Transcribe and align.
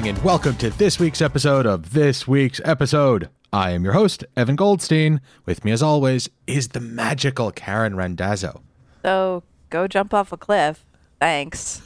Good 0.00 0.06
evening, 0.06 0.16
and 0.16 0.24
welcome 0.24 0.56
to 0.56 0.70
this 0.70 0.98
week's 0.98 1.20
episode 1.20 1.66
of 1.66 1.92
This 1.92 2.26
Week's 2.26 2.58
Episode. 2.64 3.28
I 3.52 3.72
am 3.72 3.84
your 3.84 3.92
host, 3.92 4.24
Evan 4.34 4.56
Goldstein. 4.56 5.20
With 5.44 5.62
me, 5.62 5.72
as 5.72 5.82
always, 5.82 6.30
is 6.46 6.68
the 6.68 6.80
magical 6.80 7.50
Karen 7.50 7.94
Randazzo. 7.94 8.62
So 9.02 9.42
go 9.68 9.86
jump 9.86 10.14
off 10.14 10.32
a 10.32 10.38
cliff. 10.38 10.86
Thanks. 11.20 11.82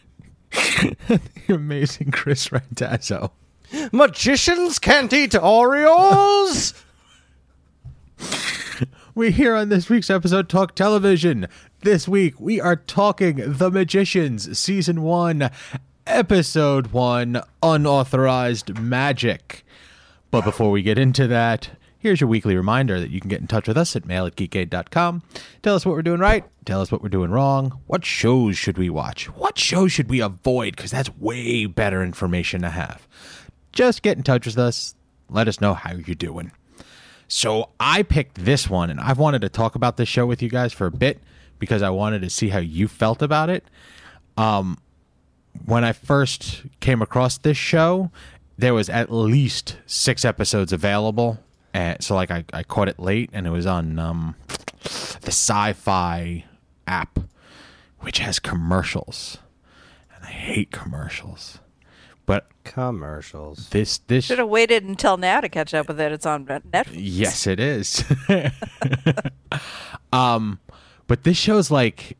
the 0.50 1.20
amazing 1.50 2.10
Chris 2.10 2.50
Randazzo. 2.50 3.32
Magicians 3.92 4.78
can't 4.78 5.12
eat 5.12 5.32
Oreos? 5.32 6.72
We 9.18 9.32
here 9.32 9.56
on 9.56 9.68
this 9.68 9.90
week's 9.90 10.10
episode 10.10 10.48
talk 10.48 10.76
television. 10.76 11.48
This 11.80 12.06
week 12.06 12.38
we 12.38 12.60
are 12.60 12.76
talking 12.76 13.42
The 13.44 13.68
Magicians, 13.68 14.56
Season 14.56 15.02
1, 15.02 15.50
Episode 16.10 16.86
1, 16.86 17.42
Unauthorized 17.62 18.78
Magic. 18.80 19.62
But 20.30 20.42
before 20.42 20.70
we 20.70 20.80
get 20.80 20.96
into 20.98 21.26
that, 21.26 21.68
here's 21.98 22.18
your 22.18 22.28
weekly 22.28 22.56
reminder 22.56 22.98
that 22.98 23.10
you 23.10 23.20
can 23.20 23.28
get 23.28 23.42
in 23.42 23.46
touch 23.46 23.68
with 23.68 23.76
us 23.76 23.94
at 23.94 24.06
mail 24.06 24.24
at 24.24 24.34
geekade.com. 24.34 25.22
Tell 25.62 25.74
us 25.74 25.84
what 25.84 25.94
we're 25.94 26.00
doing 26.02 26.20
right, 26.20 26.46
tell 26.64 26.80
us 26.80 26.90
what 26.90 27.02
we're 27.02 27.10
doing 27.10 27.30
wrong. 27.30 27.78
What 27.86 28.06
shows 28.06 28.56
should 28.56 28.78
we 28.78 28.88
watch? 28.88 29.26
What 29.36 29.58
shows 29.58 29.92
should 29.92 30.08
we 30.08 30.20
avoid? 30.20 30.76
Because 30.76 30.92
that's 30.92 31.14
way 31.18 31.66
better 31.66 32.02
information 32.02 32.62
to 32.62 32.70
have. 32.70 33.06
Just 33.72 34.00
get 34.00 34.16
in 34.16 34.22
touch 34.22 34.46
with 34.46 34.58
us. 34.58 34.94
Let 35.28 35.46
us 35.46 35.60
know 35.60 35.74
how 35.74 35.92
you're 35.92 36.14
doing. 36.14 36.52
So 37.28 37.68
I 37.78 38.02
picked 38.02 38.46
this 38.46 38.70
one, 38.70 38.88
and 38.88 38.98
I've 38.98 39.18
wanted 39.18 39.42
to 39.42 39.50
talk 39.50 39.74
about 39.74 39.98
this 39.98 40.08
show 40.08 40.24
with 40.24 40.40
you 40.42 40.48
guys 40.48 40.72
for 40.72 40.86
a 40.86 40.90
bit 40.90 41.20
because 41.58 41.82
I 41.82 41.90
wanted 41.90 42.22
to 42.22 42.30
see 42.30 42.48
how 42.48 42.60
you 42.60 42.88
felt 42.88 43.20
about 43.20 43.50
it. 43.50 43.66
Um, 44.38 44.78
when 45.64 45.84
I 45.84 45.92
first 45.92 46.62
came 46.80 47.02
across 47.02 47.38
this 47.38 47.56
show, 47.56 48.10
there 48.56 48.74
was 48.74 48.88
at 48.88 49.10
least 49.12 49.76
six 49.86 50.24
episodes 50.24 50.72
available, 50.72 51.38
and 51.72 52.02
so 52.02 52.14
like 52.14 52.30
I, 52.30 52.44
I 52.52 52.62
caught 52.62 52.88
it 52.88 52.98
late, 52.98 53.30
and 53.32 53.46
it 53.46 53.50
was 53.50 53.66
on 53.66 53.98
um, 53.98 54.34
the 54.82 55.30
Sci-Fi 55.30 56.44
app, 56.86 57.18
which 58.00 58.18
has 58.18 58.38
commercials, 58.38 59.38
and 60.14 60.24
I 60.24 60.30
hate 60.30 60.70
commercials. 60.70 61.58
But 62.26 62.46
Commercials. 62.64 63.70
this 63.70 63.96
this 64.06 64.26
Should 64.26 64.38
have 64.38 64.48
waited 64.48 64.84
until 64.84 65.16
now 65.16 65.40
to 65.40 65.48
catch 65.48 65.72
up 65.72 65.88
with 65.88 65.98
it. 65.98 66.12
It's 66.12 66.26
on 66.26 66.44
Netflix. 66.44 66.90
Yes, 66.92 67.46
it 67.46 67.58
is. 67.58 68.04
um, 70.12 70.60
but 71.06 71.24
this 71.24 71.38
show's 71.38 71.70
like 71.70 72.18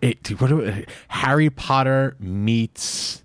it, 0.00 0.40
what 0.40 0.48
do 0.48 0.84
Harry 1.08 1.50
Potter 1.50 2.16
meets 2.18 3.22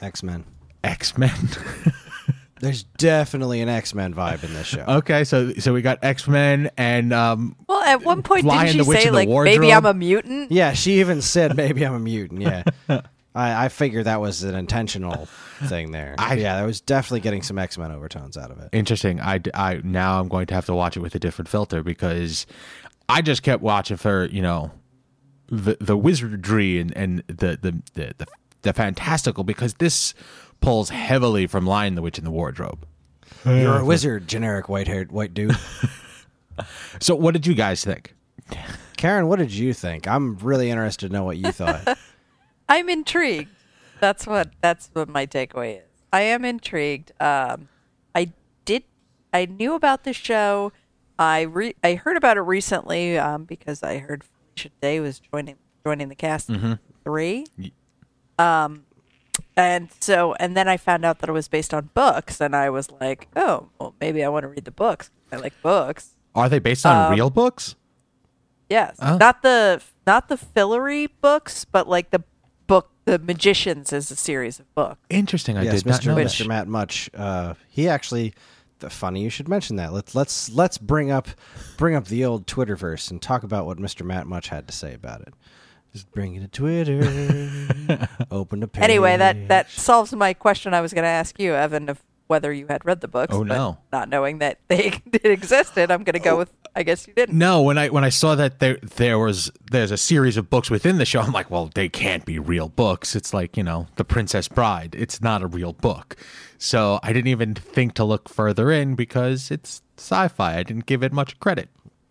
X 0.00 0.22
Men. 0.22 0.44
X 0.84 1.16
Men. 1.18 1.32
There's 2.60 2.82
definitely 2.82 3.60
an 3.60 3.68
X 3.68 3.94
Men 3.94 4.12
vibe 4.14 4.42
in 4.42 4.52
this 4.52 4.66
show. 4.66 4.84
okay, 4.88 5.22
so 5.24 5.52
so 5.54 5.72
we 5.72 5.80
got 5.82 5.98
X 6.02 6.26
Men 6.26 6.70
and 6.76 7.12
um, 7.12 7.54
Well, 7.68 7.82
at 7.84 8.02
one 8.02 8.22
point, 8.22 8.44
Lion, 8.44 8.66
didn't 8.76 8.84
she 8.86 8.90
say 8.92 9.06
and 9.06 9.16
the 9.16 9.26
like 9.26 9.44
maybe 9.44 9.72
I'm 9.72 9.86
a 9.86 9.94
mutant? 9.94 10.50
Yeah, 10.50 10.72
she 10.72 10.98
even 11.00 11.22
said 11.22 11.56
maybe 11.56 11.84
I'm 11.86 11.94
a 11.94 12.00
mutant. 12.00 12.42
Yeah. 12.42 12.64
I, 13.34 13.66
I 13.66 13.68
figured 13.68 14.06
that 14.06 14.20
was 14.20 14.42
an 14.42 14.56
intentional 14.56 15.26
thing 15.66 15.92
there. 15.92 16.16
I- 16.18 16.34
yeah, 16.34 16.56
that 16.58 16.66
was 16.66 16.80
definitely 16.80 17.20
getting 17.20 17.42
some 17.42 17.58
X 17.58 17.78
Men 17.78 17.92
overtones 17.92 18.36
out 18.36 18.50
of 18.50 18.58
it. 18.58 18.70
interesting. 18.72 19.20
I, 19.20 19.40
I 19.54 19.80
now 19.84 20.18
I'm 20.18 20.26
going 20.28 20.46
to 20.46 20.54
have 20.54 20.66
to 20.66 20.74
watch 20.74 20.96
it 20.96 21.00
with 21.00 21.14
a 21.14 21.20
different 21.20 21.48
filter 21.48 21.84
because 21.84 22.46
I 23.08 23.22
just 23.22 23.44
kept 23.44 23.62
watching 23.62 23.98
for 23.98 24.24
you 24.24 24.42
know 24.42 24.72
the 25.48 25.76
the 25.80 25.96
wizardry 25.96 26.78
and 26.78 26.96
and 26.96 27.22
the 27.26 27.58
the 27.60 27.82
the 27.94 28.14
the, 28.18 28.26
the 28.62 28.72
fantastical 28.72 29.44
because 29.44 29.74
this 29.74 30.14
pulls 30.60 30.90
heavily 30.90 31.46
from 31.46 31.66
Lion, 31.66 31.94
the 31.94 32.02
Witch, 32.02 32.18
and 32.18 32.26
the 32.26 32.30
Wardrobe. 32.30 32.86
You're 33.44 33.78
a 33.78 33.84
wizard, 33.84 34.26
generic 34.26 34.68
white 34.68 34.88
haired 34.88 35.12
white 35.12 35.34
dude. 35.34 35.56
So, 37.00 37.14
what 37.14 37.34
did 37.34 37.46
you 37.46 37.54
guys 37.54 37.84
think? 37.84 38.14
Karen, 38.96 39.28
what 39.28 39.38
did 39.38 39.52
you 39.52 39.72
think? 39.72 40.08
I'm 40.08 40.36
really 40.38 40.70
interested 40.70 41.08
to 41.08 41.12
know 41.12 41.24
what 41.24 41.36
you 41.36 41.52
thought. 41.52 41.96
I'm 42.68 42.88
intrigued. 42.88 43.50
That's 44.00 44.26
what 44.26 44.50
that's 44.60 44.90
what 44.92 45.08
my 45.08 45.26
takeaway 45.26 45.78
is. 45.78 45.84
I 46.12 46.22
am 46.22 46.44
intrigued. 46.44 47.12
Um, 47.20 47.68
I 48.14 48.32
did. 48.64 48.84
I 49.32 49.46
knew 49.46 49.74
about 49.74 50.04
the 50.04 50.12
show. 50.12 50.72
I 51.18 51.42
re, 51.42 51.74
I 51.82 51.94
heard 51.94 52.16
about 52.16 52.36
it 52.36 52.42
recently 52.42 53.18
um, 53.18 53.44
because 53.44 53.82
I 53.82 53.98
heard 53.98 54.24
Felicia 54.58 54.70
Day 54.80 55.00
was 55.00 55.20
joining 55.20 55.56
joining 55.84 56.08
the 56.08 56.14
cast 56.14 56.50
in 56.50 56.78
three. 57.04 57.46
Um, 58.38 58.84
and 59.56 59.88
so 60.00 60.34
and 60.34 60.56
then 60.56 60.68
I 60.68 60.76
found 60.76 61.04
out 61.04 61.20
that 61.20 61.28
it 61.28 61.32
was 61.32 61.48
based 61.48 61.72
on 61.72 61.90
books, 61.94 62.40
and 62.40 62.54
I 62.54 62.70
was 62.70 62.90
like, 62.90 63.28
oh, 63.36 63.68
well, 63.78 63.94
maybe 64.00 64.24
I 64.24 64.28
want 64.28 64.44
to 64.44 64.48
read 64.48 64.64
the 64.64 64.70
books. 64.70 65.10
I 65.32 65.36
like 65.36 65.54
books. 65.62 66.16
Are 66.34 66.48
they 66.48 66.58
based 66.58 66.84
on 66.86 67.12
real 67.12 67.30
books? 67.30 67.76
Yes, 68.68 68.96
Oh. 69.00 69.16
not 69.16 69.42
the 69.42 69.80
not 70.06 70.28
the 70.28 70.36
Fillory 70.36 71.08
books, 71.20 71.64
but 71.64 71.88
like 71.88 72.10
the 72.10 72.22
book. 72.66 72.90
The 73.04 73.18
Magicians 73.18 73.92
is 73.92 74.10
a 74.10 74.16
series 74.16 74.60
of 74.60 74.74
books. 74.74 75.00
Interesting. 75.08 75.56
I 75.56 75.62
yes, 75.62 75.76
did 75.82 75.86
not 75.86 76.00
Mr. 76.02 76.06
know 76.08 76.16
Mr. 76.16 76.46
Matt 76.46 76.68
Much. 76.68 77.08
Uh, 77.14 77.54
he 77.68 77.88
actually. 77.88 78.34
The 78.80 78.90
funny 78.90 79.22
you 79.22 79.30
should 79.30 79.48
mention 79.48 79.76
that. 79.76 79.92
Let's 79.92 80.14
let's 80.14 80.50
let's 80.50 80.78
bring 80.78 81.10
up 81.10 81.28
bring 81.76 81.94
up 81.94 82.06
the 82.06 82.24
old 82.24 82.46
Twitterverse 82.46 83.10
and 83.10 83.20
talk 83.20 83.42
about 83.42 83.66
what 83.66 83.78
Mr. 83.78 84.04
Matt 84.06 84.26
Much 84.26 84.48
had 84.48 84.68
to 84.68 84.72
say 84.72 84.94
about 84.94 85.22
it. 85.22 85.34
Just 85.92 86.10
bring 86.12 86.34
it 86.34 86.40
to 86.40 86.48
Twitter. 86.48 88.08
open 88.30 88.62
a 88.62 88.68
page. 88.68 88.84
Anyway, 88.84 89.16
that 89.16 89.48
that 89.48 89.70
solves 89.70 90.12
my 90.12 90.34
question 90.34 90.74
I 90.74 90.80
was 90.80 90.92
going 90.92 91.04
to 91.04 91.08
ask 91.08 91.40
you, 91.40 91.54
Evan, 91.54 91.88
of 91.88 92.02
whether 92.28 92.52
you 92.52 92.66
had 92.68 92.84
read 92.84 93.00
the 93.00 93.08
books. 93.08 93.34
Oh, 93.34 93.40
but 93.40 93.48
no. 93.48 93.78
Not 93.92 94.08
knowing 94.08 94.38
that 94.38 94.60
they 94.68 95.00
it 95.12 95.24
existed, 95.26 95.90
I'm 95.90 96.04
going 96.04 96.14
to 96.14 96.20
go 96.20 96.36
oh. 96.36 96.38
with. 96.38 96.52
I 96.76 96.84
guess 96.84 97.08
you 97.08 97.14
didn't. 97.14 97.36
No, 97.36 97.62
when 97.62 97.76
I 97.76 97.88
when 97.88 98.04
I 98.04 98.10
saw 98.10 98.36
that 98.36 98.60
there 98.60 98.76
there 98.76 99.18
was 99.18 99.50
there's 99.70 99.90
a 99.90 99.96
series 99.96 100.36
of 100.36 100.48
books 100.48 100.70
within 100.70 100.98
the 100.98 101.04
show, 101.04 101.20
I'm 101.20 101.32
like, 101.32 101.50
well, 101.50 101.70
they 101.74 101.88
can't 101.88 102.24
be 102.24 102.38
real 102.38 102.68
books. 102.68 103.16
It's 103.16 103.34
like 103.34 103.56
you 103.56 103.64
know, 103.64 103.88
The 103.96 104.04
Princess 104.04 104.46
Bride. 104.46 104.94
It's 104.96 105.20
not 105.20 105.42
a 105.42 105.48
real 105.48 105.72
book, 105.72 106.16
so 106.56 107.00
I 107.02 107.12
didn't 107.12 107.28
even 107.28 107.54
think 107.54 107.94
to 107.94 108.04
look 108.04 108.28
further 108.28 108.70
in 108.70 108.94
because 108.94 109.50
it's 109.50 109.82
sci-fi. 109.96 110.56
I 110.56 110.62
didn't 110.62 110.86
give 110.86 111.02
it 111.02 111.12
much 111.12 111.40
credit. 111.40 111.68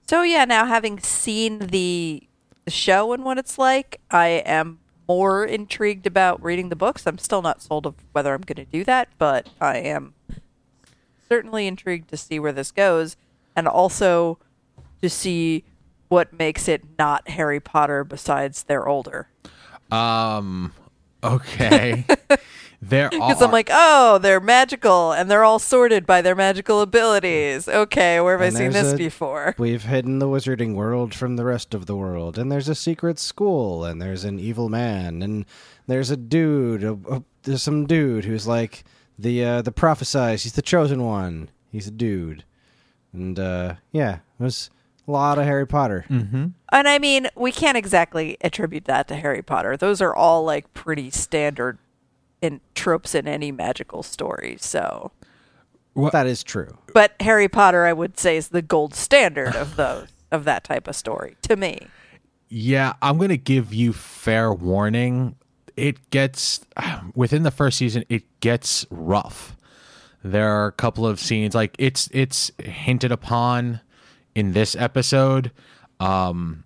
So 0.07 0.23
yeah, 0.23 0.43
now 0.43 0.65
having 0.65 0.99
seen 0.99 1.59
the 1.59 2.23
show 2.67 3.13
and 3.13 3.23
what 3.23 3.37
it's 3.37 3.57
like, 3.57 4.01
I 4.11 4.27
am 4.45 4.79
more 5.07 5.45
intrigued 5.45 6.05
about 6.05 6.43
reading 6.43 6.69
the 6.69 6.75
books. 6.75 7.05
I'm 7.07 7.17
still 7.17 7.41
not 7.41 7.61
sold 7.61 7.85
of 7.85 7.95
whether 8.11 8.33
I'm 8.33 8.41
going 8.41 8.65
to 8.65 8.71
do 8.71 8.83
that, 8.83 9.09
but 9.17 9.49
I 9.61 9.77
am 9.77 10.13
certainly 11.27 11.67
intrigued 11.67 12.09
to 12.09 12.17
see 12.17 12.39
where 12.39 12.51
this 12.51 12.71
goes, 12.71 13.17
and 13.55 13.67
also 13.67 14.37
to 15.01 15.09
see 15.09 15.63
what 16.09 16.33
makes 16.33 16.67
it 16.67 16.83
not 16.97 17.27
Harry 17.29 17.59
Potter 17.59 18.03
besides 18.03 18.63
they're 18.63 18.87
older. 18.87 19.29
Um. 19.91 20.73
Okay. 21.23 22.05
there 22.81 23.05
are. 23.07 23.09
Because 23.09 23.41
I'm 23.41 23.51
like, 23.51 23.69
oh, 23.71 24.17
they're 24.19 24.39
magical, 24.39 25.11
and 25.11 25.29
they're 25.31 25.43
all 25.43 25.59
sorted 25.59 26.05
by 26.05 26.21
their 26.21 26.35
magical 26.35 26.81
abilities. 26.81 27.67
Okay, 27.67 28.19
where 28.21 28.37
have 28.37 28.47
And 28.47 28.55
I 28.55 28.59
seen 28.59 28.71
this 28.71 28.93
a- 28.93 28.97
before? 28.97 29.55
We've 29.59 29.83
hidden 29.83 30.19
the 30.19 30.27
wizarding 30.27 30.75
world 30.75 31.13
from 31.15 31.35
the 31.35 31.45
rest 31.45 31.73
of 31.73 31.85
the 31.85 31.95
world, 31.95 32.37
and 32.37 32.51
there's 32.51 32.69
a 32.69 32.75
secret 32.75 33.19
school, 33.19 33.83
and 33.85 34.01
there's 34.01 34.23
an 34.23 34.39
evil 34.39 34.69
man, 34.69 35.21
and 35.21 35.45
there's 35.87 36.11
a 36.11 36.17
dude. 36.17 36.83
A, 36.83 36.93
a- 37.09 37.23
there's 37.43 37.63
some 37.63 37.85
dude 37.85 38.25
who's 38.25 38.45
like 38.47 38.83
the 39.17 39.43
uh, 39.43 39.61
the 39.61 39.71
prophesized. 39.71 40.43
He's 40.43 40.53
the 40.53 40.61
chosen 40.61 41.03
one. 41.03 41.49
He's 41.71 41.87
a 41.87 41.91
dude, 41.91 42.43
and 43.13 43.39
uh, 43.39 43.75
yeah, 43.91 44.19
there's 44.39 44.69
a 45.07 45.11
lot 45.11 45.37
of 45.39 45.45
Harry 45.45 45.65
Potter. 45.65 46.05
Mm-hmm. 46.09 46.47
And 46.71 46.87
I 46.87 46.99
mean, 46.99 47.29
we 47.35 47.51
can't 47.53 47.77
exactly 47.77 48.37
attribute 48.41 48.85
that 48.85 49.07
to 49.07 49.15
Harry 49.15 49.41
Potter. 49.41 49.77
Those 49.77 50.01
are 50.01 50.13
all 50.15 50.43
like 50.43 50.73
pretty 50.73 51.09
standard 51.09 51.77
in 52.41 52.61
tropes 52.75 53.15
in 53.15 53.27
any 53.27 53.51
magical 53.51 54.03
story. 54.03 54.57
So, 54.59 55.11
That 56.11 56.27
is 56.27 56.43
true. 56.43 56.77
but 56.93 57.13
Harry 57.19 57.47
Potter, 57.47 57.85
I 57.85 57.93
would 57.93 58.19
say, 58.19 58.37
is 58.37 58.49
the 58.49 58.61
gold 58.61 58.93
standard 58.93 59.55
of 59.55 59.75
those 59.75 60.07
of 60.31 60.43
that 60.43 60.63
type 60.63 60.87
of 60.87 60.95
story 60.95 61.35
to 61.43 61.55
me. 61.55 61.87
Yeah, 62.49 62.93
I'm 63.01 63.17
going 63.17 63.29
to 63.29 63.37
give 63.37 63.73
you 63.73 63.93
fair 63.93 64.53
warning. 64.53 65.35
it 65.75 66.09
gets 66.11 66.61
within 67.15 67.43
the 67.43 67.51
first 67.51 67.77
season 67.77 68.03
it 68.09 68.23
gets 68.39 68.85
rough. 68.89 69.55
There 70.23 70.49
are 70.49 70.67
a 70.67 70.71
couple 70.71 71.05
of 71.07 71.19
scenes 71.19 71.55
like 71.55 71.75
it's 71.79 72.09
it's 72.11 72.51
hinted 72.63 73.11
upon 73.11 73.79
in 74.35 74.51
this 74.53 74.75
episode 74.75 75.51
um 75.99 76.63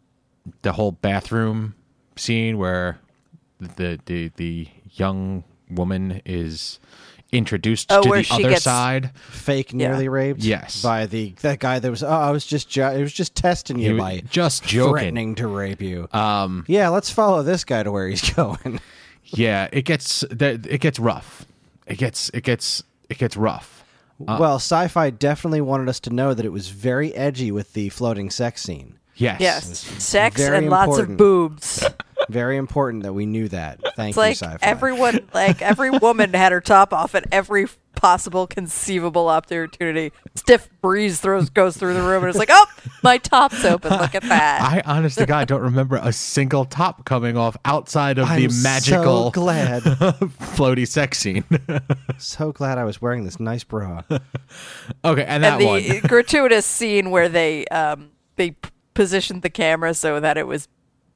the 0.64 0.72
whole 0.74 0.92
bathroom 0.94 1.76
scene 2.16 2.58
where 2.58 3.00
the 3.60 4.00
the 4.06 4.32
the 4.38 4.68
young 4.94 5.44
woman 5.72 6.22
is 6.26 6.80
introduced 7.32 7.92
Oh, 7.92 8.02
to 8.04 8.10
where 8.10 8.20
the 8.20 8.24
she 8.24 8.34
other 8.44 8.50
gets- 8.50 8.64
side. 8.64 9.12
Fake 9.30 9.72
Yeah. 9.72 9.88
nearly 9.90 10.10
raped. 10.10 10.42
Yes. 10.42 10.82
By 10.82 11.06
the 11.06 11.34
that 11.42 11.60
guy 11.60 11.80
that 11.80 11.90
was. 11.90 12.04
Oh, 12.04 12.08
I 12.10 12.32
was 12.32 12.46
just. 12.46 12.70
Jo- 12.70 12.92
it 12.92 13.02
was 13.02 13.14
just 13.14 13.36
testing 13.36 13.80
you 13.80 13.94
He 13.94 13.98
by 14.00 14.24
just 14.30 14.64
joking. 14.64 14.92
threatening 14.94 15.36
to 15.36 15.48
rape 15.48 15.82
you. 15.82 16.08
Um 16.12 16.66
yeah, 16.68 16.90
let's 16.90 17.10
follow 17.10 17.42
this 17.44 17.64
guy 17.64 17.84
to 17.84 17.92
where 17.92 18.08
he's 18.08 18.30
going. 18.34 18.80
yeah, 19.26 19.70
it 19.72 19.84
gets 19.86 20.26
that 20.30 20.66
it 20.66 20.82
gets 20.82 21.00
rough. 21.00 21.46
It 21.88 21.98
gets 21.98 22.30
it 22.34 22.44
gets 22.44 22.84
it 23.10 23.18
gets 23.18 23.38
rough. 23.38 23.84
Uh, 24.28 24.38
well, 24.40 24.56
sci-fi 24.58 25.10
definitely 25.10 25.62
wanted 25.62 25.90
us 25.90 26.00
to 26.02 26.10
know 26.12 26.34
that 26.36 26.46
it 26.46 26.52
was 26.52 26.68
very 26.70 27.12
edgy 27.16 27.52
with 27.52 27.74
the 27.74 27.90
floating 27.90 28.30
sex 28.30 28.62
scene. 28.62 29.00
Yes. 29.16 29.42
Yes, 29.42 29.68
sex 30.04 30.38
very 30.40 30.58
and 30.60 30.70
lots 30.70 30.98
of 31.00 31.18
boobs. 31.18 31.84
Very 32.30 32.58
important 32.58 33.04
that 33.04 33.14
we 33.14 33.26
knew 33.26 33.48
that. 33.50 33.80
Thank 33.96 34.10
It's 34.12 34.18
you, 34.18 34.22
like 34.22 34.36
sci-fi. 34.38 34.58
everyone, 34.62 35.28
like 35.34 35.62
every 35.62 35.90
woman 35.90 36.34
had 36.34 36.52
her 36.52 36.62
top 36.62 36.94
off 36.94 37.16
at 37.16 37.26
every 37.32 37.68
possible 37.96 38.48
conceivable 38.48 39.28
opportunity. 39.28 40.12
Stiff 40.36 40.70
breeze 40.82 41.20
throws 41.20 41.50
goes 41.50 41.78
through 41.78 41.94
the 41.94 42.02
room, 42.02 42.24
and 42.24 42.30
it's 42.30 42.38
like, 42.40 42.50
oh, 42.52 42.66
my 43.04 43.18
top's 43.18 43.64
open. 43.66 43.92
Look 43.92 44.16
at 44.16 44.24
that. 44.24 44.62
I 44.88 44.92
honest 44.92 45.18
to 45.18 45.26
God 45.26 45.48
don't 45.48 45.62
remember 45.62 46.00
a 46.02 46.14
single 46.14 46.66
top 46.66 47.06
coming 47.06 47.38
off 47.38 47.58
outside 47.66 48.18
of 48.18 48.28
the 48.30 48.46
I'm 48.46 48.64
magical 48.64 49.26
So 49.26 49.32
glad, 49.42 49.84
floaty 49.84 50.88
sex 50.88 51.20
scene. 51.20 51.44
so 52.18 52.52
glad 52.52 52.78
I 52.78 52.84
was 52.84 53.02
wearing 53.02 53.24
this 53.26 53.40
nice 53.40 53.64
bra. 53.64 54.02
okay, 55.06 55.26
and 55.26 55.44
that 55.44 55.60
and 55.62 55.66
one. 55.66 56.00
gratuitous 56.02 56.66
scene 56.66 57.10
where 57.12 57.30
they 57.30 57.66
um 57.68 58.12
they 58.36 58.56
positioned 58.94 59.42
the 59.42 59.50
camera 59.50 59.94
so 59.94 60.20
that 60.20 60.38
it 60.38 60.48
was 60.48 60.68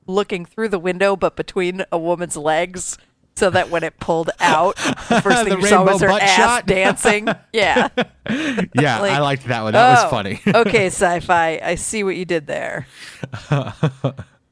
looking 0.07 0.45
through 0.45 0.69
the 0.69 0.79
window 0.79 1.15
but 1.15 1.35
between 1.35 1.83
a 1.91 1.97
woman's 1.97 2.37
legs 2.37 2.97
so 3.35 3.49
that 3.49 3.69
when 3.69 3.83
it 3.83 3.99
pulled 3.99 4.29
out 4.39 4.75
the 4.77 5.19
first 5.21 5.43
thing 5.43 5.49
The 5.55 5.59
you 5.59 5.67
saw 5.67 5.83
was 5.83 5.99
her 6.01 6.07
butt 6.07 6.21
ass 6.21 6.35
shot? 6.35 6.65
dancing 6.67 7.27
yeah 7.51 7.89
yeah, 8.29 8.99
like- 8.99 9.11
I 9.11 9.19
liked 9.19 9.45
that 9.47 9.63
one. 9.63 9.73
That 9.73 9.99
Oh, 9.99 10.03
was 10.03 10.09
funny. 10.11 10.39
okay 10.47 10.85
sci-fi 10.87 11.59
i 11.63 11.75
see 11.75 12.03
what 12.03 12.15
you 12.15 12.25
did 12.25 12.47
there 12.47 12.87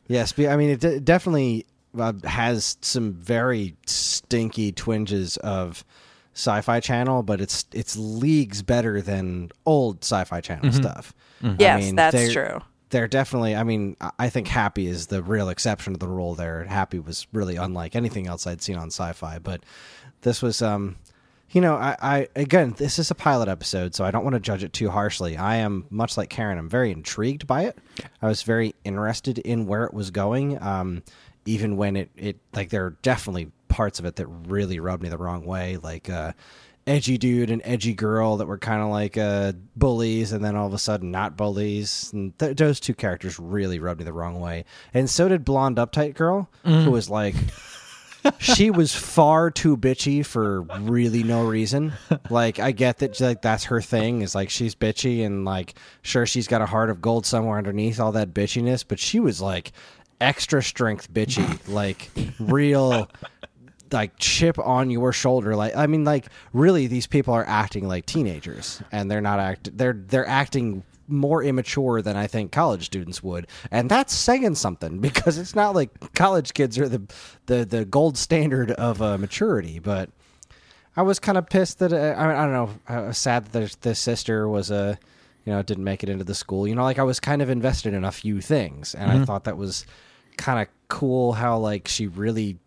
Yes, 0.08 0.34
I 0.38 0.56
mean 0.58 0.70
it 0.72 0.80
de- 0.82 1.00
definitely 1.00 1.66
uh, 1.98 2.14
has 2.26 2.78
some 2.82 3.14
very 3.14 3.76
stinky 3.86 4.72
twinges 4.74 5.38
of 5.38 5.86
Sci-Fi 6.34 6.80
Channel, 6.82 7.24
but 7.24 7.40
it's 7.40 7.66
it's 7.72 7.96
leagues 7.96 8.64
better 8.64 9.02
than 9.02 9.50
old 9.66 10.04
Sci-Fi 10.04 10.42
Channel 10.42 10.72
stuff. 10.74 11.14
I 11.42 11.56
Yes, 11.58 11.84
mean, 11.84 11.96
that's 11.96 12.34
true. 12.34 12.60
They're 12.94 13.08
definitely. 13.08 13.56
I 13.56 13.64
mean, 13.64 13.98
I- 14.20 14.30
think 14.30 14.48
Happy 14.48 14.86
is 14.86 15.08
the 15.08 15.24
real 15.24 15.50
exception 15.50 15.94
to 15.94 16.00
the 16.00 16.08
rule. 16.08 16.36
There, 16.36 16.64
Happy 16.66 17.00
was 17.00 17.26
really 17.34 17.56
unlike 17.56 17.96
anything 17.96 18.28
else 18.28 18.46
I'd 18.46 18.62
seen 18.62 18.78
on 18.78 18.88
Sci-Fi, 18.92 19.40
but 19.40 19.64
this 20.22 20.42
was. 20.44 20.62
um 20.62 20.96
you 21.50 21.62
know, 21.62 21.76
I, 21.76 21.96
I 22.02 22.28
again, 22.36 22.74
this 22.78 22.98
is 23.00 23.12
a 23.12 23.16
pilot 23.16 23.48
episode, 23.48 23.94
so 23.96 24.04
I 24.06 24.10
don't 24.12 24.24
want 24.24 24.36
to 24.36 24.40
judge 24.40 24.64
it 24.64 24.74
too 24.74 24.90
harshly. 24.90 25.38
I 25.38 25.58
am 25.58 25.86
much 25.92 26.18
like 26.18 26.30
Karen. 26.30 26.58
I'm 26.58 26.70
very 26.70 26.92
intrigued 26.92 27.46
by 27.46 27.64
it. 27.66 27.78
I 28.24 28.28
was 28.28 28.42
very 28.44 28.74
interested 28.84 29.38
in 29.40 29.68
where 29.68 29.84
it 29.86 29.94
was 29.94 30.10
going, 30.12 30.62
um, 30.64 31.04
even 31.46 31.78
when 31.78 31.96
it, 31.96 32.10
it 32.16 32.38
like 32.54 32.70
there 32.70 32.86
are 32.86 32.98
definitely 33.04 33.52
parts 33.70 34.00
of 34.00 34.06
it 34.06 34.16
that 34.18 34.28
really 34.28 34.80
rubbed 34.80 35.04
me 35.04 35.10
the 35.10 35.18
wrong 35.18 35.46
way, 35.46 35.78
like 35.78 36.10
uh, 36.10 36.34
edgy 36.86 37.18
dude 37.18 37.50
and 37.50 37.62
edgy 37.64 37.94
girl 37.94 38.38
that 38.38 38.46
were 38.46 38.58
kind 38.58 38.82
of 38.82 38.90
like 38.90 39.18
uh, 39.18 39.54
bullies, 39.76 40.32
and 40.32 40.44
then 40.44 40.56
all 40.56 40.68
of 40.68 40.74
a 40.74 40.78
sudden 40.78 41.12
not 41.12 41.38
bullies. 41.38 42.12
And 42.14 42.38
th- 42.40 42.58
those 42.58 42.80
two 42.80 42.94
characters 42.94 43.40
really 43.40 43.80
rubbed 43.80 44.00
me 44.00 44.06
the 44.06 44.14
wrong 44.14 44.40
way, 44.40 44.66
and 44.94 45.10
so 45.10 45.28
did 45.28 45.46
blonde 45.46 45.78
uptight 45.78 46.16
girl, 46.16 46.50
who 46.64 46.92
was 46.92 47.10
like 47.10 47.36
she 48.40 48.70
was 48.70 48.96
far 48.96 49.52
too 49.52 49.76
bitchy 49.76 50.26
for 50.26 50.62
really 50.62 51.24
no 51.24 51.46
reason. 51.46 51.94
Like 52.30 52.60
I 52.60 52.72
get 52.72 53.00
that 53.00 53.20
like 53.20 53.42
that's 53.42 53.66
her 53.66 53.82
thing 53.82 54.22
is 54.22 54.36
like 54.36 54.50
she's 54.50 54.76
bitchy 54.76 55.26
and 55.26 55.46
like 55.46 55.76
sure 56.02 56.26
she's 56.26 56.48
got 56.48 56.62
a 56.62 56.66
heart 56.66 56.90
of 56.90 57.02
gold 57.02 57.26
somewhere 57.26 57.58
underneath 57.58 58.00
all 58.00 58.14
that 58.14 58.34
bitchiness, 58.34 58.84
but 58.88 59.00
she 59.00 59.20
was 59.20 59.42
like 59.42 59.72
extra 60.22 60.64
strength 60.64 61.12
bitchy, 61.14 61.60
like 61.68 62.10
real 62.40 63.10
like 63.94 64.18
chip 64.18 64.58
on 64.60 64.90
your 64.90 65.14
shoulder 65.14 65.56
like 65.56 65.76
I 65.76 65.88
mean 65.88 66.04
like 66.04 66.28
really 66.52 66.88
these 66.88 67.08
people 67.08 67.34
are 67.34 67.46
acting 67.48 67.88
like 67.88 68.06
teenagers 68.06 68.82
and 68.92 69.10
they're 69.10 69.22
not 69.22 69.40
act 69.40 69.78
they're 69.78 69.94
they're 69.94 70.28
acting 70.28 70.84
more 71.08 71.44
immature 71.44 72.02
than 72.02 72.16
I 72.16 72.28
think 72.28 72.52
college 72.52 72.86
students 72.86 73.22
would, 73.24 73.48
and 73.72 73.90
that's 73.90 74.14
saying 74.14 74.56
something 74.56 75.00
because 75.02 75.38
it's 75.38 75.56
not 75.56 75.76
like 75.76 76.14
college 76.14 76.54
kids 76.54 76.78
are 76.78 76.90
the 76.90 77.02
the, 77.46 77.66
the 77.66 77.86
gold 77.86 78.18
standard 78.18 78.72
of 78.72 79.02
uh, 79.02 79.18
maturity. 79.18 79.80
But 79.80 80.10
I 80.96 81.02
was 81.02 81.20
kind 81.20 81.38
of 81.38 81.50
pissed 81.50 81.80
that 81.80 81.94
uh, 81.94 82.20
I, 82.20 82.28
mean, 82.28 82.36
I 82.36 82.44
don't 82.44 82.54
know. 82.54 82.70
I 82.88 83.02
was 83.02 83.18
sad 83.18 83.48
that 83.48 83.78
this 83.82 84.00
sister 84.00 84.48
was 84.48 84.72
a 84.72 84.98
you 85.46 85.54
know 85.54 85.62
didn't 85.62 85.84
make 85.84 86.04
it 86.04 86.10
into 86.10 86.24
the 86.24 86.36
school. 86.36 86.68
You 86.68 86.76
know, 86.76 86.84
like 86.84 87.00
I 87.00 87.04
was 87.04 87.20
kind 87.20 87.42
of 87.42 87.50
invested 87.50 87.94
in 87.94 88.04
a 88.04 88.12
few 88.12 88.42
things, 88.42 88.96
and 88.96 89.12
I 89.12 89.26
thought 89.26 89.46
that 89.46 89.58
was 89.58 89.86
kind 90.38 90.62
of 90.62 90.68
cool 90.88 91.34
how 91.34 91.58
like 91.58 91.88
she 91.88 92.08
really 92.08 92.58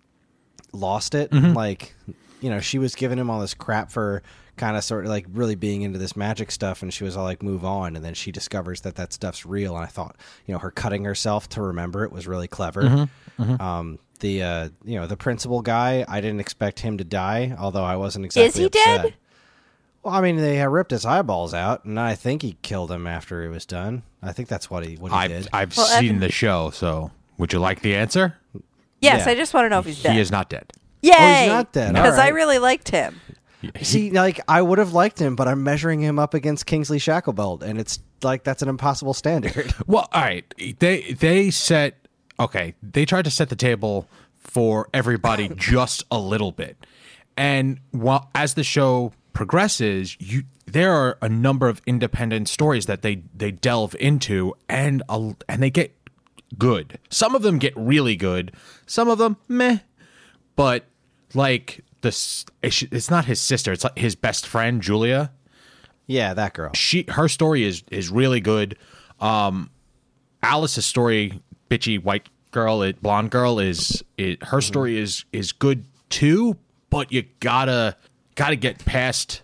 lost 0.76 1.14
it. 1.14 1.32
Like, 1.32 1.94
you 2.40 2.50
know, 2.50 2.60
she 2.60 2.78
was 2.78 2.94
giving 2.94 3.18
him 3.18 3.30
all 3.30 3.40
this 3.40 3.54
crap 3.54 3.90
for 3.90 4.22
kind 4.56 4.76
of 4.76 4.84
sort 4.84 5.04
of 5.04 5.10
like 5.10 5.26
really 5.32 5.54
being 5.54 5.82
into 5.82 5.98
this 5.98 6.16
magic 6.16 6.50
stuff, 6.50 6.82
and 6.82 6.92
she 6.92 7.04
was 7.04 7.16
all 7.16 7.24
like, 7.24 7.42
move 7.42 7.64
on. 7.64 7.96
And 7.96 8.04
then 8.04 8.14
she 8.14 8.30
discovers 8.32 8.80
that 8.82 8.94
that 8.96 9.12
stuff's 9.12 9.44
real. 9.44 9.74
And 9.76 9.84
I 9.84 9.88
thought, 9.88 10.16
you 10.46 10.52
know, 10.52 10.58
her 10.58 10.70
cutting 10.70 11.04
herself 11.04 11.48
to 11.50 11.62
remember 11.62 12.04
it 12.04 12.12
was 12.12 12.26
really 12.26 12.48
clever. 12.48 13.08
Um, 13.38 13.98
the 14.20 14.42
uh, 14.42 14.68
you 14.84 14.98
know 14.98 15.06
the 15.06 15.16
principal 15.16 15.60
guy, 15.60 16.04
I 16.08 16.20
didn't 16.22 16.40
expect 16.40 16.80
him 16.80 16.96
to 16.98 17.04
die, 17.04 17.54
although 17.58 17.84
I 17.84 17.96
wasn't 17.96 18.24
exactly. 18.24 18.46
Is 18.48 18.54
he 18.56 18.64
upset. 18.66 19.02
dead? 19.02 19.14
Well, 20.02 20.14
I 20.14 20.20
mean, 20.20 20.36
they 20.36 20.64
ripped 20.66 20.92
his 20.92 21.04
eyeballs 21.04 21.52
out, 21.52 21.84
and 21.84 21.98
I 21.98 22.14
think 22.14 22.40
he 22.42 22.56
killed 22.62 22.90
him 22.92 23.06
after 23.06 23.42
it 23.44 23.48
was 23.48 23.66
done. 23.66 24.04
I 24.22 24.32
think 24.32 24.48
that's 24.48 24.70
what 24.70 24.86
he 24.86 24.94
what 24.96 25.10
he 25.12 25.18
I've 25.18 25.30
did. 25.30 25.48
I've 25.52 25.76
Well, 25.76 25.86
seen 25.86 26.06
Evan- 26.10 26.20
the 26.20 26.30
show, 26.32 26.70
so 26.70 27.10
would 27.38 27.52
you 27.52 27.58
like 27.58 27.80
the 27.82 27.94
answer? 27.94 28.36
Yes 29.06 29.24
Yeah. 29.26 29.32
i 29.32 29.34
just 29.34 29.54
want 29.54 29.64
to 29.64 29.68
know 29.70 29.78
if 29.80 29.86
he's 29.86 30.02
dead 30.02 30.12
He 30.12 30.20
is 30.20 30.30
not 30.30 30.48
dead. 30.50 30.72
yay 31.02 31.46
oh, 31.50 31.54
not 31.54 31.72
dead. 31.72 31.94
because 31.94 32.14
All 32.14 32.20
i 32.20 32.24
right. 32.24 32.34
really 32.34 32.58
liked 32.58 32.88
him 32.90 33.20
See, 33.82 34.10
like 34.10 34.38
I 34.46 34.62
would 34.62 34.78
have 34.78 34.92
liked 34.92 35.18
him, 35.18 35.34
but 35.34 35.48
I'm 35.48 35.64
measuring 35.64 36.00
him 36.00 36.18
up 36.20 36.34
against 36.34 36.66
Kingsley 36.66 36.98
Shacklebolt, 36.98 37.62
and 37.62 37.80
it's 37.80 37.98
like 38.22 38.44
that's 38.44 38.62
an 38.62 38.68
impossible 38.68 39.14
standard. 39.14 39.74
Well, 39.86 40.06
all 40.12 40.22
right. 40.22 40.44
They 40.78 41.14
they 41.18 41.50
set 41.50 42.06
okay. 42.38 42.74
They 42.82 43.04
tried 43.06 43.24
to 43.24 43.30
set 43.30 43.48
the 43.48 43.56
table 43.56 44.06
for 44.36 44.88
everybody 44.94 45.48
just 45.56 46.04
a 46.12 46.18
little 46.18 46.52
bit, 46.52 46.76
and 47.36 47.80
while 47.90 48.30
as 48.36 48.54
the 48.54 48.62
show 48.62 49.12
progresses, 49.32 50.16
you 50.20 50.44
there 50.66 50.92
are 50.92 51.18
a 51.22 51.28
number 51.28 51.68
of 51.68 51.80
independent 51.86 52.48
stories 52.48 52.86
that 52.86 53.02
they 53.02 53.22
they 53.34 53.50
delve 53.50 53.96
into, 53.98 54.54
and 54.68 55.02
a, 55.08 55.34
and 55.48 55.62
they 55.62 55.70
get 55.70 55.92
good. 56.58 56.98
Some 57.10 57.34
of 57.34 57.42
them 57.42 57.58
get 57.58 57.72
really 57.76 58.16
good. 58.16 58.52
Some 58.86 59.08
of 59.08 59.18
them 59.18 59.36
meh, 59.48 59.78
but 60.54 60.84
like 61.34 61.84
this, 62.02 62.44
it's 62.62 63.10
not 63.10 63.24
his 63.24 63.40
sister. 63.40 63.72
It's 63.72 63.84
like 63.84 63.98
his 63.98 64.14
best 64.14 64.46
friend 64.46 64.82
Julia 64.82 65.32
yeah, 66.06 66.34
that 66.34 66.54
girl. 66.54 66.70
she 66.74 67.04
her 67.08 67.28
story 67.28 67.64
is 67.64 67.82
is 67.90 68.10
really 68.10 68.40
good. 68.40 68.76
Um, 69.20 69.70
Alice's 70.42 70.86
story, 70.86 71.40
bitchy 71.68 72.02
white 72.02 72.28
girl, 72.52 72.82
it, 72.82 73.02
blonde 73.02 73.30
girl, 73.30 73.58
is 73.58 74.04
it, 74.16 74.42
her 74.44 74.60
story 74.60 74.98
is 74.98 75.24
is 75.32 75.52
good 75.52 75.84
too. 76.08 76.56
But 76.90 77.12
you 77.12 77.24
gotta 77.40 77.96
gotta 78.36 78.56
get 78.56 78.84
past 78.84 79.42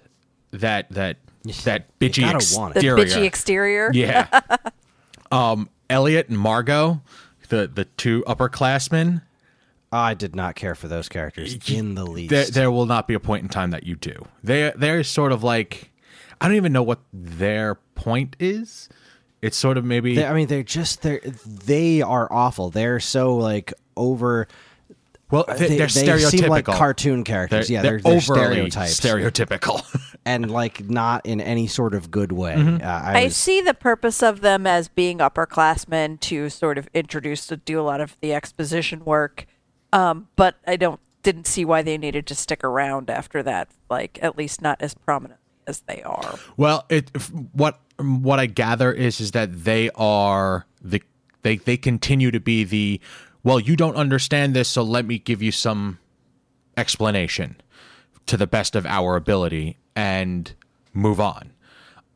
that 0.53 0.89
that 0.91 1.17
that 1.65 1.99
bitchy 1.99 2.23
gotta 2.23 2.59
want 2.59 2.77
it. 2.77 2.81
the 2.81 2.87
bitchy 2.89 3.25
exterior 3.25 3.91
yeah. 3.93 4.41
um, 5.33 5.69
Elliot 5.93 6.29
and 6.29 6.39
Margot, 6.39 7.03
the 7.49 7.71
the 7.73 7.85
two 7.85 8.25
upperclassmen. 8.27 9.23
I 9.95 10.15
did 10.15 10.35
not 10.35 10.55
care 10.55 10.75
for 10.75 10.89
those 10.89 11.09
characters 11.11 11.55
in 11.71 11.95
the 11.95 12.07
least. 12.07 12.31
There, 12.31 12.47
there 12.47 12.71
will 12.71 12.87
not 12.87 13.07
be 13.07 13.13
a 13.15 13.21
point 13.21 13.43
in 13.43 13.49
time 13.51 13.73
that 13.73 13.85
you 13.85 13.95
do. 13.95 14.27
They 14.43 14.73
they're 14.75 15.05
sort 15.05 15.33
of 15.33 15.43
like 15.45 15.91
I 16.41 16.49
don't 16.49 16.57
even 16.57 16.73
know 16.73 16.83
what 16.83 17.01
their 17.13 17.75
point 17.95 18.35
is. 18.41 18.89
It's 19.43 19.57
sort 19.57 19.77
of 19.77 19.85
maybe 19.85 20.17
They- 20.17 20.25
I 20.25 20.33
mean, 20.33 20.47
they're 20.47 20.63
just 20.63 21.03
they 21.03 21.19
they 21.47 22.01
are 22.01 22.27
awful. 22.33 22.71
They're 22.71 23.01
so 23.01 23.37
like 23.37 23.75
over. 23.97 24.49
Well 25.33 25.45
they, 25.49 25.67
They, 25.69 25.75
are 25.81 25.87
they 25.87 25.87
stereotypical. 25.87 26.31
seem 26.31 26.49
like 26.49 26.65
cartoon 26.67 27.25
characters. 27.25 27.69
yeah, 27.69 27.83
they're, 27.83 28.01
they're, 28.01 28.13
overly 28.13 28.71
stereotypes, 28.71 29.01
stereotypical. 29.01 30.13
and 30.25 30.51
like 30.51 30.89
not 30.89 31.27
in 31.27 31.41
any 31.41 31.67
sort 31.67 31.95
of 31.95 32.11
good 32.11 32.33
way. 32.33 32.55
Mm-hmm. 32.55 32.85
Uh, 32.85 32.87
I, 32.87 33.23
I 33.23 33.25
was, 33.25 33.37
see 33.37 33.61
the 33.61 33.75
purpose 33.75 34.23
of 34.23 34.41
them 34.41 34.67
as 34.67 34.89
being 34.89 35.19
upperclassmen 35.19 36.21
to 36.21 36.49
sort 36.49 36.79
of 36.79 36.89
introduce 36.95 37.47
to 37.49 37.57
do 37.57 37.81
a 37.81 37.83
lot 37.83 38.01
of 38.01 38.17
the 38.21 38.33
exposition 38.33 39.05
work, 39.05 39.47
um, 39.93 40.29
but 40.37 40.57
I 40.67 40.77
don't 40.77 41.01
didn't 41.23 41.47
see 41.47 41.65
why 41.65 41.83
they 41.83 41.99
needed 41.99 42.27
to 42.27 42.35
stick 42.35 42.63
around 42.65 43.11
after 43.11 43.43
that. 43.43 43.69
Like 43.91 44.19
at 44.23 44.37
least 44.37 44.63
not 44.63 44.81
as 44.83 44.95
prominently 44.95 45.43
as 45.67 45.81
they 45.81 46.03
are. 46.03 46.39
Well, 46.57 46.85
it 46.89 47.11
what 47.53 47.81
what 47.99 48.39
I 48.39 48.47
gather 48.47 48.93
is 48.93 49.21
is 49.21 49.33
that 49.33 49.65
they 49.65 49.91
are 49.95 50.67
the 50.81 51.03
they 51.43 51.57
they 51.57 51.77
continue 51.77 52.31
to 52.31 52.41
be 52.41 52.65
the 52.65 53.01
well, 53.45 53.61
you 53.61 53.77
don't 53.77 53.97
understand 53.97 54.55
this, 54.55 54.69
so 54.69 54.83
let 54.83 55.05
me 55.05 55.19
give 55.19 55.43
you 55.43 55.53
some 55.53 55.99
explanation 56.77 57.61
to 58.27 58.37
the 58.37 58.47
best 58.47 58.77
of 58.77 58.87
our 58.87 59.17
ability 59.17 59.79
and 59.95 60.55
move 60.93 61.21
on. 61.21 61.53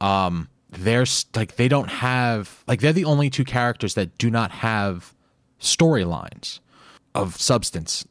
Um 0.01 0.49
there's 0.71 1.27
like 1.35 1.57
they 1.57 1.69
don't 1.69 1.89
have 1.89 2.63
like 2.67 2.81
they're 2.81 2.93
the 2.93 3.05
only 3.05 3.31
two 3.31 3.45
characters 3.45 3.95
that 3.95 4.17
do 4.19 4.31
not 4.31 4.51
have 4.51 5.15
storylines 5.61 6.61
of 7.15 7.37
substance. 7.37 8.07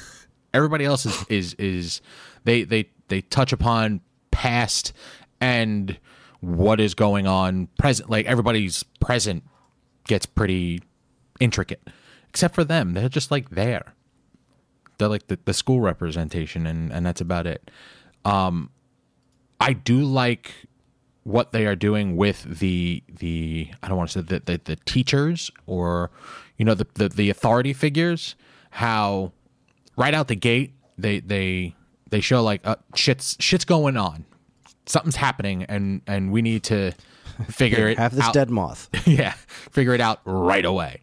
Everybody 0.54 0.84
else 0.84 1.06
is 1.06 1.24
is 1.28 1.54
is 1.54 2.00
they 2.44 2.64
they 2.64 2.90
they 3.08 3.22
touch 3.22 3.52
upon 3.52 4.00
past 4.30 4.92
and 5.40 5.98
what 6.40 6.80
is 6.80 6.94
going 6.94 7.26
on 7.26 7.68
present. 7.78 8.10
Like 8.10 8.26
everybody's 8.26 8.82
present 9.00 9.44
gets 10.06 10.26
pretty 10.26 10.82
intricate, 11.38 11.86
except 12.30 12.54
for 12.54 12.64
them. 12.64 12.94
They're 12.94 13.08
just 13.08 13.30
like 13.30 13.50
there. 13.50 13.94
They're 14.98 15.08
like 15.08 15.26
the, 15.28 15.38
the 15.44 15.52
school 15.54 15.80
representation, 15.80 16.66
and 16.66 16.92
and 16.92 17.04
that's 17.04 17.20
about 17.20 17.46
it. 17.46 17.70
Um, 18.24 18.70
I 19.60 19.72
do 19.74 20.00
like 20.02 20.52
what 21.24 21.52
they 21.52 21.66
are 21.66 21.76
doing 21.76 22.16
with 22.16 22.42
the 22.58 23.02
the 23.08 23.68
I 23.82 23.88
don't 23.88 23.98
want 23.98 24.10
to 24.10 24.20
say 24.20 24.24
the 24.24 24.40
the, 24.44 24.60
the 24.64 24.76
teachers 24.84 25.50
or 25.66 26.10
you 26.56 26.64
know 26.64 26.74
the, 26.74 26.86
the 26.94 27.08
the 27.08 27.30
authority 27.30 27.72
figures. 27.72 28.34
How 28.70 29.32
right 29.96 30.14
out 30.14 30.28
the 30.28 30.36
gate 30.36 30.74
they 30.96 31.20
they 31.20 31.74
they 32.10 32.20
show 32.20 32.42
like 32.42 32.66
uh, 32.66 32.76
shit's 32.94 33.36
shit's 33.40 33.64
going 33.64 33.96
on, 33.96 34.24
something's 34.86 35.16
happening, 35.16 35.64
and 35.64 36.02
and 36.06 36.30
we 36.30 36.42
need 36.42 36.62
to 36.64 36.92
figure 37.48 37.88
it 37.88 37.98
Have 37.98 38.14
this 38.14 38.24
out. 38.24 38.34
dead 38.34 38.50
moth. 38.50 38.88
yeah, 39.06 39.32
figure 39.48 39.94
it 39.94 40.00
out 40.00 40.20
right 40.24 40.64
away. 40.64 41.00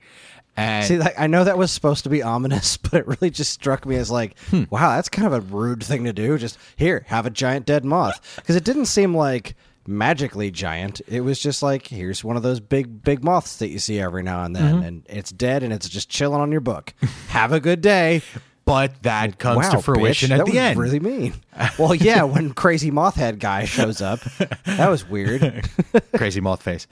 And 0.58 0.86
See, 0.86 0.98
like, 0.98 1.14
I 1.20 1.28
know 1.28 1.44
that 1.44 1.58
was 1.58 1.72
supposed 1.72 2.04
to 2.06 2.10
be 2.10 2.24
ominous, 2.24 2.78
but 2.78 2.94
it 2.96 3.08
really 3.08 3.30
just 3.30 3.54
struck 3.54 3.86
me 3.86 3.96
as 3.96 4.10
like, 4.12 4.38
Hmm. 4.50 4.64
wow, 4.72 4.96
that's 4.96 5.08
kind 5.10 5.28
of 5.28 5.34
a 5.34 5.42
rude 5.42 5.84
thing 5.84 6.04
to 6.06 6.14
do. 6.14 6.38
Just 6.38 6.58
here, 6.76 7.06
have 7.08 7.26
a 7.26 7.30
giant 7.30 7.66
dead 7.68 7.86
moth, 7.86 8.20
because 8.38 8.56
it 8.56 8.64
didn't 8.64 8.88
seem 8.88 9.16
like 9.16 9.56
magically 9.86 10.52
giant. 10.52 11.00
It 11.08 11.22
was 11.22 11.40
just 11.40 11.62
like, 11.64 11.88
here's 11.88 12.24
one 12.24 12.36
of 12.36 12.44
those 12.44 12.60
big, 12.60 13.04
big 13.04 13.24
moths 13.24 13.58
that 13.58 13.70
you 13.70 13.80
see 13.80 14.00
every 14.02 14.24
now 14.24 14.44
and 14.44 14.56
then, 14.56 14.76
Mm-hmm. 14.78 14.84
and 14.84 15.06
it's 15.08 15.32
dead 15.32 15.64
and 15.64 15.72
it's 15.72 15.88
just 15.88 16.10
chilling 16.10 16.42
on 16.42 16.52
your 16.52 16.60
book. 16.62 16.94
have 17.30 17.54
a 17.54 17.60
good 17.60 17.80
day. 17.82 18.22
but 18.66 19.02
that 19.04 19.38
comes 19.40 19.58
wow, 19.68 19.72
to 19.72 19.82
fruition 19.82 20.30
bitch, 20.30 20.34
at 20.34 20.38
that 20.40 20.46
the 20.46 20.52
was 20.52 20.60
end. 20.60 20.80
Really 20.80 21.00
mean. 21.00 21.34
Well, 21.80 21.96
yeah, 21.96 22.24
when 22.24 22.54
crazy 22.56 22.92
moth 22.92 23.16
head 23.16 23.40
guy 23.40 23.64
shows 23.66 24.02
up, 24.02 24.20
that 24.66 24.90
was 24.90 25.08
weird. 25.08 25.70
crazy 26.16 26.42
moth 26.42 26.64
face. 26.64 26.86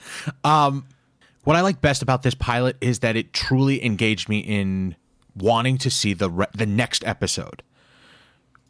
Um, 0.46 0.86
what 1.46 1.56
I 1.56 1.62
like 1.62 1.80
best 1.80 2.02
about 2.02 2.24
this 2.24 2.36
pilot 2.36 2.75
is 2.82 3.00
that 3.00 3.16
it 3.16 3.32
truly 3.32 3.84
engaged 3.86 4.28
me 4.28 4.40
in 4.40 4.96
wanting 5.36 5.78
to 5.80 5.90
see 5.90 6.14
the 6.14 6.30
re- 6.30 6.48
the 6.54 6.66
next 6.66 7.06
episode. 7.06 7.64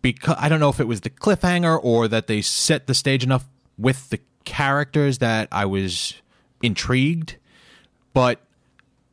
Because 0.01 0.35
I 0.37 0.49
don't 0.49 0.59
know 0.59 0.69
if 0.69 0.79
it 0.79 0.87
was 0.87 1.01
the 1.01 1.09
cliffhanger 1.09 1.79
or 1.81 2.07
that 2.07 2.27
they 2.27 2.41
set 2.41 2.85
the 2.85 2.93
stage 2.93 3.23
enough 3.23 3.45
with 3.77 4.09
the 4.09 4.19
characters 4.43 5.17
that 5.17 5.47
I 5.51 5.65
was 5.65 6.13
intrigued, 6.61 7.37
but 8.13 8.41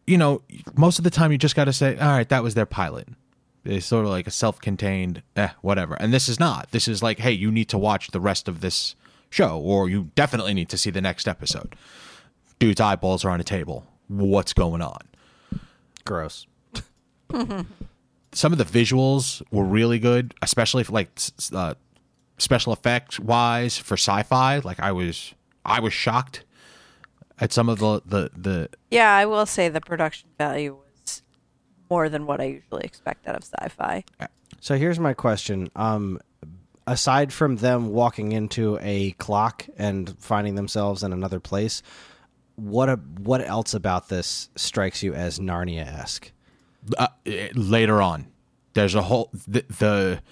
you 0.07 0.19
know, 0.19 0.43
most 0.75 0.99
of 0.99 1.05
the 1.05 1.11
time 1.11 1.33
you 1.33 1.39
just 1.39 1.55
got 1.55 1.65
to 1.65 1.73
say, 1.73 1.97
"All 1.97 2.09
right, 2.09 2.29
that 2.29 2.43
was 2.43 2.55
their 2.55 2.67
pilot." 2.67 3.09
It's 3.65 3.87
sort 3.87 4.05
of 4.05 4.11
like 4.11 4.27
a 4.27 4.33
self-contained, 4.33 5.23
eh, 5.37 5.51
whatever. 5.61 5.95
And 5.95 6.13
this 6.13 6.29
is 6.29 6.41
not. 6.41 6.73
This 6.73 6.89
is 6.89 7.01
like, 7.01 7.21
hey, 7.21 7.31
you 7.31 7.53
need 7.53 7.69
to 7.69 7.79
watch 7.79 8.09
the 8.09 8.21
rest 8.21 8.49
of 8.49 8.61
this 8.61 8.97
show, 9.31 9.57
or 9.57 9.89
you 9.89 10.11
definitely 10.17 10.53
need 10.53 10.69
to 10.71 10.77
see 10.77 10.91
the 10.91 11.01
next 11.01 11.29
episode. 11.29 11.77
Dude's 12.63 12.81
eyeballs 12.81 13.25
are 13.25 13.31
on 13.31 13.41
a 13.41 13.45
table. 13.45 13.85
What's 14.07 14.53
going 14.53 14.83
on? 14.83 15.01
Gross. 16.05 16.47
Some 17.33 18.53
of 18.53 18.59
the 18.59 18.65
visuals 18.65 19.43
were 19.51 19.65
really 19.65 19.99
good, 19.99 20.33
especially 20.43 20.85
for 20.85 20.93
like 20.93 21.11
uh, 21.53 21.75
special 22.39 22.73
effects 22.73 23.19
wise 23.19 23.79
for 23.79 23.95
sci-fi. 23.95 24.59
Like 24.59 24.79
I 24.79 24.93
was, 24.93 25.35
I 25.65 25.81
was 25.81 25.93
shocked 25.93 26.45
at 27.41 27.53
some 27.53 27.69
of 27.69 27.81
the 27.81 28.01
the 28.07 28.31
the 28.37 28.69
Yeah, 28.93 29.13
I 29.13 29.27
will 29.27 29.45
say 29.45 29.69
the 29.69 29.81
production 29.81 30.29
value 30.39 30.77
was 30.77 31.23
more 31.91 32.09
than 32.09 32.27
what 32.27 32.41
I 32.41 32.45
usually 32.45 32.85
expect 32.85 33.27
out 33.27 33.35
of 33.35 33.43
sci-fi. 33.43 34.05
So 34.61 34.77
here's 34.79 35.01
my 35.01 35.15
question. 35.15 35.69
Um, 35.75 36.21
aside 36.87 37.33
from 37.33 37.57
them 37.57 37.89
walking 37.89 38.31
into 38.31 38.79
a 38.81 39.11
clock 39.19 39.67
and 39.77 40.17
finding 40.21 40.55
themselves 40.55 41.03
in 41.03 41.13
another 41.13 41.41
place, 41.41 41.83
what 42.63 42.89
a, 42.89 42.97
what 42.97 43.41
else 43.41 43.75
about 43.75 44.09
this 44.09 44.49
strikes 44.57 45.03
you 45.03 45.15
as 45.15 45.39
Narnia 45.39 45.87
esque? 45.87 46.33
uh, 46.99 47.09
later 47.55 48.03
on. 48.03 48.27
There's 48.75 48.95
a 48.95 49.03
whole 49.03 49.31
the, 49.47 49.65
the 49.79 50.23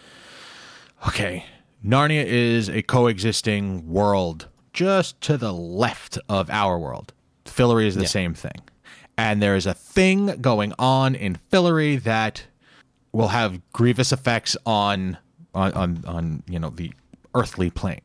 okay. 1.09 1.45
Narnia 1.85 2.25
is 2.25 2.69
a 2.69 2.83
coexisting 2.83 3.89
world 3.89 4.49
just 4.73 5.21
to 5.23 5.37
the 5.37 5.53
left 5.53 6.19
of 6.29 6.51
our 6.51 6.79
world. 6.79 7.13
Fillory 7.45 7.87
is 7.87 7.97
the 7.97 8.07
same 8.07 8.35
thing, 8.35 8.61
and 9.19 9.43
there 9.43 9.57
is 9.57 9.67
a 9.67 9.75
thing 9.75 10.41
going 10.41 10.73
on 10.79 11.15
in 11.15 11.39
Fillory 11.51 12.03
that 12.03 12.45
will 13.13 13.29
have 13.29 13.61
grievous 13.73 14.13
effects 14.13 14.57
on 14.65 15.19
on 15.55 15.73
on, 15.73 16.05
on 16.07 16.43
you 16.49 16.59
know 16.59 16.71
the 16.71 16.93
earthly 17.35 17.71
plane, 17.71 18.03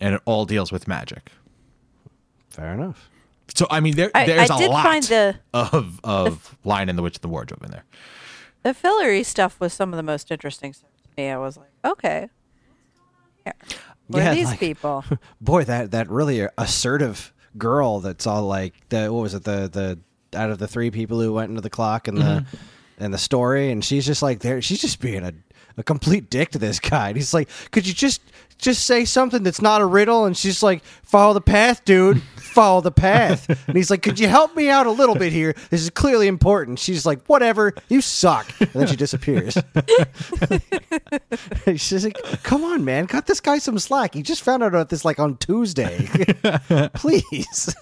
and 0.00 0.14
it 0.14 0.22
all 0.24 0.44
deals 0.44 0.72
with 0.72 0.88
magic. 0.88 1.30
Fair 2.54 2.72
enough. 2.74 3.08
So 3.54 3.66
I 3.70 3.80
mean, 3.80 3.94
there 3.96 4.10
I- 4.14 4.26
there's 4.26 4.50
I 4.50 4.56
a 4.56 4.58
did 4.58 4.70
lot 4.70 4.84
find 4.84 5.02
the- 5.04 5.36
of 5.52 6.00
of 6.04 6.56
Lion 6.64 6.88
and 6.88 6.98
the 6.98 7.02
Witch 7.02 7.16
and 7.16 7.22
the 7.22 7.28
Wardrobe 7.28 7.62
in 7.64 7.70
there. 7.70 7.84
The 8.62 8.70
Fillory 8.74 9.24
stuff 9.24 9.60
was 9.60 9.72
some 9.72 9.92
of 9.92 9.96
the 9.98 10.02
most 10.02 10.30
interesting 10.30 10.72
stuff 10.72 10.90
to 11.02 11.08
me. 11.22 11.28
I 11.30 11.36
was 11.36 11.56
like, 11.58 11.70
okay, 11.84 12.28
what's 12.30 12.94
going 12.96 13.10
on 13.18 13.30
here? 13.44 13.78
What 14.06 14.22
Yeah, 14.22 14.32
are 14.32 14.34
these 14.34 14.46
like- 14.48 14.60
people? 14.60 15.04
Boy, 15.40 15.64
that 15.64 15.90
that 15.90 16.08
really 16.08 16.46
assertive 16.56 17.32
girl 17.56 18.00
that's 18.00 18.26
all 18.26 18.42
like 18.42 18.72
the 18.88 19.12
what 19.12 19.22
was 19.22 19.34
it 19.34 19.44
the 19.44 19.68
the 19.70 19.98
out 20.38 20.50
of 20.50 20.58
the 20.58 20.66
three 20.66 20.90
people 20.90 21.20
who 21.20 21.32
went 21.32 21.50
into 21.50 21.60
the 21.60 21.70
clock 21.70 22.08
and 22.08 22.18
the 22.18 22.22
mm-hmm. 22.22 22.56
and 22.98 23.14
the 23.14 23.18
story 23.18 23.70
and 23.70 23.84
she's 23.84 24.04
just 24.04 24.22
like 24.22 24.40
there 24.40 24.60
she's 24.60 24.80
just 24.80 25.00
being 25.00 25.22
a 25.24 25.32
a 25.76 25.82
complete 25.82 26.30
dick 26.30 26.50
to 26.52 26.58
this 26.58 26.78
guy. 26.78 27.08
And 27.08 27.16
he's 27.16 27.34
like, 27.34 27.48
"Could 27.72 27.84
you 27.84 27.92
just 27.94 28.22
just 28.58 28.86
say 28.86 29.04
something 29.04 29.42
that's 29.42 29.60
not 29.60 29.80
a 29.80 29.84
riddle?" 29.84 30.24
And 30.24 30.36
she's 30.36 30.62
like, 30.62 30.84
"Follow 31.14 31.32
the 31.32 31.40
path, 31.40 31.84
dude. 31.84 32.20
Follow 32.34 32.80
the 32.80 32.90
path." 32.90 33.48
And 33.68 33.76
he's 33.76 33.88
like, 33.88 34.02
"Could 34.02 34.18
you 34.18 34.26
help 34.26 34.56
me 34.56 34.68
out 34.68 34.88
a 34.88 34.90
little 34.90 35.14
bit 35.14 35.32
here? 35.32 35.54
This 35.70 35.80
is 35.80 35.88
clearly 35.90 36.26
important." 36.26 36.80
She's 36.80 37.06
like, 37.06 37.24
"Whatever. 37.26 37.72
You 37.88 38.00
suck." 38.00 38.52
And 38.58 38.70
then 38.72 38.88
she 38.88 38.96
disappears. 38.96 39.56
She's 41.76 42.04
like, 42.04 42.18
"Come 42.42 42.64
on, 42.64 42.84
man, 42.84 43.06
cut 43.06 43.26
this 43.26 43.38
guy 43.38 43.58
some 43.58 43.78
slack. 43.78 44.14
He 44.14 44.22
just 44.22 44.42
found 44.42 44.64
out 44.64 44.70
about 44.70 44.88
this 44.88 45.04
like 45.04 45.20
on 45.20 45.36
Tuesday. 45.36 46.08
Please." 46.94 47.76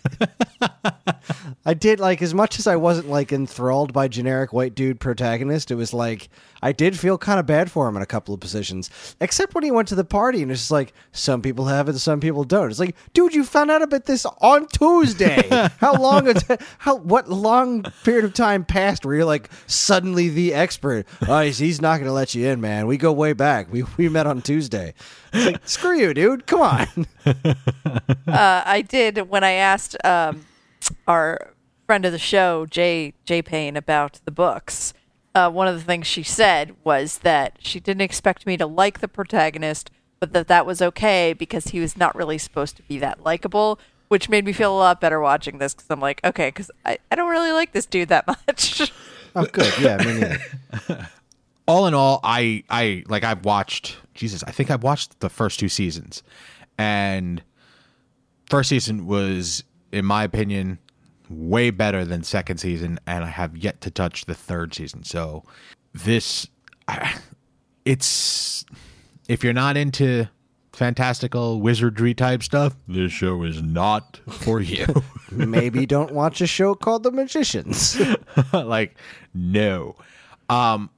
I 1.65 1.75
did 1.75 2.01
like 2.01 2.23
as 2.23 2.35
much 2.35 2.59
as 2.59 2.67
I 2.67 2.77
wasn't 2.77 3.09
like 3.09 3.33
enthralled 3.33 3.93
by 3.93 4.09
generic 4.09 4.53
white 4.53 4.75
dude 4.75 5.01
protagonist. 5.01 5.71
It 5.71 5.77
was 5.77 5.95
like 5.95 6.29
I 6.61 6.73
did 6.73 6.99
feel 6.99 7.19
kind 7.19 7.39
of 7.39 7.47
bad 7.47 7.71
for 7.71 7.89
him 7.89 7.97
in 7.97 8.03
a 8.03 8.07
couple 8.07 8.35
of 8.35 8.41
positions, 8.41 8.91
except 9.21 9.55
when 9.55 9.65
he 9.65 9.71
went 9.71 9.89
to 9.89 9.95
the 9.95 10.05
party 10.05 10.43
and 10.43 10.51
it's 10.51 10.61
just 10.63 10.71
like 10.71 10.93
some 11.13 11.41
people 11.41 11.67
have 11.67 11.89
it, 11.89 11.99
some 11.99 12.21
people 12.21 12.45
don't. 12.45 12.71
It's 12.71 12.81
like, 12.81 12.97
dude, 13.15 13.22
you 13.31 13.45
found 13.45 13.71
out 13.71 13.83
about 13.83 14.07
this 14.07 14.25
on 14.25 14.67
Tuesday. 14.69 15.49
how 15.79 15.95
long? 15.95 16.29
a 16.29 16.35
t- 16.35 16.57
how 16.79 16.97
what 16.97 17.29
long 17.29 17.83
period 18.05 18.25
of 18.25 18.35
time 18.35 18.65
passed 18.65 19.05
where 19.05 19.17
you're 19.17 19.25
like 19.25 19.51
suddenly 19.67 20.29
the 20.29 20.55
expert? 20.55 21.07
Oh, 21.29 21.41
he's, 21.41 21.59
he's 21.59 21.81
not 21.81 21.97
going 21.97 22.07
to 22.07 22.13
let 22.13 22.35
you 22.35 22.47
in, 22.49 22.61
man. 22.61 22.87
We 22.87 22.97
go 22.97 23.13
way 23.13 23.33
back. 23.33 23.73
We 23.73 23.85
we 23.97 24.09
met 24.09 24.27
on 24.27 24.43
Tuesday. 24.43 24.95
It's 25.33 25.47
like 25.47 25.69
screw 25.69 25.99
you, 25.99 26.15
dude. 26.15 26.47
Come 26.47 26.61
on. 26.61 27.07
uh, 27.27 28.63
I 28.65 28.85
did 28.87 29.29
when 29.29 29.45
I 29.45 29.53
asked 29.53 29.97
um, 30.05 30.47
our 31.07 31.53
friend 31.87 32.05
of 32.05 32.13
the 32.13 32.19
show, 32.19 32.67
Jay 32.67 33.15
Jay 33.25 33.43
Payne, 33.43 33.77
about 33.77 34.21
the 34.25 34.31
books. 34.31 34.95
Uh, 35.35 35.51
one 35.51 35.67
of 35.67 35.75
the 35.75 35.83
things 35.83 36.07
she 36.07 36.23
said 36.23 36.77
was 36.85 37.19
that 37.19 37.57
she 37.61 37.81
didn't 37.81 38.03
expect 38.03 38.47
me 38.47 38.57
to 38.59 38.67
like 38.67 39.01
the 39.01 39.09
protagonist, 39.09 39.91
but 40.23 40.33
that 40.35 40.47
that 40.47 40.65
was 40.65 40.81
okay 40.81 41.33
because 41.33 41.65
he 41.65 41.81
was 41.81 41.97
not 41.97 42.15
really 42.15 42.39
supposed 42.39 42.77
to 42.77 42.83
be 42.85 42.97
that 42.97 43.25
likable, 43.25 43.81
which 44.07 44.29
made 44.29 44.45
me 44.45 44.53
feel 44.53 44.73
a 44.73 44.79
lot 44.79 45.01
better 45.01 45.21
watching 45.21 45.59
this 45.59 45.75
because 45.75 45.91
I'm 45.91 45.99
like, 45.99 46.21
okay, 46.23 46.47
because 46.47 46.71
I, 46.87 46.99
I 47.11 47.17
don't 47.17 47.29
really 47.29 47.51
like 47.51 47.73
this 47.73 47.87
dude 47.87 48.09
that 48.11 48.25
much. 48.47 48.93
Oh, 49.35 49.45
good. 49.47 49.75
Yeah, 49.81 49.97
me 49.97 50.21
neither. 50.21 51.09
all 51.67 51.89
in 51.89 51.95
all, 51.95 52.21
I 52.23 52.63
I 52.71 53.03
like 53.09 53.25
I've 53.25 53.45
watched 53.45 53.97
Jesus. 54.15 54.45
I 54.45 54.53
think 54.53 54.71
I've 54.71 54.85
watched 54.85 55.19
the 55.19 55.29
first 55.29 55.59
two 55.59 55.69
seasons, 55.69 56.23
and 56.79 57.43
first 58.49 58.69
season 58.69 59.09
was, 59.09 59.65
in 59.91 60.05
my 60.05 60.23
opinion, 60.23 60.79
way 61.31 61.71
better 61.71 62.05
than 62.05 62.23
second 62.23 62.59
season, 62.59 63.01
and 63.09 63.25
I 63.25 63.29
have 63.29 63.57
yet 63.57 63.81
to 63.81 63.91
touch 63.91 64.27
the 64.27 64.35
third 64.35 64.73
season. 64.73 65.03
So 65.03 65.43
this 65.93 66.47
I, 66.87 67.13
it's 67.85 68.65
if 69.33 69.43
you're 69.43 69.55
not 69.55 69.79
into 69.79 70.29
fantastical 70.75 71.63
wizardry 71.63 72.13
type 72.13 72.43
stuff, 72.43 72.77
this 72.87 73.13
show 73.13 73.43
is 73.45 73.63
not 73.63 74.21
for 74.29 74.61
you. 74.61 74.87
Maybe 75.31 75.87
don't 75.87 76.13
watch 76.13 76.43
a 76.43 76.47
show 76.47 76.75
called 76.75 77.03
The 77.03 77.11
Magicians. 77.11 77.99
like 78.53 78.95
no. 79.33 79.97
Um 80.51 80.91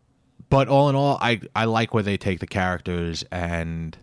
but 0.51 0.67
all 0.67 0.89
in 0.89 0.97
all 0.97 1.17
I 1.21 1.43
I 1.55 1.67
like 1.67 1.95
where 1.95 2.03
they 2.03 2.17
take 2.17 2.41
the 2.41 2.49
characters 2.49 3.25
and 3.31 3.97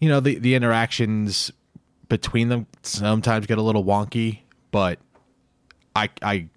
you 0.00 0.08
know 0.08 0.20
the 0.20 0.38
the 0.38 0.54
interactions 0.54 1.50
between 2.08 2.50
them 2.50 2.68
sometimes 2.82 3.46
get 3.46 3.58
a 3.58 3.62
little 3.62 3.84
wonky, 3.84 4.42
but 4.70 5.00
I 5.96 6.08
I 6.22 6.48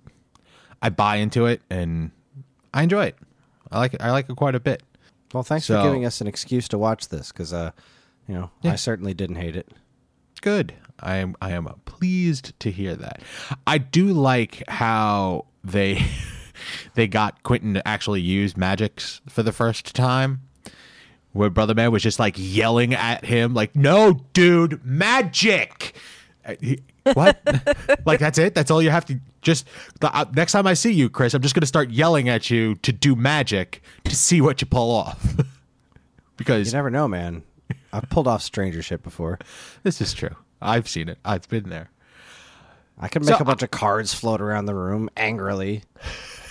I 0.80 0.90
buy 0.90 1.16
into 1.16 1.48
it 1.48 1.64
and 1.72 2.12
I 2.72 2.84
enjoy 2.84 3.06
it. 3.06 3.18
I 3.72 3.80
like 3.80 3.96
it. 3.96 4.02
I 4.02 4.12
like 4.12 4.30
it 4.30 4.36
quite 4.36 4.54
a 4.54 4.60
bit. 4.60 4.84
Well, 5.34 5.44
thanks 5.44 5.66
So- 5.66 5.82
for 5.82 5.88
giving 5.88 6.06
us 6.06 6.22
an 6.22 6.28
excuse 6.28 6.68
to 6.70 6.78
watch 6.78 7.10
this 7.10 7.32
because, 7.32 7.52
uh, 7.54 7.72
you 8.28 8.36
know, 8.36 8.52
Yeah. 8.62 8.74
I 8.74 8.75
certainly 8.75 9.13
didn't 9.13 9.36
hate 9.38 9.56
it. 9.56 9.70
Good. 10.42 10.74
I 11.00 11.16
am 11.16 11.36
I 11.42 11.52
am 11.52 11.68
pleased 11.86 12.58
to 12.60 12.70
hear 12.72 12.96
that. 12.96 13.22
I 13.66 13.78
do 13.78 14.08
like 14.13 14.63
how 14.68 15.46
they 15.63 16.06
they 16.96 17.08
got 17.08 17.44
Quentin 17.44 17.74
to 17.74 17.88
actually 17.88 18.22
use 18.22 18.56
magics 18.56 19.22
for 19.28 19.42
the 19.44 19.52
first 19.52 19.96
time. 19.96 20.42
Where 21.32 21.50
Brother 21.50 21.74
Man 21.74 21.92
was 21.92 22.04
just 22.04 22.20
like 22.20 22.36
yelling 22.38 22.94
at 22.94 23.25
him, 23.25 23.56
like, 23.56 23.75
"No, 23.75 24.22
dude, 24.34 24.86
magic!" 24.86 25.96
What? 27.14 27.40
like 28.06 28.20
that's 28.20 28.38
it? 28.38 28.56
That's 28.56 28.72
all 28.72 28.82
you 28.82 28.90
have 28.90 29.06
to 29.06 29.20
just. 29.42 29.68
The, 30.00 30.16
uh, 30.16 30.26
next 30.36 30.54
time 30.54 30.66
I 30.68 30.74
see 30.74 30.94
you, 30.94 31.10
Chris, 31.10 31.34
I'm 31.34 31.42
just 31.42 31.56
gonna 31.56 31.66
start 31.66 31.90
yelling 31.90 32.30
at 32.30 32.50
you 32.50 32.76
to 32.76 32.92
do 32.94 33.16
magic 33.16 33.82
to 34.06 34.16
see 34.16 34.40
what 34.42 34.62
you 34.62 34.68
pull 34.68 34.92
off. 34.92 35.36
because 36.38 36.68
You 36.68 36.78
never 36.78 36.90
know, 36.90 37.08
man. 37.08 37.44
I've 37.92 38.10
pulled 38.10 38.28
off 38.28 38.42
stranger 38.42 38.82
shit 38.82 39.04
before. 39.04 39.40
this 39.84 40.02
is 40.02 40.14
true. 40.14 40.36
I've 40.62 40.88
seen 40.88 41.10
it. 41.10 41.18
I've 41.26 41.48
been 41.50 41.70
there. 41.70 41.90
I 43.00 43.08
could 43.08 43.24
make 43.26 43.36
So, 43.36 43.42
a 43.42 43.46
bunch 43.46 43.64
of 43.64 43.72
cards 43.72 44.14
float 44.14 44.40
around 44.42 44.66
the 44.66 44.76
room 44.76 45.10
angrily. 45.18 45.84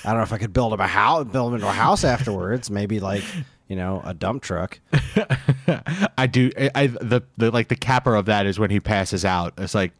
I 0.04 0.08
don't 0.10 0.18
know 0.18 0.22
if 0.22 0.32
I 0.32 0.38
could 0.38 0.52
build 0.52 0.72
him 0.72 0.80
a 0.80 0.86
house, 0.86 1.26
build 1.28 1.50
him 1.50 1.54
into 1.56 1.68
a 1.68 1.72
house 1.72 2.04
afterwards. 2.04 2.70
Maybe 2.70 3.00
like 3.00 3.22
you 3.68 3.76
know 3.76 4.02
a 4.04 4.12
dump 4.12 4.42
truck. 4.42 4.80
I 6.18 6.26
do. 6.26 6.50
I, 6.58 6.70
I 6.74 6.86
the 6.88 7.22
the 7.38 7.50
like 7.50 7.68
the 7.68 7.76
capper 7.76 8.14
of 8.14 8.26
that 8.26 8.46
is 8.46 8.58
when 8.58 8.70
he 8.70 8.80
passes 8.80 9.24
out. 9.24 9.54
It's 9.58 9.74
like, 9.74 9.92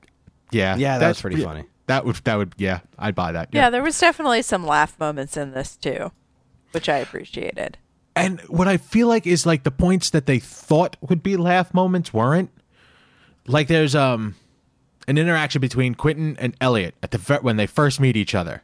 yeah, 0.53 0.77
Yeah, 0.77 0.99
that 0.99 1.07
that's 1.07 1.19
was 1.19 1.23
pretty 1.23 1.43
funny. 1.43 1.65
That 1.87 2.05
would 2.05 2.17
that 2.17 2.37
would 2.37 2.55
yeah, 2.59 2.81
I'd 2.99 3.15
buy 3.15 3.33
that. 3.33 3.49
Yeah, 3.53 3.71
there 3.71 3.83
was 3.83 3.99
definitely 3.99 4.43
some 4.43 4.67
laugh 4.67 4.99
moments 4.99 5.37
in 5.37 5.53
this 5.53 5.77
too, 5.77 6.13
which 6.71 6.89
I 6.89 6.99
appreciated. 6.99 7.79
And 8.15 8.41
what 8.43 8.69
I 8.69 8.77
feel 8.77 9.09
like 9.09 9.27
is 9.27 9.47
like 9.47 9.65
the 9.65 9.71
points 9.71 10.11
that 10.11 10.27
they 10.27 10.39
thought 10.39 10.97
would 11.01 11.23
be 11.23 11.37
laugh 11.37 11.73
moments 11.75 12.13
weren't. 12.13 12.51
Like 13.47 13.69
there's 13.69 13.95
um 13.95 14.37
an 15.09 15.19
interaction 15.19 15.61
between 15.61 15.95
Quentin 15.95 16.37
and 16.39 16.57
Elliot 16.61 16.95
at 17.03 17.11
the 17.11 17.39
when 17.43 17.57
they 17.57 17.67
first 17.67 17.99
meet 18.01 18.17
each 18.17 18.35
other, 18.35 18.63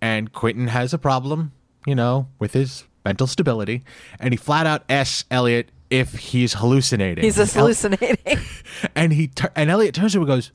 and 0.00 0.32
Quentin 0.32 0.68
has 0.68 0.94
a 0.94 0.98
problem, 0.98 1.52
you 1.86 1.94
know, 1.94 2.28
with 2.38 2.54
his 2.54 2.84
mental 3.04 3.26
stability, 3.26 3.84
and 4.18 4.32
he 4.32 4.36
flat 4.36 4.66
out 4.66 4.84
asks 4.88 5.24
Elliot 5.30 5.70
if 5.90 6.14
he's 6.14 6.54
hallucinating. 6.54 7.22
He's 7.22 7.36
just 7.36 7.54
hallucinating. 7.54 8.38
and 8.94 9.12
he 9.12 9.28
tur- 9.28 9.52
and 9.54 9.70
Elliot 9.70 9.94
turns 9.94 10.12
to 10.12 10.18
him 10.18 10.22
and 10.22 10.28
goes, 10.28 10.50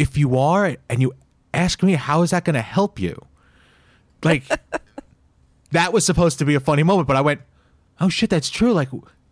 "If 0.00 0.16
you 0.16 0.38
are, 0.38 0.76
and 0.88 1.00
you 1.00 1.14
ask 1.52 1.82
me, 1.82 1.94
how 1.94 2.22
is 2.22 2.30
that 2.30 2.44
going 2.44 2.54
to 2.54 2.62
help 2.62 2.98
you?" 2.98 3.26
Like 4.24 4.44
that 5.72 5.92
was 5.92 6.04
supposed 6.04 6.38
to 6.38 6.44
be 6.44 6.54
a 6.54 6.60
funny 6.60 6.82
moment, 6.82 7.06
but 7.06 7.16
I 7.16 7.20
went, 7.20 7.42
"Oh 8.00 8.08
shit, 8.08 8.30
that's 8.30 8.50
true." 8.50 8.72
Like 8.72 8.88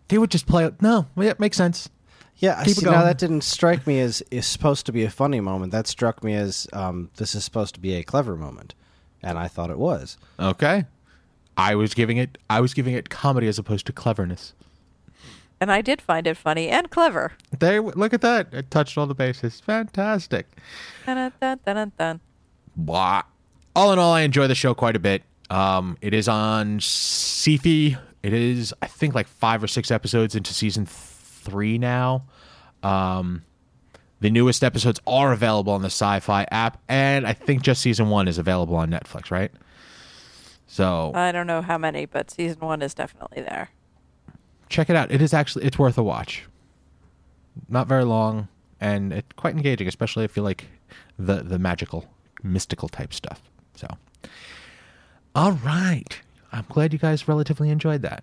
they 0.09 0.19
would 0.19 0.31
just 0.31 0.47
play. 0.47 0.71
No, 0.81 1.07
well, 1.15 1.25
yeah, 1.25 1.33
it 1.33 1.41
makes 1.41 1.57
sense. 1.57 1.89
Yeah, 2.37 2.59
I 2.59 2.65
Keep 2.65 2.77
see. 2.77 2.87
Now 2.87 3.03
that 3.03 3.19
didn't 3.19 3.43
strike 3.43 3.87
me 3.87 4.01
as 4.01 4.23
is 4.31 4.47
supposed 4.47 4.87
to 4.87 4.93
be 4.93 5.05
a 5.05 5.11
funny 5.11 5.41
moment. 5.41 5.73
That 5.73 5.87
struck 5.87 6.23
me 6.23 6.35
as 6.35 6.69
um, 6.73 7.11
this 7.17 7.35
is 7.35 7.45
supposed 7.45 7.75
to 7.75 7.81
be 7.81 7.95
a 7.95 8.05
clever 8.05 8.37
moment, 8.37 8.75
and 9.23 9.39
I 9.39 9.49
thought 9.49 9.71
it 9.71 9.79
was. 9.79 10.17
Okay, 10.39 10.85
I 11.57 11.75
was 11.75 11.95
giving 11.95 12.17
it. 12.17 12.39
I 12.49 12.61
was 12.61 12.75
giving 12.75 12.95
it 12.95 13.11
comedy 13.11 13.49
as 13.49 13.59
opposed 13.59 13.87
to 13.87 13.93
cleverness. 13.93 14.55
And 15.61 15.73
I 15.73 15.83
did 15.83 16.01
find 16.01 16.27
it 16.27 16.37
funny 16.37 16.69
and 16.69 16.91
clever. 16.91 17.33
There, 17.59 17.83
look 17.83 18.15
at 18.15 18.21
that. 18.21 18.53
It 18.53 18.71
touched 18.71 18.97
all 18.97 19.07
the 19.07 19.15
bases. 19.15 19.61
Fantastic. 19.61 20.47
Dun, 21.05 21.33
dun, 21.41 21.61
dun, 21.65 21.93
dun. 21.99 22.21
Blah. 22.77 23.23
All 23.75 23.93
in 23.93 23.99
all, 23.99 24.13
I 24.13 24.21
enjoy 24.21 24.47
the 24.47 24.55
show 24.55 24.75
quite 24.75 24.97
a 24.97 25.01
bit. 25.01 25.23
Um, 25.51 25.97
it 26.01 26.15
is 26.15 26.29
on 26.29 26.79
Syfy. 26.79 27.99
It 28.23 28.33
is, 28.33 28.75
I 28.83 28.87
think, 28.87 29.15
like 29.15 29.27
five 29.27 29.63
or 29.63 29.67
six 29.67 29.91
episodes 29.91 30.35
into 30.35 30.53
season 30.53 30.87
three 30.87 31.79
now. 31.79 32.25
Um, 32.83 33.43
the 34.21 34.31
newest 34.31 34.63
episodes 34.63 35.01
are 35.07 35.33
available 35.33 35.73
on 35.73 35.83
the 35.83 35.87
Sci-Fi 35.87 36.47
app, 36.51 36.81
and 36.89 37.27
I 37.27 37.33
think 37.33 37.63
just 37.63 37.81
season 37.81 38.11
one 38.11 38.29
is 38.29 38.39
available 38.39 38.77
on 38.77 38.91
Netflix. 38.91 39.31
Right? 39.31 39.51
So 40.67 41.13
I 41.15 41.33
don't 41.33 41.47
know 41.47 41.63
how 41.63 41.79
many, 41.79 42.07
but 42.07 42.31
season 42.31 42.61
one 42.61 42.83
is 42.83 42.95
definitely 42.95 43.43
there. 43.43 43.71
Check 44.69 44.91
it 44.91 44.97
out. 44.97 45.11
It 45.11 45.23
is 45.23 45.35
actually 45.35 45.65
it's 45.65 45.79
worth 45.79 45.99
a 45.99 46.03
watch. 46.03 46.45
Not 47.69 47.89
very 47.89 48.05
long, 48.05 48.49
and 48.81 49.13
it's 49.13 49.33
quite 49.37 49.55
engaging, 49.55 49.89
especially 49.89 50.25
if 50.25 50.37
you 50.37 50.43
like 50.43 50.67
the 51.19 51.43
the 51.43 51.59
magical, 51.59 52.09
mystical 52.43 52.89
type 52.89 53.13
stuff. 53.13 53.43
So, 53.75 53.89
all 55.35 55.53
right, 55.53 56.21
I'm 56.53 56.65
glad 56.69 56.93
you 56.93 56.99
guys 56.99 57.27
relatively 57.27 57.71
enjoyed 57.71 58.03
that. 58.03 58.23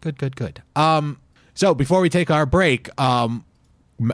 Good, 0.00 0.18
good, 0.18 0.34
good. 0.36 0.62
Um, 0.74 1.20
so 1.54 1.74
before 1.74 2.00
we 2.00 2.08
take 2.08 2.30
our 2.30 2.44
break, 2.46 2.88
um, 3.00 3.44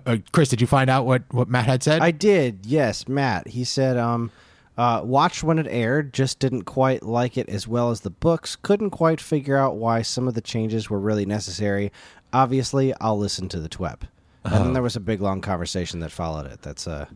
uh, 0.05 0.19
Chris, 0.33 0.51
did 0.51 0.61
you 0.61 0.67
find 0.67 0.91
out 0.91 1.07
what 1.07 1.23
what 1.33 1.49
Matt 1.49 1.67
had 1.67 1.83
said? 1.83 2.03
I 2.03 2.11
did, 2.11 2.67
yes, 2.67 3.09
Matt. 3.09 3.49
He 3.49 3.65
said, 3.65 3.97
um, 3.97 4.31
uh, 4.79 5.03
watched 5.05 5.43
when 5.43 5.59
it 5.59 5.67
aired, 5.69 6.15
just 6.15 6.39
didn't 6.39 6.63
quite 6.63 7.03
like 7.03 7.37
it 7.37 7.49
as 7.51 7.69
well 7.69 7.91
as 7.91 8.01
the 8.01 8.11
books. 8.11 8.57
Couldn't 8.57 8.91
quite 8.91 9.21
figure 9.21 9.57
out 9.59 9.77
why 9.77 10.01
some 10.03 10.27
of 10.29 10.33
the 10.35 10.41
changes 10.41 10.89
were 10.89 10.99
really 11.01 11.27
necessary. 11.27 11.93
Obviously, 12.33 12.95
I'll 13.01 13.19
listen 13.19 13.49
to 13.51 13.61
the 13.61 13.69
TWEP. 13.69 14.05
And 14.45 14.55
Oh. 14.55 14.59
then 14.63 14.73
there 14.73 14.83
was 14.83 14.97
a 14.97 15.01
big 15.01 15.21
long 15.21 15.41
conversation 15.41 16.01
that 16.01 16.13
followed 16.13 16.47
it. 16.47 16.63
That's 16.63 16.87
uh, 16.87 17.07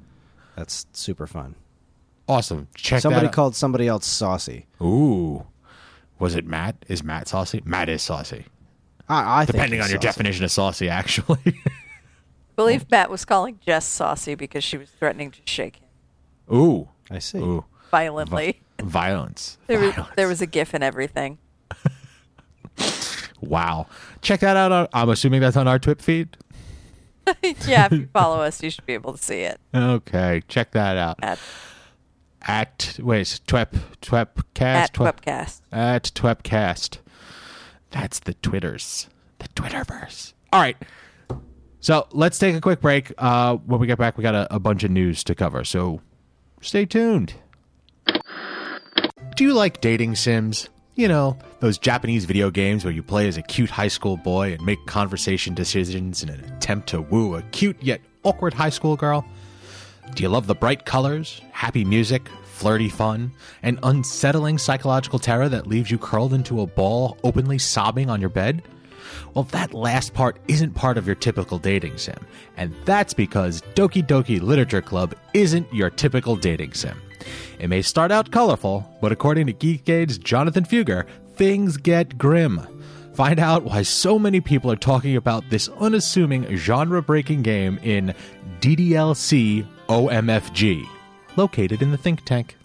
that's 0.57 0.87
super 0.93 1.27
fun. 1.27 1.55
awesome. 2.29 2.67
Check 2.75 3.01
somebody 3.01 3.27
that 3.27 3.33
called 3.33 3.55
somebody 3.55 3.87
else 3.89 4.05
saucy. 4.07 4.67
Ooh, 4.83 5.47
was 6.19 6.35
it 6.35 6.45
Matt? 6.45 6.77
Is 6.89 7.03
Matt 7.05 7.29
saucy? 7.29 7.63
Matt 7.65 7.89
is 7.89 8.03
saucy. 8.03 8.47
I, 9.09 9.43
I 9.43 9.45
think 9.45 9.55
Depending 9.57 9.79
he's 9.79 9.87
on 9.87 9.91
your 9.93 9.99
saucy. 10.01 10.09
definition 10.09 10.45
of 10.45 10.51
saucy, 10.51 10.89
actually. 10.89 11.39
I 11.47 12.55
believe 12.57 12.91
Matt 12.91 13.09
was 13.09 13.25
calling 13.25 13.59
Jess 13.65 13.85
saucy 13.87 14.35
because 14.35 14.63
she 14.65 14.77
was 14.77 14.91
threatening 14.91 15.31
to 15.31 15.41
shake 15.45 15.77
him 15.77 15.89
Ooh, 16.55 16.89
I 17.13 17.19
see. 17.19 17.39
ooh. 17.39 17.65
violently. 17.91 18.61
Violence. 18.81 19.59
There 19.67 19.79
was, 19.79 19.93
Violence. 19.95 20.15
there 20.17 20.29
was 20.29 20.41
a 20.43 20.47
gif 20.47 20.75
and 20.75 20.83
everything. 20.83 21.39
Wow. 23.43 23.87
Check 24.21 24.41
that 24.41 24.57
out. 24.57 24.71
On, 24.73 24.89
I'm 24.93 25.09
assuming 25.09 25.41
that's 25.41 25.57
on 25.57 25.67
our 25.67 25.79
Twip 25.79 26.01
feed. 26.01 26.37
yeah, 27.67 27.87
if 27.87 27.93
you 27.93 28.09
follow 28.13 28.41
us, 28.41 28.63
you 28.63 28.71
should 28.71 28.87
be 28.87 28.95
able 28.95 29.13
to 29.13 29.23
see 29.23 29.41
it. 29.41 29.61
Okay. 29.75 30.43
Check 30.49 30.71
that 30.73 30.97
out. 30.97 31.19
At, 31.23 31.39
At, 32.43 32.99
wait, 33.03 33.23
it's 33.23 33.41
Twep, 33.41 33.73
Twepcast? 34.01 34.63
at 34.63 34.93
Twep- 34.95 35.21
Webcast. 35.21 35.61
At 35.73 36.05
Twepcast. 36.15 36.99
That's 37.91 38.21
the 38.21 38.35
Twitters. 38.35 39.09
The 39.41 39.49
Twitterverse. 39.49 40.35
All 40.53 40.61
right. 40.61 40.77
So 41.81 42.07
let's 42.13 42.39
take 42.39 42.55
a 42.55 42.61
quick 42.61 42.81
break. 42.81 43.13
Uh, 43.19 43.57
when 43.57 43.81
we 43.81 43.89
get 43.89 43.99
back, 43.99 44.17
we 44.17 44.23
got 44.23 44.37
a, 44.37 44.55
a 44.55 44.61
bunch 44.61 44.85
of 44.85 44.93
news 44.93 45.25
to 45.25 45.35
cover. 45.35 45.65
So 45.65 46.01
stay 46.63 46.87
tuned. 46.87 47.35
Do 49.37 49.45
you 49.45 49.53
like 49.53 49.81
dating 49.81 50.17
sims? 50.17 50.69
You 50.95 51.09
know, 51.09 51.39
those 51.61 51.79
Japanese 51.79 52.27
video 52.27 52.51
games 52.51 52.85
where 52.85 52.93
you 52.93 53.03
play 53.03 53.27
as 53.27 53.37
a 53.37 53.43
cute 53.43 53.71
high 53.71 53.89
school 53.89 54.17
boy 54.17 54.53
and 54.53 54.65
make 54.65 54.85
conversation 54.87 55.55
decisions 55.55 56.23
in 56.23 56.29
an 56.29 56.45
attempt 56.45 56.89
to 56.89 57.01
woo 57.01 57.35
a 57.35 57.43
cute 57.43 57.83
yet 57.83 58.01
awkward 58.25 58.55
high 58.55 58.71
school 58.71 58.97
girl? 58.97 59.25
Do 60.15 60.23
you 60.23 60.29
love 60.29 60.47
the 60.47 60.55
bright 60.55 60.85
colors, 60.85 61.41
happy 61.53 61.85
music, 61.85 62.29
flirty 62.45 62.89
fun, 62.91 63.33
and 63.63 63.79
unsettling 63.83 64.59
psychological 64.59 65.19
terror 65.19 65.49
that 65.49 65.67
leaves 65.67 65.91
you 65.91 65.99
curled 65.99 66.35
into 66.35 66.61
a 66.61 66.67
ball, 66.67 67.17
openly 67.25 67.59
sobbing 67.59 68.11
on 68.11 68.21
your 68.21 68.31
bed? 68.31 68.63
Well, 69.35 69.45
that 69.45 69.73
last 69.73 70.13
part 70.13 70.39
isn't 70.49 70.75
part 70.75 70.99
of 70.99 71.07
your 71.07 71.17
typical 71.17 71.59
dating 71.59 71.99
sim, 71.99 72.27
and 72.57 72.75
that's 72.85 73.15
because 73.15 73.63
Doki 73.75 74.07
Doki 74.07 74.41
Literature 74.41 74.83
Club 74.83 75.15
isn't 75.33 75.73
your 75.73 75.89
typical 75.89 76.37
dating 76.37 76.75
sim. 76.75 77.01
It 77.59 77.69
may 77.69 77.83
start 77.83 78.11
out 78.11 78.31
colorful, 78.31 78.87
but 79.01 79.13
according 79.13 79.47
to 79.47 79.53
Geekade's 79.53 80.19
Jonathan 80.19 80.65
Fugger, 80.65 81.07
things 81.37 81.77
get 81.77 82.19
grim. 82.19 82.67
Find 83.15 83.39
out 83.39 83.65
why 83.65 83.83
so 83.83 84.19
many 84.19 84.41
people 84.41 84.71
are 84.71 84.77
talking 84.77 85.17
about 85.17 85.49
this 85.51 85.69
unassuming 85.81 86.57
genre 86.57 87.03
breaking 87.03 87.43
game 87.43 87.79
in 87.83 88.15
DDLC 88.61 89.67
OMFG, 89.89 90.87
located 91.37 91.83
in 91.83 91.91
the 91.91 91.99
think 91.99 92.25
tank. 92.25 92.57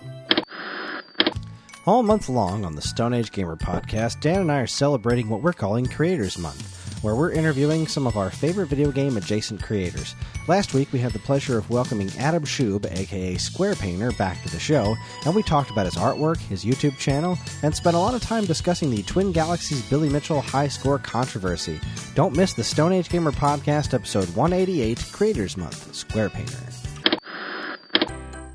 All 1.88 2.04
month 2.04 2.28
long 2.28 2.65
on 2.65 2.76
the 2.76 2.82
Stone 2.82 3.13
Age 3.13 3.32
Gamer 3.32 3.56
podcast, 3.56 4.19
Dan 4.19 4.41
and 4.41 4.52
I 4.52 4.60
are 4.60 4.67
celebrating 4.67 5.30
what 5.30 5.41
we're 5.41 5.54
calling 5.54 5.86
Creators 5.86 6.38
Month, 6.38 7.02
where 7.02 7.15
we're 7.15 7.32
interviewing 7.32 7.88
some 7.88 8.06
of 8.06 8.17
our 8.17 8.30
favorite 8.30 8.67
video 8.67 8.91
game 8.91 9.15
adjacent 9.15 9.63
creators. 9.63 10.13
Last 10.50 10.73
week, 10.73 10.91
we 10.91 11.00
had 11.00 11.13
the 11.13 11.19
pleasure 11.19 11.58
of 11.58 11.69
welcoming 11.69 12.12
Adam 12.19 12.43
Shub, 12.43 12.91
aka 12.91 13.38
Square 13.38 13.76
Painter, 13.76 14.12
back 14.12 14.43
to 14.43 14.50
the 14.50 14.60
show, 14.60 14.97
and 15.26 15.34
we 15.34 15.41
talked 15.41 15.71
about 15.71 15.86
his 15.86 15.95
artwork, 15.95 16.39
his 16.39 16.65
YouTube 16.65 16.97
channel, 16.97 17.38
and 17.63 17.73
spent 17.73 17.95
a 17.95 18.00
lot 18.00 18.15
of 18.15 18.21
time 18.21 18.43
discussing 18.43 18.89
the 18.89 19.04
Twin 19.04 19.32
Galaxies 19.32 19.89
Billy 19.89 20.10
Mitchell 20.10 20.41
high 20.41 20.67
score 20.67 21.00
controversy. 21.00 21.80
Don't 22.15 22.36
miss 22.36 22.52
the 22.52 22.65
Stone 22.65 22.91
Age 22.91 23.08
Gamer 23.08 23.32
podcast, 23.32 23.93
episode 23.93 24.28
188, 24.36 25.06
Creators 25.13 25.56
Month, 25.56 25.95
Square 25.95 26.32
Painter. 26.32 26.58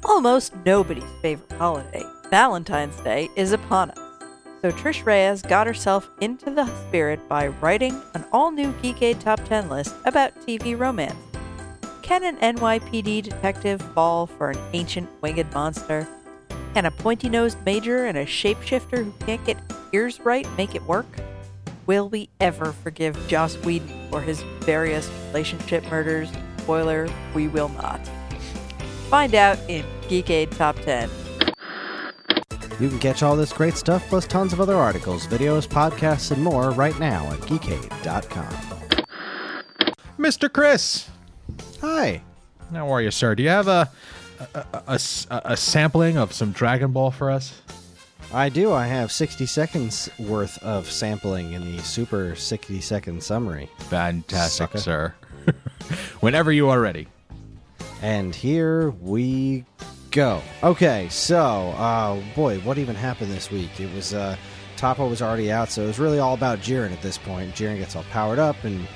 Almost 0.05 0.55
nobody's 0.67 1.05
favorite 1.23 1.53
holiday, 1.53 2.05
Valentine's 2.33 2.99
Day, 3.03 3.29
is 3.37 3.53
upon 3.53 3.91
us. 3.91 3.99
So 4.63 4.73
Trish 4.73 5.05
Reyes 5.05 5.43
got 5.43 5.67
herself 5.67 6.09
into 6.23 6.51
the 6.51 6.65
spirit 6.89 7.21
by 7.29 7.49
writing 7.49 8.01
an 8.15 8.25
all-new 8.33 8.73
Geekade 8.83 9.21
Top 9.21 9.45
10 9.45 9.69
list 9.69 9.95
about 10.07 10.35
TV 10.47 10.77
romance. 10.79 11.15
Can 12.01 12.25
an 12.25 12.39
NYPD 12.39 13.25
detective 13.25 13.83
fall 13.95 14.27
for 14.27 14.49
an 14.49 14.59
ancient 14.73 15.11
winged 15.21 15.53
monster? 15.53 16.09
Can 16.73 16.87
a 16.87 16.91
pointy-nosed 16.91 17.59
major 17.67 18.07
and 18.07 18.17
a 18.17 18.25
shapeshifter 18.25 19.05
who 19.05 19.13
can't 19.27 19.45
get 19.45 19.59
ears 19.93 20.19
right 20.21 20.49
make 20.57 20.75
it 20.75 20.83
work? 20.85 21.21
Will 21.85 22.09
we 22.09 22.31
ever 22.41 22.73
forgive 22.73 23.29
Joss 23.29 23.57
Whedon 23.57 24.09
for 24.11 24.23
his 24.23 24.41
various 24.61 25.11
relationship 25.27 25.85
murders? 25.91 26.31
Spoiler, 26.61 27.11
we 27.35 27.49
will 27.49 27.69
not. 27.69 28.01
Find 29.11 29.35
out 29.35 29.59
in 29.69 29.85
Geekade 30.09 30.57
Top 30.57 30.77
10. 30.77 31.11
You 32.83 32.89
can 32.89 32.99
catch 32.99 33.23
all 33.23 33.37
this 33.37 33.53
great 33.53 33.77
stuff 33.77 34.05
plus 34.09 34.27
tons 34.27 34.53
of 34.53 34.61
other 34.61 34.75
articles, 34.75 35.25
videos, 35.29 35.69
podcasts, 35.69 36.33
and 36.33 36.43
more 36.43 36.73
right 36.73 36.99
now 36.99 37.31
at 37.31 37.39
geekade.com. 37.43 39.05
Mr. 40.19 40.53
Chris. 40.53 41.09
Hi. 41.81 42.23
How 42.73 42.91
are 42.93 43.01
you, 43.01 43.13
sir? 43.13 43.37
Do 43.37 43.45
you 43.45 43.51
have 43.51 43.69
a 43.69 43.89
a 44.89 45.57
sampling 45.57 46.17
of 46.19 46.33
some 46.33 46.51
Dragon 46.51 46.91
Ball 46.91 47.13
for 47.13 47.31
us? 47.31 47.63
I 48.33 48.49
do. 48.49 48.73
I 48.73 48.89
have 48.89 49.13
60 49.13 49.47
seconds 49.47 50.11
worth 50.19 50.61
of 50.65 50.91
sampling 50.91 51.53
in 51.53 51.77
the 51.77 51.81
super 51.85 52.35
60 52.35 52.81
second 52.81 53.23
summary. 53.23 53.71
Fantastic, 53.79 54.71
Sucker. 54.73 54.79
sir. 54.79 55.15
Whenever 56.19 56.51
you 56.51 56.69
are 56.69 56.81
ready. 56.81 57.07
And 58.01 58.35
here 58.35 58.91
we 58.91 59.67
go. 60.13 60.43
Okay, 60.63 61.09
so, 61.11 61.41
uh, 61.77 62.21
boy, 62.35 62.61
what 62.61 62.79
even 62.79 62.95
happened 62.95 63.33
this 63.33 63.51
week? 63.51 63.81
It 63.81 63.93
was, 63.95 64.15
uh, 64.15 64.37
Toppo 64.77 65.09
was 65.09 65.23
already 65.23 65.51
out, 65.51 65.71
so 65.71 65.83
it 65.83 65.87
was 65.87 65.99
really 65.99 66.19
all 66.19 66.35
about 66.35 66.61
Jiren 66.61 66.93
at 66.93 67.03
this 67.03 67.19
point. 67.19 67.55
Jiren 67.55 67.79
gets 67.79 67.97
all 67.97 68.05
powered 68.05 68.39
up, 68.39 68.63
and 68.63 68.87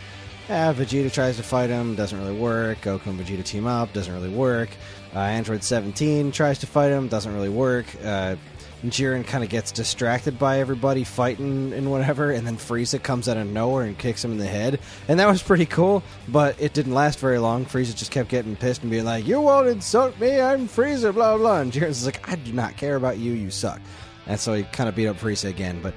uh, 0.49 0.73
Vegeta 0.75 1.13
tries 1.13 1.37
to 1.39 1.43
fight 1.43 1.71
him, 1.71 1.97
doesn't 1.97 2.19
really 2.19 2.39
work. 2.39 2.81
Goku 2.83 3.07
and 3.07 3.19
Vegeta 3.19 3.45
team 3.45 3.67
up, 3.67 3.93
doesn't 3.93 4.13
really 4.13 4.29
work. 4.29 4.69
Uh, 5.15 5.21
Android 5.21 5.65
17 5.65 6.31
tries 6.31 6.59
to 6.61 6.67
fight 6.67 6.91
him, 6.91 7.09
doesn't 7.09 7.33
really 7.33 7.49
work. 7.49 7.87
Uh, 8.05 8.37
Jiren 8.85 9.27
kind 9.27 9.43
of 9.43 9.51
gets 9.51 9.73
distracted 9.73 10.39
by 10.39 10.61
everybody 10.61 11.03
fighting 11.03 11.73
and 11.73 11.91
whatever, 11.91 12.31
and 12.31 12.47
then 12.47 12.57
Frieza 12.57 13.03
comes 13.03 13.29
out 13.29 13.37
of 13.37 13.47
nowhere 13.47 13.85
and 13.85 13.99
kicks 13.99 14.25
him 14.25 14.33
in 14.33 14.39
the 14.39 14.47
head. 14.47 14.81
And 15.09 15.19
that 15.19 15.27
was 15.27 15.43
pretty 15.43 15.67
cool, 15.67 16.03
but 16.29 16.61
it 16.61 16.73
didn't 16.73 16.95
last 16.95 17.19
very 17.19 17.39
long. 17.39 17.65
Frieza 17.65 17.97
just 17.97 18.11
kept 18.11 18.29
getting 18.29 18.55
pissed 18.55 18.83
and 18.83 18.91
being 18.91 19.05
like, 19.05 19.27
You 19.27 19.41
won't 19.41 19.69
insult 19.69 20.19
me, 20.21 20.41
I'm 20.41 20.69
Frieza, 20.69 21.13
blah, 21.13 21.37
blah. 21.37 21.61
And 21.61 21.73
Jiren's 21.73 22.05
like, 22.05 22.29
I 22.29 22.37
do 22.37 22.53
not 22.53 22.77
care 22.77 22.97
about 22.97 23.19
you, 23.19 23.33
you 23.33 23.51
suck. 23.51 23.81
And 24.27 24.39
so 24.39 24.55
he 24.55 24.65
kind 24.65 24.89
of 24.89 24.95
beat 24.95 25.07
up 25.07 25.17
Frieza 25.17 25.49
again, 25.49 25.81
but 25.83 25.95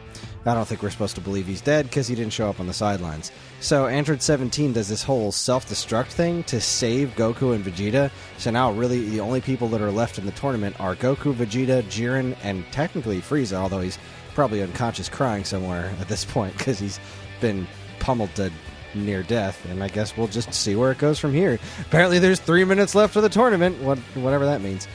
I 0.50 0.56
don't 0.56 0.68
think 0.68 0.82
we're 0.82 0.90
supposed 0.90 1.16
to 1.16 1.22
believe 1.22 1.48
he's 1.48 1.62
dead 1.62 1.86
because 1.86 2.08
he 2.08 2.16
didn't 2.16 2.34
show 2.34 2.50
up 2.50 2.60
on 2.60 2.68
the 2.68 2.74
sidelines. 2.74 3.32
So 3.60 3.88
Android 3.88 4.22
17 4.22 4.74
does 4.74 4.88
this 4.88 5.04
whole 5.04 5.32
self-destruct 5.32 6.08
thing 6.08 6.44
to 6.44 6.60
save 6.60 7.16
Goku 7.16 7.54
and 7.54 7.64
Vegeta. 7.64 8.10
So 8.38 8.52
now 8.52 8.72
really 8.72 9.10
the 9.10 9.20
only 9.20 9.42
people 9.42 9.68
that 9.70 9.82
are 9.82 9.92
left 9.92 10.18
in 10.18 10.26
the 10.26 10.32
tournament 10.32 10.80
are 10.80 10.96
Goku, 10.96 11.34
Vegeta, 11.34 11.84
Jiren, 11.84 12.36
and 12.44 12.66
technically 12.72 13.22
Frieza, 13.22 13.54
although 13.54 13.82
he's 13.82 14.00
probably 14.34 14.62
unconscious 14.62 15.10
crying 15.10 15.44
somewhere 15.44 15.94
at 16.00 16.08
this 16.08 16.26
point 16.26 16.58
because 16.58 16.80
he's 16.80 17.00
been 17.42 17.68
pummeled 18.00 18.34
to 18.36 18.52
near 18.96 19.24
death. 19.24 19.64
And 19.70 19.84
I 19.84 19.88
guess 19.88 20.18
we'll 20.18 20.28
just 20.28 20.54
see 20.54 20.76
where 20.76 20.92
it 20.92 20.98
goes 20.98 21.20
from 21.20 21.34
here. 21.34 21.60
Apparently 21.82 22.20
there's 22.20 22.40
three 22.40 22.64
minutes 22.64 22.96
left 22.96 23.16
of 23.16 23.24
the 23.24 23.30
tournament, 23.30 23.80
what, 23.82 24.00
whatever 24.16 24.46
that 24.46 24.62
means. 24.62 24.88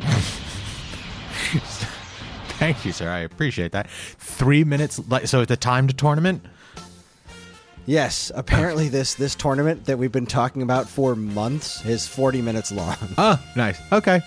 Thank 2.62 2.84
you, 2.84 2.92
sir. 2.92 3.10
I 3.10 3.18
appreciate 3.18 3.72
that. 3.72 3.90
Three 3.90 4.62
minutes. 4.62 5.00
Like, 5.08 5.26
so, 5.26 5.40
it's 5.40 5.50
a 5.50 5.56
timed 5.56 5.98
tournament. 5.98 6.44
Yes, 7.86 8.30
apparently 8.36 8.88
this 8.88 9.14
this 9.14 9.34
tournament 9.34 9.86
that 9.86 9.98
we've 9.98 10.12
been 10.12 10.26
talking 10.26 10.62
about 10.62 10.88
for 10.88 11.16
months 11.16 11.84
is 11.84 12.06
40 12.06 12.40
minutes 12.40 12.70
long. 12.70 12.94
Oh, 13.18 13.44
nice. 13.56 13.80
Okay. 13.90 14.20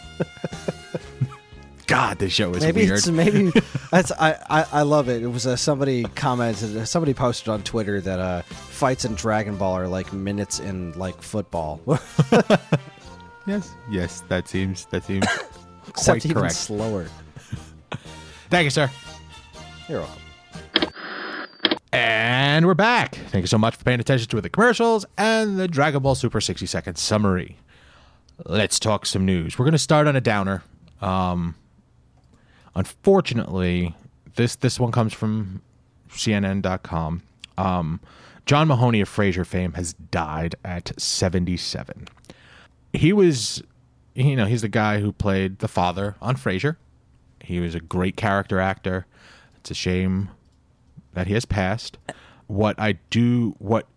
God, 1.87 2.19
this 2.19 2.33
show 2.33 2.51
is 2.53 2.61
maybe 2.61 2.81
weird. 2.81 2.97
it's 2.97 3.07
maybe 3.07 3.53
that's 3.89 4.11
I, 4.11 4.33
I 4.49 4.65
I 4.73 4.81
love 4.81 5.07
it. 5.07 5.23
It 5.23 5.27
was 5.27 5.47
uh, 5.47 5.55
somebody 5.55 6.03
commented 6.03 6.85
somebody 6.89 7.13
posted 7.13 7.47
on 7.47 7.63
Twitter 7.63 8.01
that 8.01 8.19
uh 8.19 8.41
fights 8.41 9.05
in 9.05 9.15
Dragon 9.15 9.55
Ball 9.55 9.77
are 9.77 9.87
like 9.87 10.11
minutes 10.11 10.59
in 10.59 10.91
like 10.99 11.21
football. 11.21 11.79
yes, 13.47 13.73
yes. 13.89 14.23
That 14.27 14.49
seems 14.49 14.87
that 14.87 15.05
seems 15.05 15.25
Except 15.87 16.05
quite 16.05 16.25
even 16.25 16.37
correct. 16.41 16.55
slower. 16.55 17.07
Thank 18.49 18.65
you, 18.65 18.69
sir. 18.69 18.89
You're 19.89 20.01
welcome. 20.01 20.21
And 21.91 22.65
we're 22.65 22.73
back. 22.73 23.15
Thank 23.15 23.43
you 23.43 23.47
so 23.47 23.57
much 23.57 23.75
for 23.75 23.83
paying 23.83 23.99
attention 23.99 24.27
to 24.29 24.41
the 24.41 24.49
commercials 24.49 25.05
and 25.17 25.57
the 25.57 25.67
Dragon 25.67 26.01
Ball 26.01 26.15
Super 26.15 26.41
60 26.41 26.65
second 26.65 26.97
summary. 26.97 27.57
Let's 28.45 28.79
talk 28.79 29.05
some 29.05 29.25
news. 29.25 29.57
We're 29.57 29.65
going 29.65 29.73
to 29.73 29.77
start 29.77 30.07
on 30.07 30.15
a 30.15 30.21
downer. 30.21 30.61
Um, 31.01 31.55
unfortunately, 32.75 33.95
this 34.35 34.55
this 34.57 34.79
one 34.79 34.91
comes 34.91 35.13
from 35.13 35.61
CNN.com. 36.09 37.23
Um, 37.57 37.99
John 38.45 38.67
Mahoney 38.67 39.01
of 39.01 39.09
Frasier 39.09 39.45
fame 39.45 39.73
has 39.73 39.93
died 39.93 40.55
at 40.63 40.91
77. 41.01 42.07
He 42.93 43.13
was, 43.13 43.63
you 44.13 44.35
know, 44.35 44.45
he's 44.45 44.61
the 44.61 44.67
guy 44.67 44.99
who 44.99 45.11
played 45.11 45.59
the 45.59 45.67
father 45.67 46.15
on 46.21 46.35
Frasier. 46.35 46.75
He 47.41 47.59
was 47.59 47.75
a 47.75 47.79
great 47.79 48.15
character 48.15 48.59
actor. 48.59 49.05
It's 49.57 49.71
a 49.71 49.75
shame 49.75 50.29
that 51.13 51.27
he 51.27 51.33
has 51.33 51.45
passed. 51.45 51.97
What 52.47 52.79
I 52.79 52.93
do, 53.09 53.55
what 53.59 53.87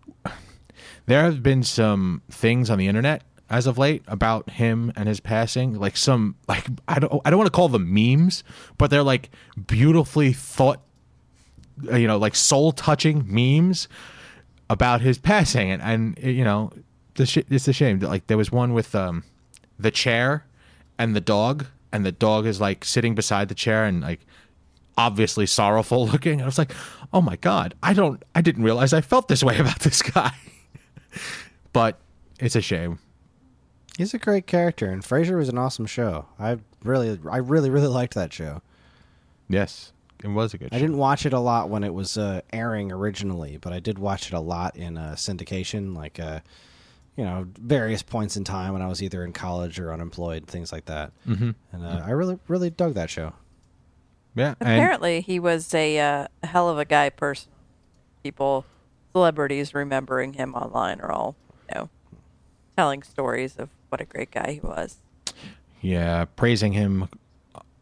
there 1.05 1.23
have 1.23 1.43
been 1.43 1.63
some 1.63 2.21
things 2.29 2.69
on 2.69 2.77
the 2.77 2.87
internet 2.87 3.23
as 3.49 3.65
of 3.65 3.77
late 3.77 4.03
about 4.07 4.49
him 4.51 4.91
and 4.95 5.07
his 5.07 5.19
passing, 5.19 5.73
like 5.79 5.97
some 5.97 6.35
like 6.47 6.67
I 6.87 6.99
don't 6.99 7.21
I 7.25 7.29
don't 7.29 7.39
want 7.39 7.47
to 7.47 7.55
call 7.55 7.69
them 7.69 7.93
memes, 7.93 8.43
but 8.77 8.89
they're 8.89 9.03
like 9.03 9.29
beautifully 9.67 10.33
thought, 10.33 10.81
you 11.83 12.07
know, 12.07 12.17
like 12.17 12.35
soul 12.35 12.71
touching 12.71 13.25
memes 13.27 13.87
about 14.69 15.01
his 15.01 15.17
passing, 15.17 15.71
and 15.71 15.81
and 15.81 16.17
you 16.19 16.43
know, 16.43 16.71
the 17.15 17.25
sh- 17.25 17.39
it's 17.49 17.67
a 17.67 17.73
shame 17.73 17.99
like 17.99 18.27
there 18.27 18.37
was 18.37 18.51
one 18.51 18.73
with 18.73 18.93
um 18.93 19.23
the 19.79 19.91
chair 19.91 20.45
and 20.99 21.15
the 21.15 21.21
dog, 21.21 21.65
and 21.91 22.05
the 22.05 22.11
dog 22.11 22.45
is 22.45 22.61
like 22.61 22.85
sitting 22.85 23.15
beside 23.15 23.49
the 23.49 23.55
chair 23.55 23.85
and 23.85 24.01
like 24.01 24.21
obviously 24.97 25.45
sorrowful 25.45 26.07
looking. 26.11 26.33
And 26.33 26.43
I 26.43 26.45
was 26.45 26.57
like, 26.57 26.73
oh 27.13 27.21
my 27.21 27.35
god, 27.37 27.73
I 27.81 27.93
don't, 27.93 28.21
I 28.35 28.41
didn't 28.41 28.63
realize 28.63 28.93
I 28.93 29.01
felt 29.01 29.27
this 29.27 29.43
way 29.43 29.57
about 29.59 29.79
this 29.79 30.01
guy. 30.01 30.33
but 31.73 31.99
it's 32.39 32.55
a 32.55 32.61
shame. 32.61 32.99
He's 33.97 34.13
a 34.13 34.17
great 34.17 34.47
character, 34.47 34.89
and 34.89 35.03
Frasier 35.03 35.37
was 35.37 35.49
an 35.49 35.57
awesome 35.57 35.85
show. 35.85 36.25
I 36.39 36.59
really, 36.85 37.19
I 37.29 37.37
really, 37.37 37.69
really 37.69 37.87
liked 37.87 38.13
that 38.13 38.31
show. 38.31 38.61
Yes, 39.49 39.91
it 40.23 40.29
was 40.29 40.53
a 40.53 40.57
good. 40.57 40.69
Show. 40.69 40.75
I 40.75 40.79
show. 40.79 40.85
didn't 40.85 40.97
watch 40.97 41.25
it 41.25 41.33
a 41.33 41.39
lot 41.39 41.69
when 41.69 41.83
it 41.83 41.93
was 41.93 42.17
uh, 42.17 42.39
airing 42.53 42.93
originally, 42.93 43.57
but 43.57 43.73
I 43.73 43.81
did 43.81 43.99
watch 43.99 44.27
it 44.27 44.33
a 44.33 44.39
lot 44.39 44.77
in 44.77 44.97
uh, 44.97 45.15
syndication, 45.17 45.97
like 45.97 46.17
uh, 46.17 46.39
you 47.19 47.25
know, 47.25 47.45
various 47.59 48.01
points 48.01 48.37
in 48.37 48.45
time 48.45 48.71
when 48.71 48.81
I 48.81 48.87
was 48.87 49.03
either 49.03 49.25
in 49.25 49.33
college 49.33 49.77
or 49.77 49.91
unemployed, 49.91 50.47
things 50.47 50.71
like 50.71 50.85
that. 50.85 51.11
Mm-hmm. 51.27 51.51
And 51.73 51.85
uh, 51.85 52.01
I 52.05 52.11
really, 52.11 52.39
really 52.47 52.69
dug 52.69 52.93
that 52.93 53.09
show. 53.09 53.33
Yeah, 54.35 54.55
and 54.61 54.69
Apparently, 54.69 55.19
he 55.19 55.37
was 55.37 55.73
a, 55.73 55.99
uh, 55.99 56.27
hell 56.43 56.69
of 56.69 56.79
a 56.79 56.85
guy. 56.85 57.09
Person, 57.09 57.51
people, 58.23 58.63
celebrities 59.11 59.73
remembering 59.73 60.31
him 60.31 60.55
online 60.55 61.01
are 61.01 61.11
all, 61.11 61.35
you 61.67 61.75
know, 61.75 61.89
telling 62.77 63.03
stories 63.03 63.57
of 63.57 63.67
what 63.89 63.99
a 63.99 64.05
great 64.05 64.31
guy 64.31 64.53
he 64.53 64.61
was. 64.61 64.99
yeah, 65.81 66.23
praising 66.23 66.71
him 66.71 67.09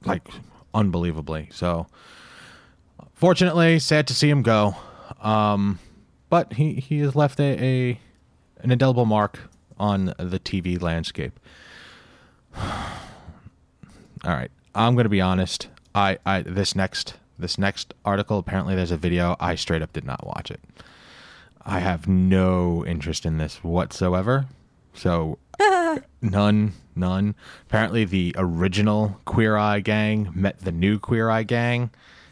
like 0.04 0.28
unbelievably. 0.74 1.50
So, 1.52 1.86
fortunately, 3.14 3.78
sad 3.78 4.08
to 4.08 4.16
see 4.16 4.32
him 4.32 4.42
go. 4.42 4.76
Um, 5.22 5.78
but 6.32 6.54
he 6.54 6.74
he 6.74 7.02
has 7.02 7.16
left 7.16 7.40
a, 7.40 7.64
a 7.64 8.00
an 8.62 8.72
indelible 8.72 9.06
mark 9.06 9.40
on 9.80 10.14
the 10.18 10.40
TV 10.40 10.82
landscape. 10.82 11.40
All 12.58 12.72
right, 14.26 14.52
I'm 14.74 14.96
going 14.96 15.06
to 15.06 15.10
be 15.10 15.22
honest. 15.22 15.68
I, 15.94 16.18
I 16.26 16.42
this 16.42 16.76
next 16.76 17.16
this 17.40 17.58
next 17.58 17.94
article 18.04 18.40
apparently 18.40 18.76
there's 18.76 18.92
a 18.92 18.98
video. 18.98 19.36
I 19.40 19.56
straight 19.56 19.82
up 19.82 19.94
did 19.94 20.06
not 20.06 20.26
watch 20.26 20.50
it. 20.52 20.60
I 21.66 21.80
have 21.80 22.08
no 22.08 22.86
interest 22.86 23.26
in 23.26 23.38
this 23.38 23.64
whatsoever. 23.64 24.46
So 24.94 25.38
none, 26.22 26.74
none. 26.96 27.36
Apparently 27.68 28.06
the 28.06 28.34
original 28.38 29.20
Queer 29.26 29.58
Eye 29.58 29.82
gang 29.82 30.32
met 30.34 30.60
the 30.60 30.72
new 30.72 30.98
Queer 30.98 31.30
Eye 31.30 31.44
gang, 31.44 31.92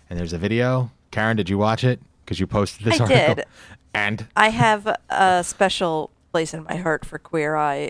and 0.09 0.17
there's 0.17 0.33
a 0.33 0.37
video. 0.37 0.91
Karen, 1.11 1.37
did 1.37 1.49
you 1.49 1.57
watch 1.57 1.83
it? 1.83 1.99
Because 2.23 2.39
you 2.39 2.47
posted 2.47 2.85
this 2.85 2.99
I 2.99 3.03
article. 3.03 3.35
did. 3.35 3.45
And 3.93 4.27
I 4.35 4.49
have 4.49 4.93
a 5.09 5.43
special 5.43 6.11
place 6.35 6.53
in 6.53 6.65
my 6.65 6.75
heart 6.75 7.05
for 7.05 7.17
Queer 7.17 7.55
Eye. 7.55 7.89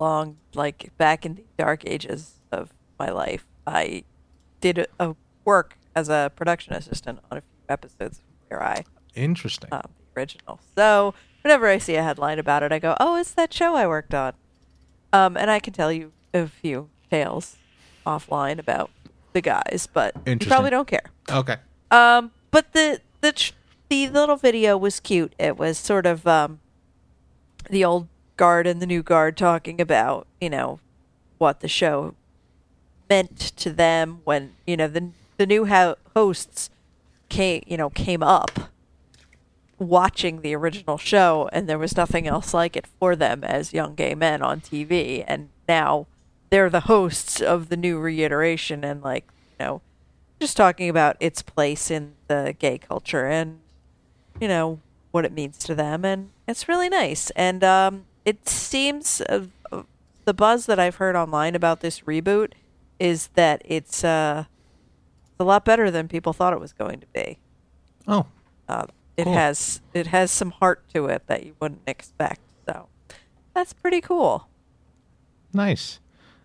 Long, 0.00 0.36
like 0.52 0.90
back 0.98 1.24
in 1.24 1.36
the 1.36 1.44
dark 1.56 1.86
ages 1.86 2.40
of 2.50 2.72
my 2.98 3.08
life, 3.08 3.46
I 3.68 4.02
did 4.60 4.88
a, 4.98 5.14
work 5.44 5.78
as 5.94 6.08
a 6.08 6.32
production 6.34 6.72
assistant 6.72 7.20
on 7.30 7.38
a 7.38 7.40
few 7.40 7.64
episodes 7.68 8.18
of 8.18 8.48
Queer 8.48 8.60
Eye, 8.60 8.84
interesting. 9.14 9.68
um, 9.70 9.82
the 9.96 10.20
original. 10.20 10.58
So 10.76 11.14
whenever 11.42 11.68
I 11.68 11.78
see 11.78 11.94
a 11.94 12.02
headline 12.02 12.40
about 12.40 12.64
it, 12.64 12.72
I 12.72 12.80
go, 12.80 12.96
"Oh, 12.98 13.14
it's 13.14 13.30
that 13.34 13.54
show 13.54 13.76
I 13.76 13.86
worked 13.86 14.12
on." 14.12 14.32
Um, 15.12 15.36
and 15.36 15.48
I 15.48 15.60
can 15.60 15.72
tell 15.72 15.92
you 15.92 16.10
a 16.34 16.48
few 16.48 16.90
tales 17.08 17.54
offline 18.04 18.58
about 18.58 18.90
the 19.34 19.40
guys, 19.40 19.88
but 19.92 20.16
you 20.26 20.36
probably 20.38 20.70
don't 20.70 20.88
care. 20.88 21.06
okay. 21.30 21.58
Um, 21.92 22.32
but 22.50 22.72
the 22.72 23.00
the 23.20 23.52
the 23.88 24.08
little 24.08 24.36
video 24.36 24.76
was 24.76 24.98
cute. 24.98 25.32
It 25.38 25.56
was 25.56 25.78
sort 25.78 26.06
of 26.06 26.26
um, 26.26 26.58
the 27.70 27.84
old 27.84 28.08
guard 28.36 28.66
and 28.66 28.80
the 28.80 28.86
new 28.86 29.02
guard 29.02 29.36
talking 29.36 29.80
about 29.80 30.26
you 30.40 30.50
know 30.50 30.80
what 31.38 31.60
the 31.60 31.68
show 31.68 32.14
meant 33.08 33.38
to 33.38 33.70
them 33.70 34.20
when 34.24 34.52
you 34.66 34.76
know 34.76 34.88
the 34.88 35.10
the 35.36 35.46
new 35.46 35.66
ho- 35.66 35.96
hosts 36.14 36.70
came 37.28 37.62
you 37.66 37.76
know 37.76 37.90
came 37.90 38.22
up 38.22 38.70
watching 39.78 40.40
the 40.40 40.54
original 40.54 40.98
show 40.98 41.48
and 41.52 41.68
there 41.68 41.78
was 41.78 41.96
nothing 41.96 42.26
else 42.26 42.54
like 42.54 42.76
it 42.76 42.86
for 42.86 43.16
them 43.16 43.42
as 43.44 43.72
young 43.72 43.94
gay 43.94 44.14
men 44.14 44.40
on 44.40 44.60
TV 44.60 45.24
and 45.26 45.48
now 45.68 46.06
they're 46.50 46.70
the 46.70 46.80
hosts 46.80 47.40
of 47.40 47.68
the 47.68 47.76
new 47.76 47.98
reiteration 47.98 48.84
and 48.84 49.02
like 49.02 49.26
you 49.58 49.66
know 49.66 49.82
just 50.40 50.56
talking 50.56 50.88
about 50.88 51.16
its 51.20 51.42
place 51.42 51.90
in 51.90 52.14
the 52.28 52.54
gay 52.58 52.78
culture 52.78 53.26
and 53.26 53.60
you 54.40 54.48
know 54.48 54.80
what 55.14 55.24
it 55.24 55.32
means 55.32 55.58
to 55.58 55.74
them. 55.76 56.04
And 56.04 56.30
it's 56.46 56.68
really 56.68 56.88
nice 56.88 57.30
and 57.30 57.62
um 57.64 58.04
it 58.24 58.48
seems 58.48 59.20
uh, 59.22 59.44
the 60.24 60.34
buzz 60.34 60.66
that 60.66 60.78
I've 60.78 60.96
heard 60.96 61.14
online 61.16 61.54
about 61.54 61.80
this 61.80 62.00
reboot 62.00 62.52
is 62.98 63.28
that 63.34 63.60
it's 63.64 64.02
uh 64.04 64.44
a 65.38 65.44
lot 65.44 65.64
better 65.64 65.90
than 65.90 66.08
people 66.08 66.32
thought 66.32 66.52
it 66.52 66.60
was 66.60 66.72
going 66.72 67.00
to 67.00 67.06
be 67.12 67.38
Oh, 68.06 68.26
uh, 68.68 68.86
it 69.16 69.24
Cool. 69.24 69.32
has 69.34 69.80
it 69.92 70.06
has 70.08 70.30
some 70.30 70.50
heart 70.52 70.82
to 70.94 71.06
it 71.06 71.26
that 71.26 71.44
you 71.46 71.54
wouldn't 71.60 71.82
expect. 71.86 72.40
So 72.66 72.88
that's 73.54 73.72
pretty 73.72 74.00
cool. 74.00 74.48
Nice, 75.52 76.00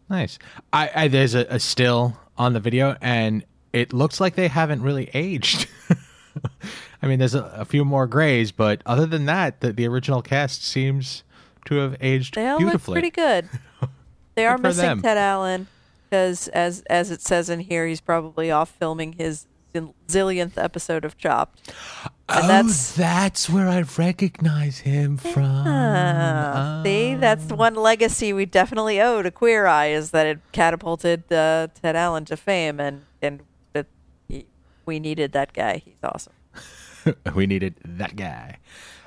nice. 0.09 0.38
I, 0.71 0.89
I 0.95 1.07
there's 1.09 1.35
a, 1.35 1.45
a 1.49 1.59
still 1.59 2.17
on 2.38 2.53
the 2.53 2.59
video, 2.59 2.95
and 3.01 3.43
it 3.73 3.91
looks 3.91 4.19
like 4.21 4.35
they 4.35 4.47
haven't 4.47 4.81
really 4.81 5.09
aged. 5.13 5.67
I 7.01 7.07
mean, 7.07 7.19
there's 7.19 7.35
a, 7.35 7.43
a 7.55 7.65
few 7.65 7.85
more 7.85 8.07
grays, 8.07 8.51
but 8.51 8.81
other 8.85 9.05
than 9.05 9.25
that, 9.25 9.62
the, 9.62 9.71
the 9.71 9.88
original 9.88 10.21
cast 10.21 10.63
seems 10.65 11.23
to 11.65 11.75
have 11.75 11.95
aged 12.01 12.35
They 12.35 12.47
all 12.47 12.57
beautifully. 12.57 12.95
look 12.95 13.01
pretty 13.01 13.12
good. 13.12 13.49
They 14.35 14.45
are 14.45 14.55
Good 14.55 14.63
missing 14.63 14.85
them. 14.85 15.01
Ted 15.01 15.17
Allen 15.17 15.67
because, 16.05 16.47
as 16.49 16.81
as 16.89 17.12
it 17.12 17.21
says 17.21 17.49
in 17.49 17.59
here, 17.59 17.85
he's 17.88 17.99
probably 17.99 18.49
off 18.49 18.69
filming 18.69 19.13
his 19.13 19.47
zillionth 20.07 20.57
episode 20.57 21.03
of 21.03 21.17
Chopped. 21.17 21.73
And 22.29 22.45
oh, 22.45 22.47
that's 22.47 22.93
that's 22.95 23.49
where 23.49 23.67
I 23.67 23.83
recognize 23.97 24.79
him 24.79 25.17
from. 25.17 25.43
Ah, 25.67 26.81
see, 26.85 27.15
that's 27.15 27.45
one 27.51 27.75
legacy 27.75 28.31
we 28.31 28.45
definitely 28.45 29.01
owe 29.01 29.21
to 29.21 29.29
Queer 29.31 29.65
Eye 29.67 29.88
is 29.88 30.12
that 30.12 30.25
it 30.25 30.39
catapulted 30.53 31.29
uh, 31.33 31.67
Ted 31.81 31.97
Allen 31.97 32.23
to 32.25 32.38
fame, 32.38 32.79
and 32.79 33.01
and 33.21 33.41
that 33.73 33.88
he, 34.29 34.45
we 34.85 34.99
needed 34.99 35.33
that 35.33 35.51
guy. 35.51 35.81
He's 35.83 35.99
awesome. 36.01 36.33
we 37.35 37.47
needed 37.47 37.75
that 37.83 38.15
guy. 38.15 38.57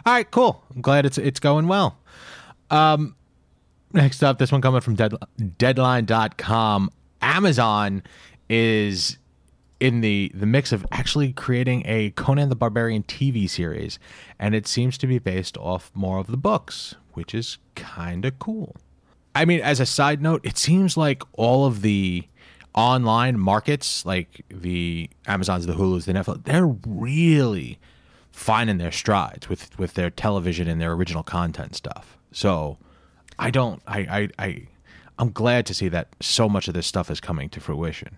All 0.04 0.12
right, 0.12 0.30
cool. 0.30 0.62
I'm 0.74 0.80
glad 0.80 1.06
it's 1.06 1.18
it's 1.18 1.40
going 1.40 1.68
well. 1.68 1.98
Um, 2.70 3.14
next 3.92 4.22
up, 4.22 4.38
this 4.38 4.50
one 4.50 4.60
coming 4.60 4.80
from 4.80 4.94
Dead, 4.94 5.14
Deadline.com. 5.58 6.90
Amazon 7.20 8.02
is 8.48 9.18
in 9.78 10.00
the 10.00 10.30
the 10.34 10.46
mix 10.46 10.72
of 10.72 10.86
actually 10.92 11.32
creating 11.32 11.82
a 11.86 12.10
Conan 12.10 12.48
the 12.48 12.56
Barbarian 12.56 13.02
TV 13.02 13.48
series, 13.48 13.98
and 14.38 14.54
it 14.54 14.66
seems 14.66 14.98
to 14.98 15.06
be 15.06 15.18
based 15.18 15.56
off 15.58 15.90
more 15.94 16.18
of 16.18 16.28
the 16.28 16.36
books, 16.36 16.94
which 17.14 17.34
is 17.34 17.58
kind 17.74 18.24
of 18.24 18.38
cool. 18.38 18.76
I 19.34 19.44
mean, 19.44 19.60
as 19.60 19.80
a 19.80 19.86
side 19.86 20.20
note, 20.20 20.40
it 20.44 20.58
seems 20.58 20.96
like 20.96 21.22
all 21.32 21.64
of 21.66 21.82
the 21.82 22.24
online 22.74 23.38
markets, 23.38 24.04
like 24.06 24.44
the 24.48 25.10
Amazons, 25.26 25.66
the 25.66 25.74
Hulus, 25.74 26.04
the 26.04 26.12
Netflix, 26.12 26.44
they're 26.44 26.66
really 26.66 27.78
finding 28.30 28.78
their 28.78 28.92
strides 28.92 29.48
with 29.48 29.78
with 29.78 29.94
their 29.94 30.10
television 30.10 30.68
and 30.68 30.80
their 30.80 30.92
original 30.92 31.22
content 31.22 31.74
stuff. 31.74 32.16
So, 32.32 32.78
I 33.38 33.50
don't, 33.50 33.82
I, 33.86 33.98
I, 33.98 34.28
I, 34.38 34.66
I'm 35.18 35.32
glad 35.32 35.66
to 35.66 35.74
see 35.74 35.88
that 35.88 36.08
so 36.20 36.48
much 36.48 36.68
of 36.68 36.74
this 36.74 36.86
stuff 36.86 37.10
is 37.10 37.20
coming 37.20 37.48
to 37.50 37.60
fruition. 37.60 38.16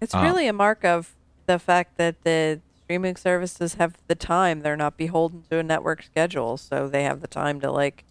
It's 0.00 0.14
really 0.14 0.48
a 0.48 0.52
mark 0.52 0.84
of 0.84 1.14
the 1.46 1.58
fact 1.58 1.96
that 1.98 2.22
the 2.24 2.60
streaming 2.82 3.16
services 3.16 3.74
have 3.74 3.96
the 4.08 4.14
time. 4.14 4.60
They're 4.60 4.76
not 4.76 4.96
beholden 4.96 5.44
to 5.50 5.58
a 5.58 5.62
network 5.62 6.02
schedule, 6.02 6.56
so 6.56 6.88
they 6.88 7.04
have 7.04 7.20
the 7.20 7.28
time 7.28 7.60
to 7.60 7.70
like 7.70 8.04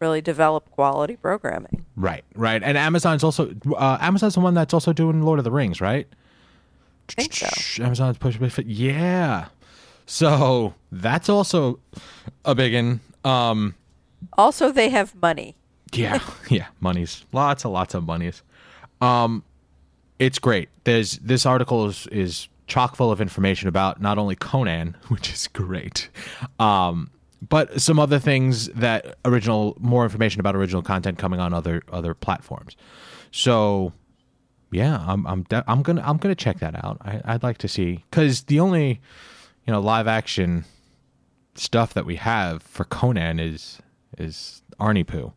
really 0.00 0.20
develop 0.20 0.70
quality 0.70 1.16
programming. 1.16 1.84
Right, 1.96 2.24
right. 2.34 2.62
And 2.62 2.76
Amazon's 2.78 3.24
also 3.24 3.52
uh, 3.76 3.98
Amazon's 4.00 4.34
the 4.34 4.40
one 4.40 4.54
that's 4.54 4.72
also 4.74 4.92
doing 4.92 5.22
Lord 5.22 5.38
of 5.38 5.44
the 5.44 5.50
Rings, 5.50 5.80
right? 5.80 6.06
I 7.10 7.22
think 7.22 7.32
so. 7.34 7.82
Amazon's 7.82 8.18
push 8.18 8.36
big 8.36 8.52
fit. 8.52 8.66
Yeah. 8.66 9.46
So 10.06 10.74
that's 10.92 11.28
also 11.28 11.80
a 12.44 12.54
big 12.54 12.74
one. 12.74 13.00
Um, 13.24 13.74
Also, 14.36 14.70
they 14.72 14.88
have 14.90 15.14
money. 15.20 15.54
yeah, 15.92 16.18
yeah, 16.50 16.66
monies, 16.80 17.24
lots 17.32 17.64
and 17.64 17.72
lots 17.72 17.94
of 17.94 18.04
monies. 18.06 18.42
Um, 19.00 19.42
it's 20.18 20.38
great. 20.38 20.68
There's 20.84 21.12
this 21.18 21.46
article 21.46 21.86
is 21.86 22.06
is 22.08 22.48
chock 22.66 22.96
full 22.96 23.10
of 23.10 23.20
information 23.20 23.68
about 23.68 24.00
not 24.00 24.18
only 24.18 24.34
Conan, 24.36 24.96
which 25.08 25.32
is 25.32 25.48
great, 25.48 26.08
um, 26.58 27.10
but 27.46 27.80
some 27.80 27.98
other 27.98 28.18
things 28.18 28.66
that 28.68 29.16
original 29.24 29.76
more 29.80 30.04
information 30.04 30.40
about 30.40 30.56
original 30.56 30.82
content 30.82 31.18
coming 31.18 31.40
on 31.40 31.54
other 31.54 31.82
other 31.92 32.14
platforms. 32.14 32.76
So 33.30 33.92
yeah, 34.70 35.04
I'm 35.06 35.26
I'm 35.26 35.42
de- 35.44 35.64
I'm 35.66 35.82
gonna 35.82 36.02
I'm 36.04 36.16
gonna 36.16 36.34
check 36.34 36.58
that 36.60 36.84
out. 36.84 36.98
I, 37.02 37.20
I'd 37.24 37.42
like 37.42 37.58
to 37.58 37.68
see 37.68 38.04
because 38.10 38.42
the 38.44 38.60
only 38.60 39.00
you 39.66 39.72
know 39.72 39.80
live 39.80 40.06
action 40.06 40.64
stuff 41.54 41.94
that 41.94 42.06
we 42.06 42.16
have 42.16 42.62
for 42.62 42.84
Conan 42.84 43.38
is 43.38 43.78
is 44.18 44.62
Arnie 44.80 45.06
Poo. 45.06 45.32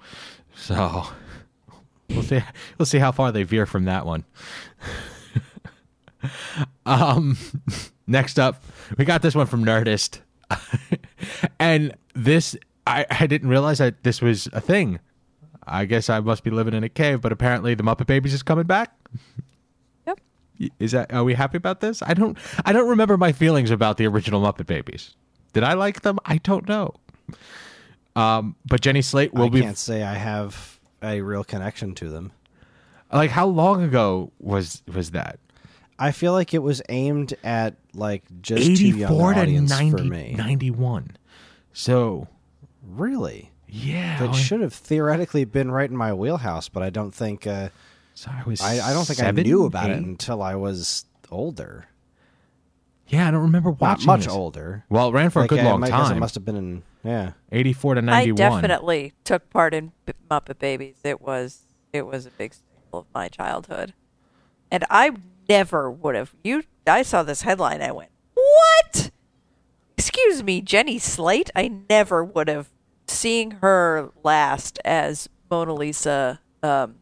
So 0.56 1.08
we'll 2.10 2.24
see 2.24 2.42
we'll 2.78 2.86
see 2.86 3.00
how 3.00 3.12
far 3.12 3.32
they 3.32 3.44
veer 3.44 3.66
from 3.66 3.86
that 3.86 4.06
one. 4.06 4.26
um 6.86 7.38
next 8.08 8.40
up, 8.40 8.64
we 8.98 9.06
got 9.06 9.22
this 9.22 9.36
one 9.36 9.48
from 9.48 9.64
Nerdist. 9.64 10.20
and 11.60 11.96
this 12.14 12.56
I, 12.88 13.06
I 13.10 13.28
didn't 13.28 13.50
realize 13.50 13.78
that 13.78 14.04
this 14.04 14.22
was 14.22 14.48
a 14.54 14.62
thing. 14.62 15.00
I 15.66 15.86
guess 15.86 16.10
I 16.10 16.20
must 16.20 16.44
be 16.44 16.50
living 16.50 16.74
in 16.74 16.84
a 16.84 16.90
cave, 16.90 17.22
but 17.22 17.32
apparently 17.32 17.76
the 17.76 17.84
Muppet 17.84 18.08
Babies 18.08 18.34
is 18.34 18.44
coming 18.44 18.66
back. 18.66 18.94
Yep. 20.08 20.20
Is 20.80 20.92
that 20.94 21.14
are 21.14 21.24
we 21.24 21.36
happy 21.36 21.58
about 21.58 21.80
this? 21.80 22.02
I 22.02 22.14
don't 22.16 22.38
I 22.66 22.74
don't 22.74 22.90
remember 22.90 23.18
my 23.18 23.32
feelings 23.32 23.70
about 23.72 23.98
the 23.98 24.08
original 24.08 24.42
Muppet 24.42 24.66
Babies. 24.66 25.16
Did 25.54 25.64
I 25.64 25.74
like 25.74 26.02
them? 26.02 26.18
I 26.26 26.38
don't 26.38 26.68
know. 26.68 26.96
Um, 28.16 28.56
but 28.66 28.82
Jenny 28.82 29.02
Slate 29.02 29.34
will 29.34 29.46
I 29.46 29.50
be 29.50 29.60
I 29.60 29.64
can't 29.64 29.78
say 29.78 30.04
I 30.04 30.16
have 30.16 30.80
a 31.04 31.22
real 31.22 31.44
connection 31.44 31.94
to 31.96 32.10
them. 32.10 32.32
like 33.12 33.32
how 33.32 33.46
long 33.48 33.84
ago 33.84 34.32
was 34.40 34.82
was 34.92 35.12
that? 35.12 35.40
I 36.02 36.12
feel 36.12 36.34
like 36.34 36.54
it 36.54 36.64
was 36.64 36.82
aimed 36.90 37.36
at 37.44 37.76
like 37.94 38.24
just 38.42 38.66
too 38.78 38.88
young 38.88 39.12
84 39.12 39.34
to 39.36 39.40
audience 39.42 39.70
90, 39.70 39.92
for 39.98 40.04
me. 40.04 40.34
91. 40.38 41.16
So, 41.74 42.28
Really? 42.86 43.52
yeah. 43.68 44.18
That 44.20 44.34
should 44.34 44.62
have 44.62 44.74
theoretically 44.74 45.46
been 45.46 45.70
right 45.72 45.90
in 45.90 45.96
my 45.96 46.12
wheelhouse, 46.14 46.70
but 46.70 46.82
I 46.84 46.90
don't 46.90 47.14
think 47.14 47.46
uh, 47.46 47.70
so 48.16 48.32
I 48.32 48.44
was 48.46 48.62
I, 48.62 48.90
I 48.90 48.94
don't 48.94 49.06
think 49.06 49.22
I 49.22 49.30
knew 49.32 49.66
about 49.66 49.92
it 49.92 49.98
until 49.98 50.42
I 50.42 50.56
was 50.56 51.06
older. 51.30 51.86
Yeah, 53.08 53.28
I 53.28 53.32
don't 53.32 53.42
remember 53.42 53.70
Not 53.70 53.80
watching 53.82 54.06
much 54.08 54.24
this. 54.26 54.34
older. 54.34 54.84
Well, 54.90 55.10
it 55.10 55.14
ran 55.14 55.30
for 55.30 55.42
Like, 55.42 55.52
a 55.52 55.56
good 55.56 55.64
I 55.66 55.70
long 55.70 55.82
might 55.82 55.90
guess 55.90 56.08
time. 56.08 56.18
It 56.18 56.20
must 56.20 56.34
have 56.36 56.46
been 56.46 56.56
in 56.56 56.84
yeah. 57.04 57.34
84 57.52 57.96
to 57.96 58.02
ninety 58.02 58.32
one. 58.32 58.42
I 58.42 58.44
91. 58.46 58.62
definitely 58.62 59.14
took 59.24 59.50
part 59.50 59.74
in 59.74 59.92
Muppet 60.30 60.60
Babies. 60.60 60.96
It 61.04 61.22
was 61.22 61.62
it 61.94 62.06
was 62.08 62.26
a 62.26 62.32
big 62.32 62.54
staple 62.54 63.00
of 63.00 63.06
my 63.14 63.28
childhood, 63.28 63.94
and 64.72 64.84
I 64.90 65.12
never 65.52 65.92
would 65.92 66.16
have. 66.16 66.34
You, 66.44 66.64
I 66.88 67.04
saw 67.04 67.24
this 67.24 67.42
headline. 67.42 67.82
I 67.82 67.92
went, 67.92 68.12
"What? 68.34 69.12
Excuse 69.98 70.44
me, 70.44 70.62
Jenny 70.62 70.98
Slate? 70.98 71.50
I 71.56 71.82
never 71.90 72.24
would 72.24 72.48
have 72.48 72.70
seeing 73.08 73.52
her 73.62 74.10
last 74.24 74.80
as 74.86 75.30
Mona 75.50 75.74
Lisa, 75.74 76.40
um, 76.64 76.96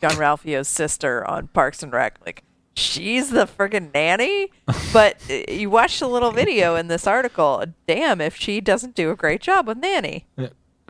Jean-Ralphio's 0.00 0.68
sister 0.68 1.26
on 1.28 1.46
Parks 1.48 1.82
and 1.82 1.92
Rec. 1.92 2.18
Like, 2.26 2.42
she's 2.74 3.30
the 3.30 3.46
friggin' 3.46 3.92
nanny. 3.94 4.50
But 4.92 5.22
uh, 5.30 5.50
you 5.50 5.70
watch 5.70 6.00
the 6.00 6.08
little 6.08 6.32
video 6.32 6.76
in 6.76 6.88
this 6.88 7.06
article. 7.06 7.64
Damn, 7.86 8.20
if 8.20 8.36
she 8.36 8.60
doesn't 8.60 8.94
do 8.94 9.10
a 9.10 9.16
great 9.16 9.40
job 9.40 9.66
with 9.66 9.78
nanny. 9.78 10.26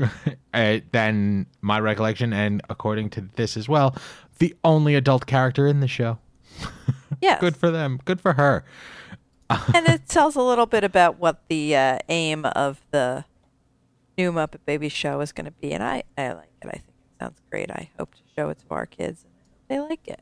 uh, 0.52 0.78
then 0.90 1.46
my 1.60 1.78
recollection, 1.78 2.32
and 2.32 2.62
according 2.68 3.10
to 3.10 3.20
this 3.36 3.56
as 3.56 3.68
well, 3.68 3.94
the 4.38 4.56
only 4.64 4.96
adult 4.96 5.26
character 5.26 5.68
in 5.68 5.78
the 5.78 5.86
show. 5.86 6.18
Yes. 7.20 7.40
Good 7.40 7.56
for 7.56 7.70
them. 7.70 8.00
Good 8.04 8.20
for 8.20 8.32
her. 8.32 8.64
and 9.74 9.86
it 9.86 10.08
tells 10.08 10.34
a 10.34 10.42
little 10.42 10.66
bit 10.66 10.82
about 10.82 11.18
what 11.20 11.42
the 11.48 11.76
uh, 11.76 11.98
aim 12.08 12.44
of 12.44 12.80
the 12.90 13.24
new 14.18 14.32
Muppet 14.32 14.64
Baby 14.66 14.88
show 14.88 15.20
is 15.20 15.30
going 15.30 15.44
to 15.44 15.52
be, 15.52 15.72
and 15.72 15.84
I, 15.84 16.02
I 16.18 16.32
like 16.32 16.50
it. 16.62 16.66
I 16.66 16.70
think 16.70 16.84
it 16.88 17.20
sounds 17.20 17.40
great. 17.50 17.70
I 17.70 17.90
hope 17.96 18.14
to 18.14 18.20
show 18.34 18.48
it 18.48 18.58
to 18.58 18.64
our 18.74 18.86
kids, 18.86 19.24
they 19.68 19.78
like 19.78 20.08
it. 20.08 20.20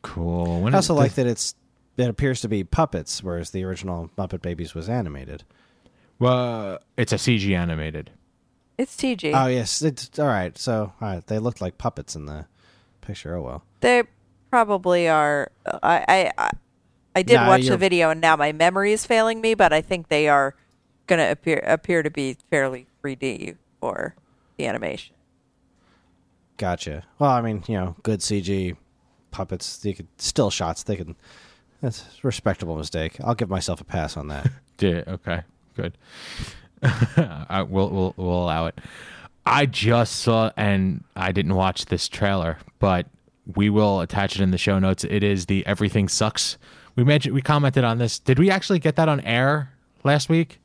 Cool. 0.00 0.62
When 0.62 0.72
I 0.74 0.78
also 0.78 0.94
like 0.94 1.12
the- 1.14 1.24
that 1.24 1.30
it's 1.30 1.54
it 1.98 2.08
appears 2.08 2.40
to 2.42 2.48
be 2.48 2.62
puppets, 2.64 3.22
whereas 3.22 3.50
the 3.50 3.64
original 3.64 4.10
Muppet 4.16 4.40
Babies 4.42 4.74
was 4.74 4.88
animated. 4.88 5.44
Well, 6.18 6.78
it's 6.96 7.12
a 7.12 7.16
CG 7.16 7.54
animated. 7.54 8.10
It's 8.78 8.96
TG. 8.96 9.32
Oh 9.34 9.46
yes, 9.48 9.82
it's 9.82 10.18
all 10.18 10.26
right. 10.28 10.56
So 10.56 10.92
all 11.00 11.08
right, 11.08 11.26
they 11.26 11.38
looked 11.38 11.60
like 11.60 11.78
puppets 11.78 12.14
in 12.16 12.26
the 12.26 12.46
picture. 13.00 13.34
Oh 13.36 13.42
well. 13.42 13.64
they 13.80 14.04
probably 14.56 15.06
are. 15.06 15.50
I, 15.82 16.04
I, 16.08 16.32
I, 16.38 16.50
I 17.16 17.22
did 17.22 17.34
Nah, 17.34 17.46
watch 17.48 17.60
the 17.62 17.66
you're- 17.66 17.76
video, 17.76 18.08
and 18.10 18.20
now 18.22 18.36
my 18.36 18.52
memory 18.52 18.92
is 18.92 19.04
failing 19.04 19.40
me. 19.42 19.52
But 19.54 19.72
I 19.72 19.82
think 19.82 20.08
they 20.08 20.28
are 20.28 20.54
going 21.06 21.18
to 21.18 21.30
appear 21.30 21.58
appear 21.66 22.02
to 22.02 22.10
be 22.10 22.36
fairly 22.50 22.86
3D 23.04 23.56
for 23.80 24.14
the 24.56 24.66
animation. 24.66 25.14
Gotcha. 26.56 27.04
Well, 27.18 27.30
I 27.30 27.42
mean, 27.42 27.62
you 27.68 27.74
know, 27.74 27.96
good 28.02 28.20
CG 28.20 28.76
puppets. 29.30 29.84
You 29.84 29.94
could 29.94 30.08
still 30.16 30.48
shots. 30.50 30.82
They 30.84 30.96
can. 30.96 31.16
That's 31.82 32.00
a 32.02 32.06
respectable 32.26 32.76
mistake. 32.76 33.18
I'll 33.22 33.34
give 33.34 33.50
myself 33.50 33.80
a 33.82 33.84
pass 33.84 34.16
on 34.16 34.28
that. 34.28 34.50
Yeah, 34.78 35.04
okay, 35.08 35.40
good. 35.74 35.96
I, 36.82 37.62
we'll, 37.66 37.88
we'll 37.88 38.14
we'll 38.18 38.44
allow 38.44 38.66
it. 38.66 38.78
I 39.46 39.64
just 39.64 40.16
saw, 40.16 40.50
and 40.54 41.02
I 41.16 41.32
didn't 41.32 41.54
watch 41.54 41.86
this 41.86 42.08
trailer, 42.10 42.58
but 42.78 43.06
we 43.54 43.70
will 43.70 44.00
attach 44.00 44.36
it 44.36 44.42
in 44.42 44.50
the 44.50 44.58
show 44.58 44.78
notes. 44.78 45.04
It 45.04 45.22
is 45.22 45.46
the 45.46 45.64
Everything 45.66 46.08
Sucks. 46.08 46.58
We 46.96 47.04
mentioned, 47.04 47.34
we 47.34 47.42
commented 47.42 47.84
on 47.84 47.98
this. 47.98 48.18
Did 48.18 48.38
we 48.38 48.50
actually 48.50 48.78
get 48.78 48.96
that 48.96 49.08
on 49.08 49.20
air 49.20 49.72
last 50.02 50.28
week? 50.28 50.60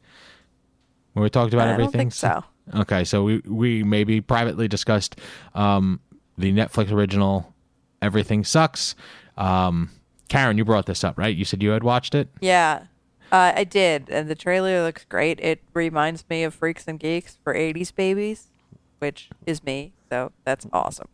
When 1.14 1.24
we 1.24 1.30
talked 1.30 1.54
about 1.54 1.68
I 1.68 1.74
everything. 1.74 1.92
think 1.92 2.14
so. 2.14 2.44
Okay, 2.74 3.04
so 3.04 3.24
we 3.24 3.40
we 3.46 3.84
maybe 3.84 4.22
privately 4.22 4.68
discussed 4.70 5.20
um, 5.54 6.00
the 6.38 6.54
Netflix 6.54 6.92
original 6.92 7.54
Everything 8.02 8.46
Sucks. 8.46 8.96
Um, 9.36 9.90
Karen, 10.30 10.58
you 10.58 10.64
brought 10.64 10.86
this 10.86 11.04
up, 11.04 11.18
right? 11.18 11.36
You 11.36 11.44
said 11.44 11.62
you 11.62 11.72
had 11.72 11.84
watched 11.84 12.16
it. 12.16 12.30
Yeah, 12.40 12.84
uh, 13.32 13.52
I 13.56 13.66
did, 13.66 14.10
and 14.10 14.30
the 14.30 14.36
trailer 14.36 14.84
looks 14.84 15.04
great. 15.04 15.40
It 15.42 15.62
reminds 15.74 16.24
me 16.30 16.44
of 16.44 16.54
Freaks 16.54 16.88
and 16.88 16.98
Geeks 16.98 17.40
for 17.44 17.54
'80s 17.54 17.94
babies, 17.94 18.48
which 19.00 19.30
is 19.46 19.64
me. 19.66 19.92
So 20.10 20.32
that's 20.46 20.66
awesome. 20.72 21.10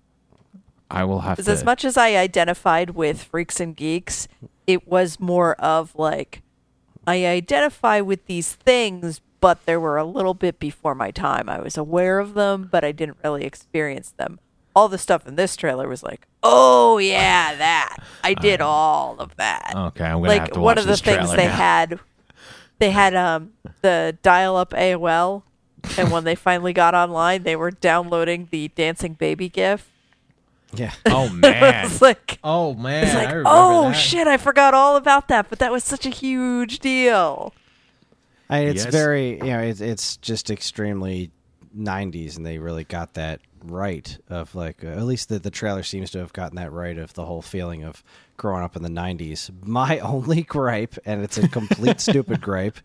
I 0.89 1.03
will 1.03 1.19
have 1.21 1.37
Because 1.37 1.45
to. 1.47 1.51
as 1.51 1.63
much 1.63 1.83
as 1.85 1.97
I 1.97 2.15
identified 2.15 2.91
with 2.91 3.23
Freaks 3.23 3.59
and 3.59 3.75
Geeks, 3.75 4.27
it 4.65 4.87
was 4.87 5.19
more 5.19 5.53
of 5.55 5.93
like 5.95 6.41
I 7.05 7.25
identify 7.25 8.01
with 8.01 8.25
these 8.25 8.53
things, 8.55 9.21
but 9.39 9.65
they 9.65 9.77
were 9.77 9.97
a 9.97 10.03
little 10.03 10.33
bit 10.33 10.59
before 10.59 10.95
my 10.95 11.11
time. 11.11 11.47
I 11.49 11.59
was 11.59 11.77
aware 11.77 12.19
of 12.19 12.33
them, 12.33 12.67
but 12.71 12.83
I 12.83 12.91
didn't 12.91 13.17
really 13.23 13.45
experience 13.45 14.11
them. 14.11 14.39
All 14.75 14.87
the 14.89 14.97
stuff 14.97 15.25
in 15.27 15.35
this 15.35 15.55
trailer 15.55 15.87
was 15.87 16.03
like, 16.03 16.27
oh 16.43 16.97
yeah, 16.99 17.55
that 17.55 17.97
I 18.23 18.33
did 18.33 18.61
all 18.61 19.17
of 19.19 19.35
that. 19.37 19.73
Okay, 19.75 20.03
I'm 20.05 20.21
gonna 20.21 20.33
have 20.33 20.41
like 20.43 20.53
to 20.53 20.59
one 20.59 20.75
watch 20.75 20.79
of 20.79 20.85
the 20.85 20.97
things 20.97 21.31
they 21.31 21.47
now. 21.47 21.51
had, 21.55 21.99
they 22.79 22.91
had 22.91 23.15
um 23.15 23.53
the 23.81 24.17
dial-up 24.21 24.71
AOL, 24.71 25.43
and 25.97 26.11
when 26.11 26.23
they 26.25 26.35
finally 26.47 26.73
got 26.73 26.93
online, 26.93 27.43
they 27.43 27.55
were 27.55 27.71
downloading 27.71 28.49
the 28.51 28.67
dancing 28.69 29.13
baby 29.13 29.49
GIF. 29.49 29.89
Yeah. 30.77 30.93
Oh 31.07 31.29
man. 31.33 31.85
it's 31.85 32.01
like 32.01 32.39
oh 32.43 32.73
man. 32.73 33.03
it's 33.05 33.13
like, 33.15 33.27
remember 33.29 33.49
oh 33.49 33.83
that. 33.89 33.93
shit, 33.93 34.27
I 34.27 34.37
forgot 34.37 34.73
all 34.73 34.95
about 34.95 35.27
that, 35.29 35.49
but 35.49 35.59
that 35.59 35.71
was 35.71 35.83
such 35.83 36.05
a 36.05 36.09
huge 36.09 36.79
deal. 36.79 37.53
I 38.49 38.59
it's 38.59 38.85
Yes. 38.85 38.93
very, 38.93 39.33
you 39.39 39.43
know, 39.45 39.59
it's 39.59 39.81
it's 39.81 40.17
just 40.17 40.49
extremely 40.49 41.31
'90s, 41.77 42.37
and 42.37 42.45
they 42.45 42.57
really 42.59 42.83
got 42.85 43.13
that 43.15 43.41
right. 43.63 44.17
Of 44.29 44.55
like, 44.55 44.83
uh, 44.83 44.87
at 44.87 45.03
least 45.03 45.29
the 45.29 45.39
the 45.39 45.49
trailer 45.51 45.83
seems 45.83 46.11
to 46.11 46.19
have 46.19 46.31
gotten 46.33 46.55
that 46.55 46.71
right 46.71 46.97
of 46.97 47.13
the 47.13 47.25
whole 47.25 47.41
feeling 47.41 47.83
of 47.83 48.03
growing 48.37 48.63
up 48.63 48.75
in 48.75 48.83
the 48.83 48.89
'90s. 48.89 49.49
My 49.65 49.99
only 50.13 50.43
gripe, 50.43 50.95
and 51.05 51.23
it's 51.23 51.37
a 51.37 51.47
complete 51.49 51.99
stupid 51.99 52.39
gripe, 52.39 52.77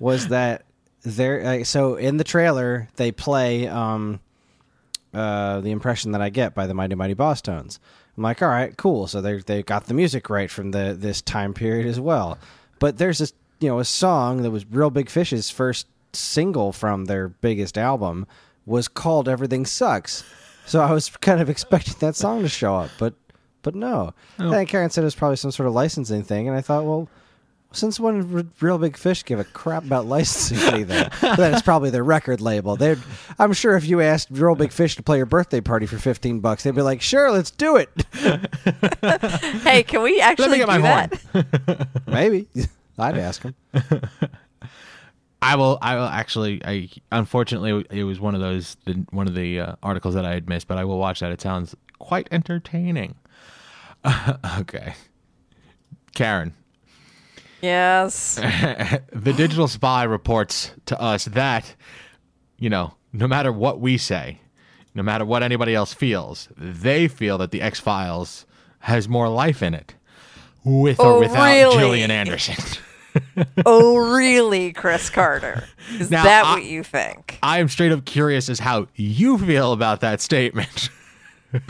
was 0.00 0.28
that 0.28 0.64
there. 1.02 1.44
Uh, 1.44 1.64
so 1.64 1.94
in 1.94 2.16
the 2.16 2.24
trailer, 2.24 2.88
they 2.96 3.12
play 3.12 3.68
um, 3.68 4.18
uh, 5.14 5.60
the 5.60 5.70
impression 5.70 6.12
that 6.12 6.20
I 6.20 6.30
get 6.30 6.54
by 6.54 6.66
the 6.66 6.74
Mighty 6.74 6.94
Mighty 6.94 7.14
Bosstones. 7.14 7.78
I'm 8.16 8.22
like, 8.22 8.42
all 8.42 8.48
right, 8.48 8.76
cool. 8.76 9.06
So 9.06 9.20
they 9.20 9.38
they 9.38 9.62
got 9.62 9.86
the 9.86 9.94
music 9.94 10.28
right 10.28 10.50
from 10.50 10.72
the 10.72 10.96
this 10.98 11.22
time 11.22 11.54
period 11.54 11.86
as 11.86 12.00
well. 12.00 12.38
But 12.78 12.98
there's 12.98 13.18
this, 13.18 13.32
you 13.60 13.68
know, 13.68 13.78
a 13.78 13.84
song 13.84 14.42
that 14.42 14.50
was 14.50 14.66
Real 14.66 14.90
Big 14.90 15.08
Fish's 15.08 15.50
first 15.50 15.86
single 16.12 16.72
from 16.72 17.04
their 17.04 17.28
biggest 17.28 17.78
album 17.78 18.26
was 18.66 18.88
called 18.88 19.28
Everything 19.28 19.64
Sucks. 19.66 20.24
So 20.66 20.80
I 20.80 20.92
was 20.92 21.08
kind 21.20 21.40
of 21.40 21.48
expecting 21.48 21.94
that 22.00 22.16
song 22.16 22.42
to 22.42 22.48
show 22.48 22.74
up, 22.74 22.90
but 22.98 23.14
but 23.62 23.74
no. 23.74 24.14
Oh. 24.38 24.52
And 24.52 24.68
Karen 24.68 24.90
said 24.90 25.02
it 25.02 25.04
was 25.04 25.14
probably 25.14 25.36
some 25.36 25.50
sort 25.50 25.66
of 25.66 25.74
licensing 25.74 26.22
thing, 26.22 26.48
and 26.48 26.56
I 26.56 26.60
thought, 26.60 26.84
well. 26.84 27.08
Since 27.78 28.00
when 28.00 28.50
Real 28.60 28.78
Big 28.78 28.96
Fish 28.96 29.24
give 29.24 29.38
a 29.38 29.44
crap 29.44 29.84
about 29.84 30.06
licensing 30.06 30.58
anything? 30.74 31.08
But 31.20 31.36
then 31.36 31.52
it's 31.54 31.62
probably 31.62 31.90
their 31.90 32.02
record 32.02 32.40
label. 32.40 32.74
They'd, 32.76 32.98
I'm 33.38 33.52
sure 33.52 33.76
if 33.76 33.84
you 33.86 34.00
asked 34.00 34.28
Real 34.30 34.54
Big 34.56 34.72
Fish 34.72 34.96
to 34.96 35.02
play 35.02 35.16
your 35.18 35.26
birthday 35.26 35.60
party 35.60 35.86
for 35.86 35.96
15 35.98 36.40
bucks, 36.40 36.64
they'd 36.64 36.74
be 36.74 36.82
like, 36.82 37.00
"Sure, 37.00 37.30
let's 37.30 37.50
do 37.50 37.76
it." 37.76 37.88
Hey, 39.62 39.82
can 39.82 40.02
we 40.02 40.20
actually 40.20 40.58
get 40.58 40.66
my 40.66 40.78
do 40.78 40.82
horn. 40.82 41.10
that? 41.32 41.88
Maybe 42.06 42.48
I'd 42.98 43.16
ask 43.18 43.42
them. 43.42 43.54
I 45.40 45.54
will. 45.56 45.78
I 45.80 45.94
will 45.96 46.06
actually. 46.06 46.60
I 46.64 46.88
unfortunately 47.12 47.86
it 47.90 48.02
was 48.04 48.18
one 48.18 48.34
of 48.34 48.40
those 48.40 48.76
the, 48.86 49.06
one 49.10 49.28
of 49.28 49.34
the 49.34 49.60
uh, 49.60 49.74
articles 49.82 50.14
that 50.14 50.24
I 50.24 50.32
had 50.34 50.48
missed, 50.48 50.66
but 50.66 50.78
I 50.78 50.84
will 50.84 50.98
watch 50.98 51.20
that. 51.20 51.30
It 51.30 51.40
sounds 51.40 51.76
quite 51.98 52.26
entertaining. 52.32 53.14
okay, 54.58 54.94
Karen. 56.14 56.54
Yes. 57.60 58.34
the 59.12 59.32
digital 59.36 59.68
spy 59.68 60.04
reports 60.04 60.72
to 60.86 61.00
us 61.00 61.24
that 61.26 61.74
you 62.58 62.70
know 62.70 62.94
no 63.12 63.26
matter 63.26 63.50
what 63.52 63.80
we 63.80 63.96
say 63.98 64.40
no 64.94 65.02
matter 65.02 65.24
what 65.24 65.42
anybody 65.42 65.74
else 65.74 65.92
feels 65.94 66.48
they 66.56 67.08
feel 67.08 67.38
that 67.38 67.50
the 67.50 67.60
x-files 67.62 68.46
has 68.80 69.08
more 69.08 69.28
life 69.28 69.62
in 69.62 69.74
it 69.74 69.94
with 70.64 71.00
or 71.00 71.14
Oh, 71.16 71.20
without 71.20 71.44
really? 71.44 71.76
gillian 71.78 72.10
anderson 72.10 72.56
oh, 73.66 73.96
really, 74.14 74.72
Chris 74.72 75.10
Carter? 75.10 75.64
Is 75.98 76.10
Now, 76.10 76.22
that 76.24 76.44
I- 76.44 76.52
what 76.54 76.64
you 76.64 76.84
think? 76.84 77.38
i 77.42 77.58
am 77.58 77.68
straight 77.68 77.90
up 77.90 78.04
curious 78.04 78.48
as 78.48 78.60
how 78.60 78.86
you 78.94 79.38
feel 79.38 79.72
about 79.72 80.00
that 80.00 80.20
statement 80.20 80.90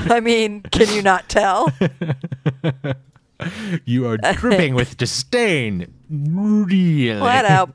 I 0.01 0.18
mean, 0.18 0.62
can 0.72 0.92
you 0.92 1.03
not 1.03 1.29
tell? 1.29 1.73
you 3.85 4.07
are 4.07 4.17
dripping 4.17 4.75
with 4.75 4.97
disdain 4.97 5.93
really 6.11 7.17
Flat 7.17 7.45
out 7.45 7.75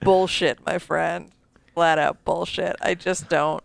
bullshit, 0.00 0.64
my 0.64 0.78
friend. 0.78 1.30
Flat 1.74 1.98
out 1.98 2.24
bullshit. 2.24 2.76
I 2.80 2.94
just 2.94 3.28
don't. 3.28 3.62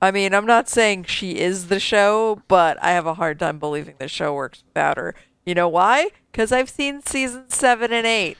I 0.00 0.10
mean, 0.10 0.34
I'm 0.34 0.46
not 0.46 0.68
saying 0.68 1.04
she 1.04 1.38
is 1.38 1.68
the 1.68 1.78
show, 1.78 2.42
but 2.48 2.76
I 2.82 2.90
have 2.90 3.06
a 3.06 3.14
hard 3.14 3.38
time 3.38 3.58
believing 3.58 3.94
the 3.98 4.08
show 4.08 4.34
works 4.34 4.64
without 4.66 4.96
her. 4.96 5.14
You 5.46 5.54
know 5.54 5.68
why? 5.68 6.10
Because 6.30 6.50
I've 6.50 6.70
seen 6.70 7.02
season 7.02 7.48
seven 7.48 7.92
and 7.92 8.06
eight 8.06 8.36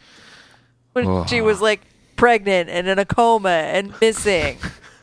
when 0.93 1.27
she 1.27 1.41
was 1.41 1.61
like 1.61 1.83
pregnant 2.17 2.69
and 2.69 2.87
in 2.87 2.99
a 2.99 3.05
coma 3.05 3.49
and 3.49 3.95
missing. 4.01 4.59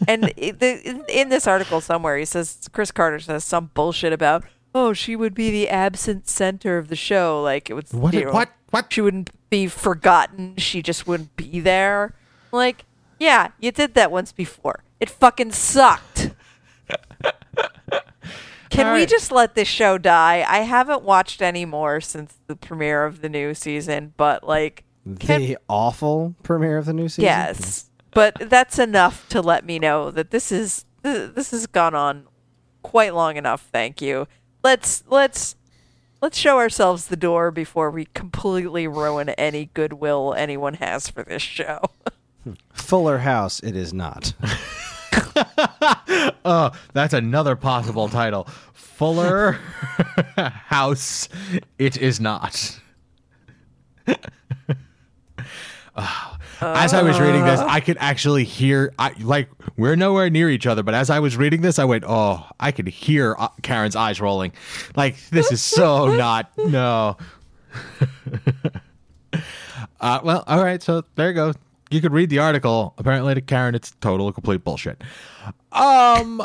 and 0.07 0.23
the, 0.37 0.81
in, 0.83 1.03
in 1.07 1.29
this 1.29 1.47
article 1.47 1.81
somewhere, 1.81 2.17
he 2.17 2.25
says 2.25 2.69
Chris 2.71 2.91
Carter 2.91 3.19
says 3.19 3.43
some 3.43 3.71
bullshit 3.73 4.13
about 4.13 4.43
oh 4.75 4.93
she 4.93 5.15
would 5.15 5.33
be 5.33 5.49
the 5.51 5.67
absent 5.69 6.27
center 6.27 6.77
of 6.77 6.87
the 6.89 6.95
show, 6.95 7.41
like 7.41 7.69
it 7.69 7.73
would 7.73 7.91
What- 7.93 8.13
you 8.13 8.25
know, 8.25 8.31
what- 8.31 8.51
what? 8.69 8.91
she 8.93 9.01
wouldn't 9.01 9.29
be 9.49 9.67
forgotten. 9.67 10.55
She 10.57 10.81
just 10.81 11.07
wouldn't 11.07 11.35
be 11.35 11.59
there. 11.59 12.13
Like, 12.51 12.85
yeah, 13.19 13.49
you 13.59 13.71
did 13.71 13.93
that 13.95 14.11
once 14.11 14.31
before. 14.31 14.83
It 14.99 15.09
fucking 15.09 15.51
sucked. 15.53 16.31
Can 18.69 18.85
All 18.85 18.93
we 18.93 18.99
right. 18.99 19.09
just 19.09 19.31
let 19.31 19.55
this 19.55 19.67
show 19.67 19.97
die? 19.97 20.45
I 20.47 20.59
haven't 20.59 21.01
watched 21.01 21.41
any 21.41 21.65
more 21.65 21.99
since 21.99 22.37
the 22.45 22.55
premiere 22.55 23.03
of 23.05 23.21
the 23.21 23.27
new 23.29 23.55
season, 23.55 24.13
but 24.15 24.43
like, 24.43 24.83
can- 25.19 25.41
the 25.41 25.57
awful 25.67 26.35
premiere 26.43 26.77
of 26.77 26.85
the 26.85 26.93
new 26.93 27.09
season. 27.09 27.23
yes, 27.23 27.89
but 28.11 28.35
that's 28.47 28.77
enough 28.77 29.27
to 29.29 29.41
let 29.41 29.65
me 29.65 29.79
know 29.79 30.11
that 30.11 30.29
this 30.29 30.51
is 30.51 30.85
this 31.01 31.49
has 31.51 31.65
gone 31.65 31.95
on 31.95 32.27
quite 32.83 33.15
long 33.15 33.37
enough. 33.37 33.67
Thank 33.71 34.01
you. 34.03 34.27
Let's 34.63 35.03
let's 35.07 35.55
let's 36.21 36.37
show 36.37 36.57
ourselves 36.57 37.07
the 37.07 37.15
door 37.15 37.51
before 37.51 37.91
we 37.91 38.05
completely 38.13 38.87
ruin 38.87 39.29
any 39.29 39.69
goodwill 39.73 40.33
anyone 40.37 40.75
has 40.75 41.09
for 41.09 41.23
this 41.23 41.41
show. 41.41 41.79
Fuller 42.73 43.19
House. 43.19 43.59
It 43.61 43.75
is 43.75 43.93
not. 43.93 44.33
Oh, 46.45 46.71
that's 46.93 47.13
another 47.13 47.55
possible 47.55 48.09
title. 48.09 48.45
Fuller 48.73 49.53
House. 50.37 51.29
It 51.77 51.97
is 51.97 52.19
not. 52.19 52.79
Oh, 55.95 56.28
As 56.61 56.93
I 56.93 57.01
was 57.01 57.19
reading 57.19 57.45
this, 57.45 57.59
I 57.59 57.79
could 57.79 57.97
actually 57.99 58.43
hear. 58.43 58.93
I 58.99 59.13
like 59.19 59.49
we're 59.77 59.95
nowhere 59.95 60.29
near 60.29 60.49
each 60.49 60.67
other, 60.67 60.83
but 60.83 60.93
as 60.93 61.09
I 61.09 61.19
was 61.19 61.37
reading 61.37 61.61
this, 61.61 61.79
I 61.79 61.85
went, 61.85 62.03
"Oh, 62.07 62.45
I 62.59 62.71
could 62.71 62.87
hear 62.87 63.35
uh, 63.37 63.47
Karen's 63.61 63.95
eyes 63.95 64.19
rolling." 64.19 64.51
Like 64.95 65.17
this 65.29 65.51
is 65.51 65.61
so 65.61 66.15
not 66.17 66.51
no. 66.57 67.17
uh, 70.01 70.19
well, 70.23 70.43
all 70.47 70.63
right. 70.63 70.81
So 70.81 71.03
there 71.15 71.29
you 71.29 71.33
go. 71.33 71.53
You 71.91 72.01
could 72.01 72.11
read 72.13 72.29
the 72.29 72.39
article. 72.39 72.93
Apparently, 72.97 73.33
to 73.35 73.41
Karen, 73.41 73.73
it's 73.73 73.91
total 74.01 74.31
complete 74.31 74.63
bullshit. 74.63 75.01
Um, 75.71 76.43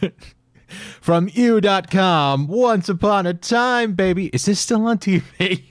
from 1.00 1.28
you.com. 1.32 2.48
Once 2.48 2.88
upon 2.88 3.26
a 3.26 3.34
time, 3.34 3.92
baby. 3.94 4.26
Is 4.28 4.46
this 4.46 4.60
still 4.60 4.86
on 4.86 4.98
TV? 4.98 5.64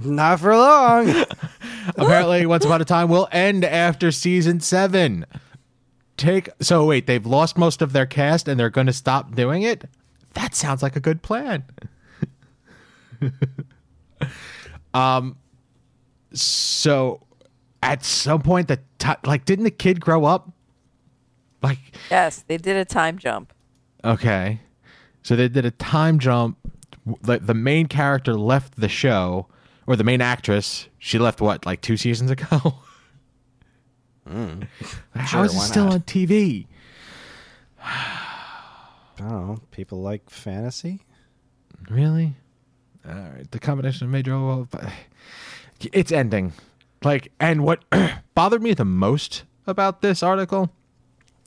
not 0.00 0.40
for 0.40 0.56
long. 0.56 1.24
Apparently, 1.96 2.46
Once 2.46 2.64
Upon 2.64 2.80
a 2.80 2.84
Time 2.84 3.08
will 3.08 3.28
end 3.32 3.64
after 3.64 4.10
season 4.10 4.60
seven. 4.60 5.26
Take 6.16 6.48
so 6.60 6.84
wait, 6.84 7.06
they've 7.06 7.24
lost 7.24 7.56
most 7.56 7.80
of 7.80 7.92
their 7.92 8.06
cast 8.06 8.48
and 8.48 8.58
they're 8.58 8.70
going 8.70 8.88
to 8.88 8.92
stop 8.92 9.34
doing 9.34 9.62
it. 9.62 9.84
That 10.34 10.54
sounds 10.54 10.82
like 10.82 10.96
a 10.96 11.00
good 11.00 11.22
plan. 11.22 11.64
um, 14.94 15.36
so 16.32 17.20
at 17.82 18.04
some 18.04 18.42
point, 18.42 18.68
the 18.68 18.80
ti 18.98 19.12
like 19.24 19.44
didn't 19.44 19.64
the 19.64 19.70
kid 19.70 20.00
grow 20.00 20.24
up? 20.24 20.50
Like 21.62 21.78
yes, 22.10 22.44
they 22.46 22.56
did 22.56 22.76
a 22.76 22.84
time 22.84 23.18
jump. 23.18 23.52
Okay. 24.04 24.60
So 25.22 25.36
they 25.36 25.48
did 25.48 25.64
a 25.64 25.70
time 25.70 26.18
jump. 26.18 26.58
The, 27.22 27.38
the 27.38 27.54
main 27.54 27.86
character 27.86 28.34
left 28.34 28.80
the 28.80 28.88
show, 28.88 29.46
or 29.86 29.96
the 29.96 30.04
main 30.04 30.20
actress. 30.20 30.87
She 30.98 31.18
left 31.18 31.40
what, 31.40 31.64
like 31.64 31.80
two 31.80 31.96
seasons 31.96 32.30
ago? 32.30 32.74
Hmm. 34.28 34.64
How 35.14 35.24
Sure, 35.24 35.44
is 35.46 35.54
it 35.54 35.60
still 35.60 35.84
not? 35.86 35.94
on 35.94 36.00
TV? 36.02 36.66
I 37.82 39.14
don't 39.16 39.30
know. 39.30 39.58
People 39.70 40.02
like 40.02 40.28
fantasy. 40.28 41.00
Really? 41.88 42.34
All 43.08 43.14
right. 43.14 43.50
The 43.50 43.58
combination 43.58 44.04
of 44.04 44.10
major. 44.10 44.38
well, 44.38 44.68
It's 45.80 46.12
ending. 46.12 46.52
Like, 47.02 47.32
and 47.40 47.64
what 47.64 47.84
bothered 48.34 48.62
me 48.62 48.74
the 48.74 48.84
most 48.84 49.44
about 49.66 50.02
this 50.02 50.22
article 50.22 50.70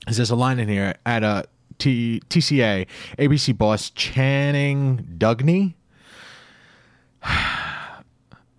is 0.08 0.16
there's 0.16 0.30
a 0.30 0.36
line 0.36 0.58
in 0.58 0.68
here 0.68 0.96
at 1.06 1.22
uh, 1.22 1.44
a 1.44 1.74
T, 1.78 2.20
TCA 2.28 2.88
ABC 3.16 3.56
boss 3.56 3.90
Channing 3.90 5.06
Dungey 5.18 5.74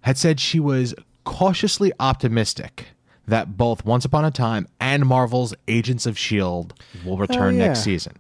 had 0.04 0.18
said 0.18 0.40
she 0.40 0.60
was 0.60 0.94
cautiously 1.24 1.92
optimistic 2.00 2.88
that 3.28 3.58
both 3.58 3.86
Once 3.86 4.06
Upon 4.06 4.26
a 4.26 4.32
Time 4.32 4.68
and 4.80 5.06
Marvel's 5.06 5.54
Agents 5.68 6.06
of 6.06 6.18
Shield 6.18 6.74
will 7.06 7.14
oh, 7.14 7.18
return 7.18 7.56
yeah. 7.56 7.68
next 7.68 7.84
season. 7.84 8.18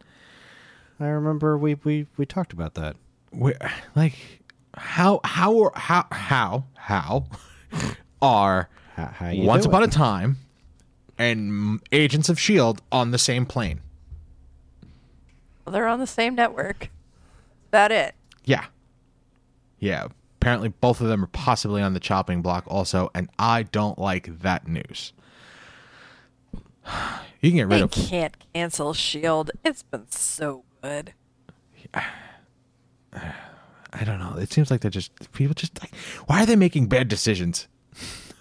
I 0.99 1.07
remember 1.07 1.57
we 1.57 1.75
we 1.75 2.07
we 2.17 2.25
talked 2.25 2.53
about 2.53 2.75
that. 2.75 2.95
Where, 3.31 3.55
like, 3.95 4.13
how 4.75 5.19
how 5.23 5.71
how 5.75 6.05
how 6.11 6.63
how 6.75 7.25
are 8.21 8.69
How, 8.95 9.05
how 9.07 9.33
Once 9.35 9.63
doing? 9.63 9.75
Upon 9.75 9.83
a 9.83 9.91
Time 9.91 10.37
and 11.17 11.81
Agents 11.91 12.29
of 12.29 12.39
Shield 12.39 12.81
on 12.91 13.11
the 13.11 13.17
same 13.17 13.45
plane? 13.45 13.81
Well, 15.65 15.73
they're 15.73 15.87
on 15.87 15.99
the 15.99 16.07
same 16.07 16.35
network. 16.35 16.89
That 17.71 17.91
it. 17.91 18.15
Yeah. 18.45 18.65
Yeah. 19.79 20.07
Apparently, 20.43 20.67
both 20.67 20.99
of 20.99 21.07
them 21.07 21.23
are 21.23 21.27
possibly 21.27 21.81
on 21.81 21.93
the 21.93 22.01
chopping 22.01 22.41
block 22.41 22.65
also, 22.67 23.09
and 23.15 23.29
I 23.39 23.63
don't 23.63 23.97
like 23.97 24.41
that 24.41 24.67
news. 24.67 25.13
You 27.39 27.49
can 27.51 27.57
get 27.57 27.67
rid 27.67 27.79
They 27.79 27.83
of. 27.83 27.91
can't 27.91 28.35
cancel 28.53 28.93
Shield. 28.93 29.51
It's 29.65 29.83
been 29.83 30.09
so 30.09 30.63
good. 30.81 31.13
I 31.93 32.03
don't 34.03 34.19
know. 34.19 34.35
It 34.37 34.51
seems 34.51 34.69
like 34.71 34.79
they're 34.81 34.91
just 34.91 35.31
people 35.33 35.53
just 35.53 35.81
like. 35.81 35.93
Why 36.27 36.43
are 36.43 36.45
they 36.45 36.55
making 36.57 36.87
bad 36.87 37.07
decisions? 37.09 37.67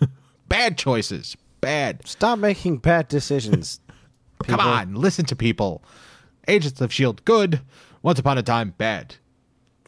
bad 0.48 0.78
choices. 0.78 1.36
Bad. 1.60 2.06
Stop 2.06 2.38
making 2.40 2.78
bad 2.78 3.06
decisions. 3.08 3.80
Come 4.44 4.60
on, 4.60 4.94
listen 4.94 5.24
to 5.26 5.36
people. 5.36 5.82
Agents 6.48 6.80
of 6.80 6.92
Shield, 6.92 7.24
good. 7.24 7.60
Once 8.02 8.18
upon 8.18 8.38
a 8.38 8.42
time, 8.42 8.74
bad. 8.76 9.14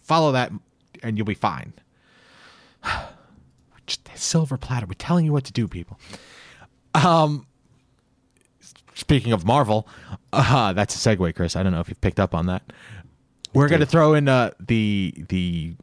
Follow 0.00 0.30
that, 0.32 0.52
and 1.02 1.16
you'll 1.18 1.26
be 1.26 1.34
fine. 1.34 1.72
Just 3.86 4.08
silver 4.14 4.56
platter. 4.56 4.86
We're 4.86 4.94
telling 4.94 5.26
you 5.26 5.32
what 5.32 5.44
to 5.44 5.52
do, 5.52 5.68
people. 5.68 5.98
Um, 6.94 7.46
speaking 8.94 9.32
of 9.32 9.44
Marvel, 9.44 9.86
uh, 10.32 10.72
that's 10.72 10.94
a 10.94 11.16
segue, 11.16 11.34
Chris. 11.34 11.56
I 11.56 11.62
don't 11.62 11.72
know 11.72 11.80
if 11.80 11.88
you've 11.88 12.00
picked 12.00 12.20
up 12.20 12.34
on 12.34 12.46
that. 12.46 12.62
We're 13.52 13.68
going 13.68 13.80
to 13.80 13.86
throw 13.86 14.14
in 14.14 14.28
uh, 14.28 14.50
the 14.58 15.14
the 15.28 15.74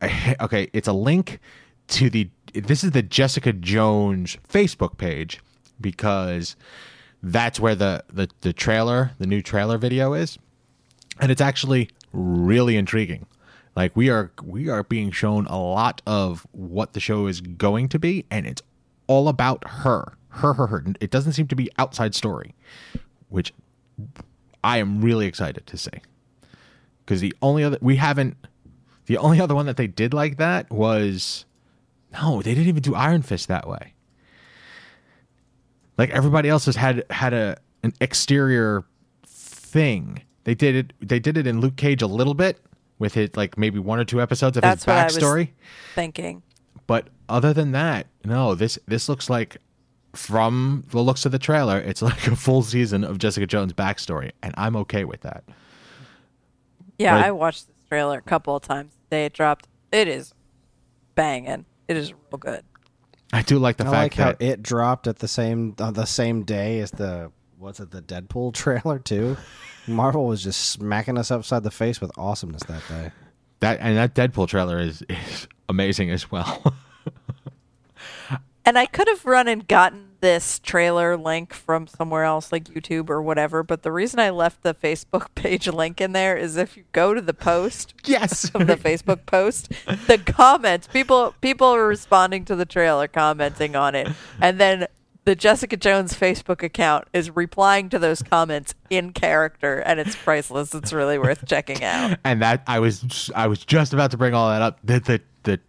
okay. 0.40 0.68
It's 0.72 0.88
a 0.88 0.92
link 0.92 1.40
to 1.88 2.10
the. 2.10 2.28
This 2.52 2.84
is 2.84 2.92
the 2.92 3.02
Jessica 3.02 3.52
Jones 3.52 4.38
Facebook 4.48 4.98
page 4.98 5.40
because 5.80 6.56
that's 7.22 7.58
where 7.58 7.74
the, 7.74 8.04
the 8.12 8.28
the 8.42 8.52
trailer, 8.52 9.12
the 9.18 9.26
new 9.26 9.42
trailer 9.42 9.78
video 9.78 10.12
is, 10.12 10.38
and 11.20 11.30
it's 11.30 11.40
actually 11.40 11.90
really 12.12 12.76
intriguing. 12.76 13.26
Like 13.76 13.94
we 13.94 14.08
are 14.08 14.32
we 14.42 14.70
are 14.70 14.82
being 14.82 15.10
shown 15.10 15.46
a 15.46 15.60
lot 15.60 16.00
of 16.06 16.46
what 16.52 16.94
the 16.94 17.00
show 17.00 17.26
is 17.26 17.42
going 17.42 17.90
to 17.90 17.98
be, 17.98 18.24
and 18.30 18.46
it's 18.46 18.62
all 19.06 19.28
about 19.28 19.68
her, 19.68 20.14
her, 20.30 20.54
her, 20.54 20.66
her. 20.68 20.84
It 20.98 21.10
doesn't 21.10 21.34
seem 21.34 21.46
to 21.48 21.56
be 21.56 21.70
outside 21.78 22.14
story, 22.14 22.54
which 23.28 23.52
I 24.64 24.78
am 24.78 25.02
really 25.02 25.26
excited 25.26 25.66
to 25.66 25.76
see. 25.76 25.90
Because 27.04 27.20
the 27.20 27.34
only 27.42 27.62
other 27.62 27.76
we 27.82 27.96
haven't, 27.96 28.38
the 29.04 29.18
only 29.18 29.42
other 29.42 29.54
one 29.54 29.66
that 29.66 29.76
they 29.76 29.86
did 29.86 30.14
like 30.14 30.38
that 30.38 30.70
was, 30.72 31.44
no, 32.14 32.40
they 32.40 32.54
didn't 32.54 32.68
even 32.68 32.82
do 32.82 32.94
Iron 32.94 33.20
Fist 33.20 33.46
that 33.48 33.68
way. 33.68 33.92
Like 35.98 36.08
everybody 36.10 36.48
else 36.48 36.64
has 36.64 36.76
had 36.76 37.04
had 37.10 37.34
a 37.34 37.58
an 37.82 37.92
exterior 38.00 38.84
thing. 39.26 40.22
They 40.44 40.54
did 40.54 40.76
it. 40.76 40.92
They 41.06 41.20
did 41.20 41.36
it 41.36 41.46
in 41.46 41.60
Luke 41.60 41.76
Cage 41.76 42.00
a 42.00 42.06
little 42.06 42.34
bit 42.34 42.58
with 42.98 43.16
it, 43.16 43.36
like 43.36 43.58
maybe 43.58 43.78
one 43.78 43.98
or 43.98 44.04
two 44.04 44.20
episodes 44.22 44.56
of 44.56 44.62
That's 44.62 44.82
his 44.84 44.86
what 44.86 44.96
I 44.96 45.04
was- 45.04 45.16
backstory. 45.18 45.48
Thinking. 45.94 46.42
But 46.86 47.08
other 47.28 47.52
than 47.52 47.72
that, 47.72 48.06
no. 48.24 48.54
This 48.54 48.78
this 48.86 49.08
looks 49.08 49.28
like 49.28 49.56
from 50.14 50.84
the 50.90 51.00
looks 51.00 51.26
of 51.26 51.32
the 51.32 51.38
trailer, 51.38 51.78
it's 51.78 52.00
like 52.10 52.26
a 52.26 52.36
full 52.36 52.62
season 52.62 53.02
of 53.04 53.18
Jessica 53.18 53.46
Jones' 53.46 53.72
backstory, 53.72 54.30
and 54.42 54.54
I'm 54.56 54.76
okay 54.76 55.04
with 55.04 55.22
that. 55.22 55.44
Yeah, 56.98 57.14
Right. 57.16 57.24
I 57.26 57.30
watched 57.32 57.66
this 57.66 57.76
trailer 57.88 58.18
a 58.18 58.22
couple 58.22 58.56
of 58.56 58.62
times 58.62 58.92
the 59.10 59.16
day 59.16 59.24
it 59.26 59.32
dropped. 59.32 59.68
It 59.92 60.08
is 60.08 60.32
banging. 61.14 61.66
It 61.88 61.96
is 61.96 62.12
real 62.12 62.38
good. 62.38 62.62
I 63.32 63.42
do 63.42 63.58
like 63.58 63.76
the 63.76 63.84
I 63.84 63.88
like 63.88 64.14
fact 64.14 64.14
how 64.14 64.24
that 64.32 64.42
it 64.42 64.62
dropped 64.62 65.06
at 65.06 65.18
the 65.18 65.28
same 65.28 65.74
on 65.80 65.94
the 65.94 66.06
same 66.06 66.44
day 66.44 66.78
as 66.80 66.92
the 66.92 67.30
what's 67.58 67.80
it 67.80 67.90
the 67.90 68.02
Deadpool 68.02 68.52
trailer 68.54 68.98
too. 68.98 69.36
Marvel 69.86 70.26
was 70.26 70.42
just 70.42 70.70
smacking 70.70 71.16
us 71.16 71.30
upside 71.30 71.62
the 71.62 71.70
face 71.70 72.00
with 72.00 72.10
awesomeness 72.18 72.64
that 72.64 72.82
day. 72.88 73.12
that 73.60 73.78
and 73.80 73.96
that 73.96 74.14
Deadpool 74.14 74.48
trailer 74.48 74.78
is, 74.78 75.02
is 75.08 75.48
amazing 75.68 76.10
as 76.10 76.30
well. 76.30 76.74
And 78.66 78.76
I 78.76 78.86
could 78.86 79.06
have 79.06 79.24
run 79.24 79.46
and 79.46 79.66
gotten 79.68 80.16
this 80.20 80.58
trailer 80.58 81.16
link 81.16 81.54
from 81.54 81.86
somewhere 81.86 82.24
else, 82.24 82.50
like 82.50 82.64
YouTube 82.64 83.08
or 83.08 83.22
whatever. 83.22 83.62
But 83.62 83.84
the 83.84 83.92
reason 83.92 84.18
I 84.18 84.30
left 84.30 84.64
the 84.64 84.74
Facebook 84.74 85.28
page 85.36 85.68
link 85.68 86.00
in 86.00 86.10
there 86.10 86.36
is 86.36 86.56
if 86.56 86.76
you 86.76 86.82
go 86.90 87.14
to 87.14 87.20
the 87.20 87.32
post 87.32 87.94
yes, 88.04 88.50
of 88.50 88.66
the 88.66 88.74
Facebook 88.76 89.24
post, 89.24 89.70
the 90.08 90.18
comments 90.18 90.88
people 90.88 91.32
people 91.40 91.68
are 91.68 91.86
responding 91.86 92.44
to 92.46 92.56
the 92.56 92.66
trailer, 92.66 93.06
commenting 93.06 93.76
on 93.76 93.94
it, 93.94 94.08
and 94.40 94.58
then 94.58 94.88
the 95.26 95.34
Jessica 95.34 95.76
Jones 95.76 96.14
Facebook 96.14 96.62
account 96.62 97.08
is 97.12 97.34
replying 97.34 97.88
to 97.90 97.98
those 97.98 98.22
comments 98.22 98.74
in 98.90 99.12
character, 99.12 99.80
and 99.80 99.98
it's 99.98 100.14
priceless. 100.14 100.72
It's 100.72 100.92
really 100.92 101.18
worth 101.18 101.44
checking 101.46 101.82
out. 101.82 102.18
and 102.24 102.40
that 102.42 102.62
I 102.68 102.78
was 102.78 103.30
I 103.34 103.48
was 103.48 103.58
just 103.58 103.92
about 103.92 104.12
to 104.12 104.16
bring 104.16 104.34
all 104.34 104.48
that 104.48 104.62
up. 104.62 104.78
That 104.84 105.04
the 105.04 105.20
the 105.42 105.60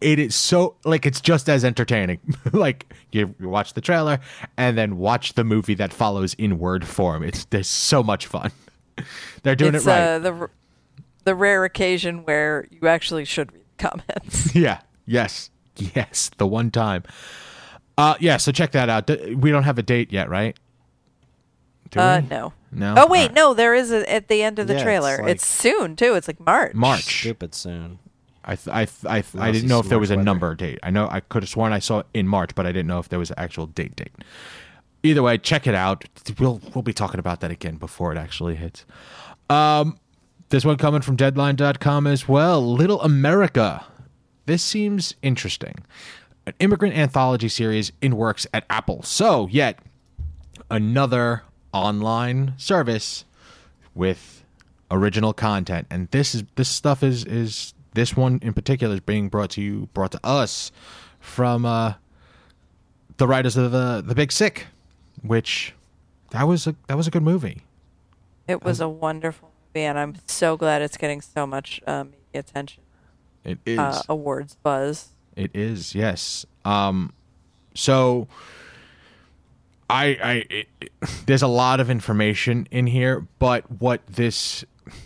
it 0.00 0.18
is 0.18 0.34
so 0.34 0.74
like 0.84 1.06
it's 1.06 1.20
just 1.20 1.48
as 1.48 1.64
entertaining. 1.64 2.18
like 2.52 2.92
you, 3.12 3.32
you 3.38 3.48
watch 3.48 3.74
the 3.74 3.80
trailer 3.80 4.18
and 4.56 4.76
then 4.76 4.98
watch 4.98 5.34
the 5.34 5.44
movie 5.44 5.74
that 5.74 5.92
follows 5.92 6.34
in 6.34 6.58
word 6.58 6.84
form. 6.84 7.22
It's 7.22 7.44
there's 7.46 7.68
so 7.68 8.02
much 8.02 8.26
fun. 8.26 8.50
They're 9.44 9.54
doing 9.54 9.76
it's 9.76 9.86
it 9.86 9.90
right. 9.90 10.02
uh, 10.02 10.18
the 10.18 10.50
the 11.22 11.36
rare 11.36 11.64
occasion 11.64 12.24
where 12.24 12.66
you 12.68 12.88
actually 12.88 13.26
should 13.26 13.52
read 13.52 13.64
comments. 13.78 14.54
yeah. 14.56 14.80
Yes. 15.06 15.50
Yes. 15.76 16.32
The 16.36 16.48
one 16.48 16.72
time. 16.72 17.04
Uh 17.96 18.14
yeah. 18.20 18.36
So 18.38 18.52
check 18.52 18.72
that 18.72 18.88
out. 18.88 19.08
We 19.36 19.50
don't 19.50 19.62
have 19.64 19.78
a 19.78 19.82
date 19.82 20.12
yet, 20.12 20.28
right? 20.28 20.56
Do 21.90 22.00
Uh, 22.00 22.20
we? 22.22 22.28
no. 22.28 22.52
No? 22.72 22.94
Oh 22.98 23.06
wait, 23.06 23.20
Alright. 23.22 23.34
no. 23.34 23.54
There 23.54 23.74
is 23.74 23.92
a, 23.92 24.10
at 24.12 24.28
the 24.28 24.42
end 24.42 24.58
of 24.58 24.66
the 24.66 24.72
Yeah, 24.72 24.78
it's 24.80 24.84
trailer. 24.84 25.18
like- 25.18 25.30
it's 25.30 25.46
soon 25.46 25.94
too. 25.96 26.14
It's 26.14 26.26
like 26.26 26.40
March. 26.40 26.74
March. 26.74 27.20
Stupid 27.20 27.54
soon. 27.54 27.98
I 28.44 28.56
th- 28.56 28.68
I 28.74 28.84
th- 28.84 29.04
I, 29.06 29.20
th- 29.22 29.42
I 29.42 29.52
didn't 29.52 29.68
know 29.68 29.78
if 29.80 29.88
there 29.88 29.98
was 29.98 30.10
a 30.10 30.14
weather. 30.16 30.24
number 30.24 30.54
date. 30.54 30.78
I 30.82 30.90
know 30.90 31.08
I 31.10 31.20
could 31.20 31.42
have 31.44 31.48
sworn 31.48 31.72
I 31.72 31.78
saw 31.78 32.00
it 32.00 32.06
in 32.12 32.28
March, 32.28 32.54
but 32.54 32.66
I 32.66 32.72
didn't 32.72 32.88
know 32.88 32.98
if 32.98 33.08
there 33.08 33.18
was 33.18 33.30
an 33.30 33.38
actual 33.38 33.66
date 33.66 33.96
date. 33.96 34.12
Either 35.02 35.22
way, 35.22 35.38
check 35.38 35.66
it 35.66 35.74
out. 35.74 36.04
We'll 36.38 36.60
we'll 36.74 36.82
be 36.82 36.92
talking 36.92 37.20
about 37.20 37.40
that 37.40 37.50
again 37.50 37.76
before 37.76 38.12
it 38.12 38.18
actually 38.18 38.56
hits. 38.56 38.84
Um, 39.48 39.98
this 40.50 40.64
one 40.64 40.76
coming 40.76 41.00
from 41.00 41.16
Deadline.com 41.16 42.06
as 42.06 42.28
well. 42.28 42.60
Little 42.74 43.00
America. 43.02 43.84
This 44.46 44.62
seems 44.62 45.14
interesting. 45.22 45.76
An 46.46 46.54
immigrant 46.58 46.94
anthology 46.94 47.48
series 47.48 47.92
in 48.02 48.16
works 48.16 48.46
at 48.52 48.64
Apple. 48.68 49.02
So 49.02 49.48
yet 49.50 49.78
another 50.70 51.42
online 51.72 52.54
service 52.56 53.24
with 53.94 54.44
original 54.90 55.32
content 55.32 55.86
and 55.90 56.08
this 56.10 56.34
is 56.34 56.44
this 56.54 56.68
stuff 56.68 57.02
is 57.02 57.24
is 57.24 57.74
this 57.94 58.16
one 58.16 58.38
in 58.42 58.52
particular 58.52 58.94
is 58.94 59.00
being 59.00 59.28
brought 59.28 59.50
to 59.50 59.60
you 59.60 59.88
brought 59.92 60.12
to 60.12 60.20
us 60.22 60.70
from 61.18 61.66
uh 61.66 61.94
the 63.16 63.26
writers 63.26 63.56
of 63.56 63.72
the 63.72 64.02
the 64.06 64.14
big 64.14 64.30
sick 64.30 64.66
which 65.22 65.74
that 66.30 66.44
was 66.46 66.66
a 66.66 66.76
that 66.86 66.96
was 66.96 67.06
a 67.08 67.10
good 67.10 67.22
movie 67.22 67.62
It 68.46 68.62
was 68.62 68.80
a 68.80 68.88
wonderful 68.88 69.50
movie, 69.74 69.84
and 69.84 69.98
I'm 69.98 70.16
so 70.26 70.56
glad 70.56 70.82
it's 70.82 70.96
getting 70.98 71.20
so 71.22 71.46
much 71.46 71.80
um, 71.86 72.12
attention, 72.34 72.82
it 73.42 73.58
is 73.64 73.78
uh, 73.78 74.02
awards 74.08 74.56
buzz. 74.62 75.08
It 75.36 75.50
is, 75.54 75.94
yes. 75.94 76.46
Um, 76.64 77.12
so 77.74 78.28
I, 79.90 80.04
I, 80.22 80.32
it, 80.50 80.68
it- 80.80 80.90
there's 81.26 81.42
a 81.42 81.46
lot 81.48 81.80
of 81.80 81.90
information 81.90 82.66
in 82.70 82.86
here, 82.86 83.26
but 83.38 83.70
what 83.80 84.06
this, 84.06 84.64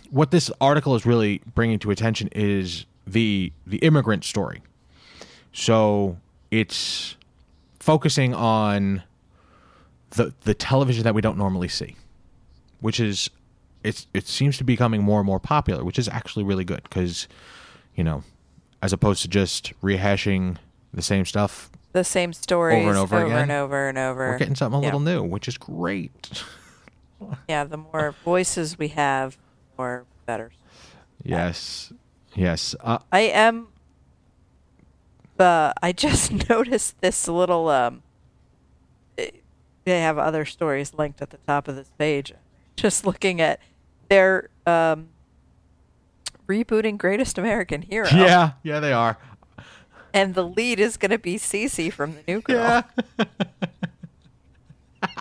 what 0.09 0.31
this 0.31 0.49
article 0.61 0.95
is 0.95 1.05
really 1.05 1.41
bringing 1.55 1.79
to 1.79 1.91
attention 1.91 2.29
is 2.31 2.85
the 3.07 3.51
the 3.65 3.77
immigrant 3.77 4.23
story. 4.23 4.61
So 5.51 6.17
it's 6.51 7.15
focusing 7.79 8.33
on 8.35 9.03
the 10.11 10.33
the 10.43 10.53
television 10.53 11.03
that 11.05 11.15
we 11.15 11.21
don't 11.21 11.37
normally 11.37 11.67
see, 11.69 11.95
which 12.81 12.99
is 12.99 13.29
it's 13.83 14.05
it 14.13 14.27
seems 14.27 14.57
to 14.59 14.63
be 14.63 14.73
becoming 14.73 15.01
more 15.01 15.19
and 15.19 15.25
more 15.25 15.39
popular, 15.39 15.83
which 15.83 15.97
is 15.97 16.07
actually 16.07 16.43
really 16.43 16.65
good 16.65 16.83
because 16.83 17.27
you 17.95 18.03
know, 18.03 18.23
as 18.81 18.93
opposed 18.93 19.21
to 19.23 19.27
just 19.27 19.73
rehashing 19.81 20.57
the 20.93 21.01
same 21.01 21.25
stuff, 21.25 21.69
The 21.91 22.03
same 22.03 22.33
stories 22.33 22.81
Over 22.85 22.89
and 22.89 22.97
over 22.97 23.25
again? 23.25 23.37
and 23.43 23.51
over 23.51 23.87
and 23.89 23.97
over. 23.97 24.29
we're 24.29 24.37
getting 24.37 24.55
something 24.55 24.79
a 24.79 24.81
Yeah. 24.81 24.87
little 24.87 24.99
new, 24.99 25.23
which 25.23 25.47
is 25.47 25.57
great. 25.57 26.43
Yeah, 27.49 27.63
the 27.63 27.77
more 27.77 28.13
voices 28.23 28.77
we 28.77 28.89
have, 28.89 29.37
the 29.75 29.81
more 29.83 30.05
better. 30.25 30.51
yes, 31.23 31.91
yes. 32.35 32.75
Uh, 32.79 32.99
I 33.11 33.21
am. 33.21 33.67
Uh, 35.39 35.73
I 35.81 35.91
just 35.91 36.31
noticed 36.49 36.99
this 37.01 37.27
little. 37.27 37.69
Um, 37.69 38.03
they 39.15 40.01
have 40.01 40.17
other 40.17 40.45
stories 40.45 40.93
linked 40.93 41.21
at 41.21 41.29
the 41.31 41.37
top 41.47 41.67
of 41.67 41.75
this 41.75 41.89
page. 41.97 42.33
Just 42.75 43.05
looking 43.05 43.41
at, 43.41 43.59
they're 44.09 44.49
um, 44.67 45.09
rebooting 46.49 46.97
Greatest 46.97 47.37
American 47.37 47.83
Hero. 47.83 48.07
yeah, 48.13 48.51
yeah, 48.63 48.79
they 48.79 48.91
are. 48.91 49.17
And 50.13 50.33
the 50.33 50.43
lead 50.43 50.79
is 50.79 50.97
going 50.97 51.11
to 51.11 51.19
be 51.19 51.35
Cece 51.35 51.93
from 51.93 52.15
the 52.15 52.23
New 52.27 52.41
Girl. 52.41 52.83
Yeah. 53.19 53.25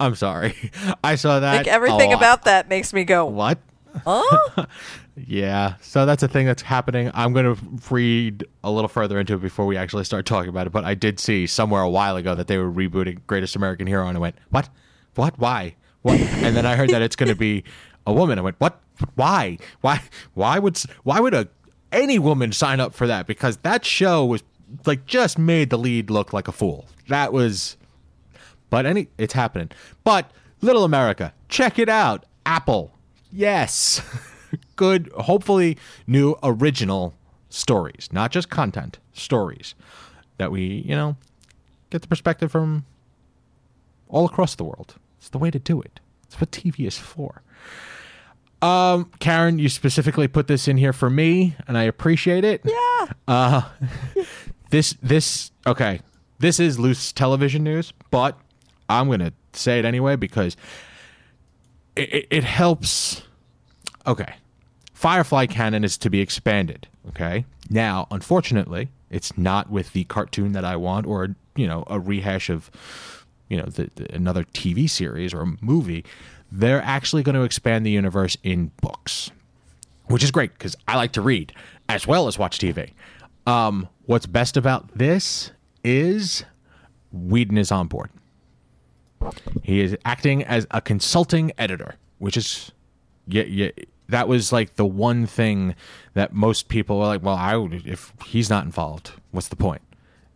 I'm 0.00 0.14
sorry. 0.14 0.54
I 1.02 1.14
saw 1.14 1.40
that. 1.40 1.56
Like 1.56 1.66
everything 1.66 2.12
a 2.12 2.16
lot. 2.16 2.18
about 2.18 2.44
that 2.44 2.68
makes 2.68 2.92
me 2.92 3.04
go, 3.04 3.24
what? 3.26 3.58
huh? 4.04 4.66
Yeah, 5.16 5.76
so 5.80 6.06
that's 6.06 6.24
a 6.24 6.28
thing 6.28 6.44
that's 6.44 6.62
happening. 6.62 7.08
I'm 7.14 7.32
going 7.32 7.54
to 7.54 7.94
read 7.94 8.44
a 8.64 8.70
little 8.72 8.88
further 8.88 9.20
into 9.20 9.34
it 9.34 9.42
before 9.42 9.64
we 9.64 9.76
actually 9.76 10.02
start 10.02 10.26
talking 10.26 10.48
about 10.48 10.66
it. 10.66 10.70
But 10.70 10.84
I 10.84 10.94
did 10.94 11.20
see 11.20 11.46
somewhere 11.46 11.82
a 11.82 11.88
while 11.88 12.16
ago 12.16 12.34
that 12.34 12.48
they 12.48 12.58
were 12.58 12.68
rebooting 12.68 13.20
Greatest 13.28 13.54
American 13.54 13.86
Hero, 13.86 14.08
and 14.08 14.16
I 14.16 14.20
went, 14.20 14.34
"What? 14.50 14.68
What? 15.14 15.38
Why? 15.38 15.76
What?" 16.02 16.18
And 16.18 16.56
then 16.56 16.66
I 16.66 16.74
heard 16.74 16.90
that 16.90 17.00
it's 17.00 17.14
going 17.14 17.28
to 17.28 17.36
be 17.36 17.62
a 18.06 18.12
woman. 18.12 18.38
I 18.38 18.42
went, 18.42 18.60
"What? 18.60 18.80
Why? 19.14 19.58
Why? 19.80 20.00
Why 20.34 20.58
would 20.58 20.78
why 21.02 21.20
would 21.20 21.34
a 21.34 21.48
any 21.92 22.18
woman 22.18 22.52
sign 22.52 22.80
up 22.80 22.94
for 22.94 23.06
that? 23.06 23.26
Because 23.26 23.58
that 23.58 23.84
show 23.84 24.24
was 24.24 24.42
like 24.86 25.06
just 25.06 25.38
made 25.38 25.70
the 25.70 25.78
lead 25.78 26.10
look 26.10 26.32
like 26.32 26.48
a 26.48 26.52
fool. 26.52 26.86
That 27.08 27.32
was." 27.32 27.76
But 28.70 28.86
any, 28.86 29.06
it's 29.18 29.34
happening. 29.34 29.70
But 30.02 30.30
Little 30.60 30.82
America, 30.84 31.32
check 31.48 31.78
it 31.78 31.88
out. 31.88 32.24
Apple, 32.46 32.92
yes, 33.30 34.02
good. 34.76 35.10
Hopefully, 35.16 35.78
new 36.06 36.36
original 36.42 37.14
stories, 37.50 38.08
not 38.12 38.30
just 38.32 38.50
content, 38.50 38.98
stories 39.12 39.74
that 40.38 40.50
we, 40.50 40.82
you 40.86 40.94
know, 40.96 41.16
get 41.90 42.02
the 42.02 42.08
perspective 42.08 42.50
from 42.50 42.84
all 44.08 44.24
across 44.26 44.54
the 44.54 44.64
world. 44.64 44.96
It's 45.18 45.28
the 45.28 45.38
way 45.38 45.50
to 45.50 45.58
do 45.58 45.80
it. 45.80 46.00
It's 46.24 46.40
what 46.40 46.50
TV 46.50 46.86
is 46.86 46.98
for. 46.98 47.42
Um, 48.64 49.10
Karen, 49.18 49.58
you 49.58 49.68
specifically 49.68 50.26
put 50.26 50.46
this 50.46 50.68
in 50.68 50.78
here 50.78 50.94
for 50.94 51.10
me, 51.10 51.54
and 51.68 51.76
I 51.76 51.82
appreciate 51.82 52.44
it. 52.44 52.62
yeah. 52.64 53.06
Uh, 53.28 53.62
this 54.70 54.96
this 55.02 55.50
okay. 55.66 56.00
This 56.38 56.58
is 56.58 56.78
loose 56.78 57.12
television 57.12 57.62
news, 57.62 57.92
but 58.10 58.38
I'm 58.88 59.10
gonna 59.10 59.32
say 59.52 59.78
it 59.78 59.84
anyway 59.84 60.16
because 60.16 60.56
it, 61.94 62.12
it, 62.12 62.26
it 62.30 62.44
helps. 62.44 63.22
Okay, 64.06 64.34
Firefly 64.94 65.46
canon 65.46 65.84
is 65.84 65.98
to 65.98 66.08
be 66.08 66.20
expanded. 66.20 66.88
Okay, 67.08 67.44
now 67.68 68.06
unfortunately, 68.10 68.88
it's 69.10 69.36
not 69.36 69.68
with 69.70 69.92
the 69.92 70.04
cartoon 70.04 70.52
that 70.52 70.64
I 70.64 70.76
want, 70.76 71.06
or 71.06 71.36
you 71.54 71.66
know, 71.66 71.84
a 71.86 72.00
rehash 72.00 72.48
of 72.48 72.70
you 73.48 73.58
know 73.58 73.66
the, 73.66 73.90
the, 73.94 74.14
another 74.14 74.44
TV 74.44 74.88
series 74.88 75.34
or 75.34 75.42
a 75.42 75.52
movie. 75.60 76.04
They're 76.56 76.82
actually 76.82 77.22
going 77.22 77.34
to 77.34 77.42
expand 77.42 77.84
the 77.84 77.90
universe 77.90 78.36
in 78.42 78.70
books 78.80 79.30
which 80.06 80.22
is 80.22 80.30
great 80.30 80.52
because 80.52 80.76
I 80.86 80.96
like 80.96 81.12
to 81.12 81.22
read 81.22 81.52
as 81.88 82.06
well 82.06 82.26
as 82.28 82.38
watch 82.38 82.58
TV. 82.58 82.92
Um, 83.46 83.88
what's 84.06 84.26
best 84.26 84.56
about 84.56 84.96
this 84.96 85.50
is 85.82 86.44
Whedon 87.12 87.58
is 87.58 87.70
on 87.70 87.88
board. 87.88 88.10
He 89.62 89.80
is 89.80 89.96
acting 90.04 90.44
as 90.44 90.66
a 90.70 90.80
consulting 90.80 91.52
editor, 91.56 91.96
which 92.18 92.36
is 92.36 92.72
yeah, 93.26 93.44
yeah. 93.44 93.70
That 94.10 94.28
was 94.28 94.52
like 94.52 94.76
the 94.76 94.84
one 94.84 95.24
thing 95.24 95.74
that 96.12 96.34
most 96.34 96.68
people 96.68 97.00
are 97.00 97.06
like, 97.06 97.22
well, 97.22 97.36
I 97.36 97.56
would 97.56 97.86
if 97.86 98.12
he's 98.26 98.50
not 98.50 98.64
involved, 98.64 99.12
what's 99.30 99.48
the 99.48 99.56
point? 99.56 99.80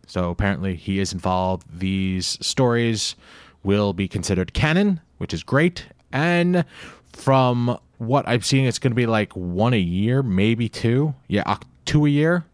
So 0.07 0.31
apparently 0.31 0.75
he 0.75 0.99
is 0.99 1.13
involved. 1.13 1.67
These 1.79 2.39
stories 2.41 3.15
will 3.61 3.93
be 3.93 4.07
considered 4.07 4.53
canon, 4.53 5.01
which 5.19 5.35
is 5.35 5.43
great. 5.43 5.85
And 6.11 6.65
from 7.13 7.77
what 7.97 8.27
I'm 8.27 8.41
seeing, 8.41 8.65
it's 8.65 8.79
going 8.79 8.91
to 8.91 8.95
be 8.95 9.05
like 9.05 9.33
one 9.33 9.73
a 9.73 9.79
year, 9.79 10.23
maybe 10.23 10.69
two. 10.69 11.13
Yeah, 11.27 11.57
two 11.85 12.05
a 12.05 12.09
year. 12.09 12.45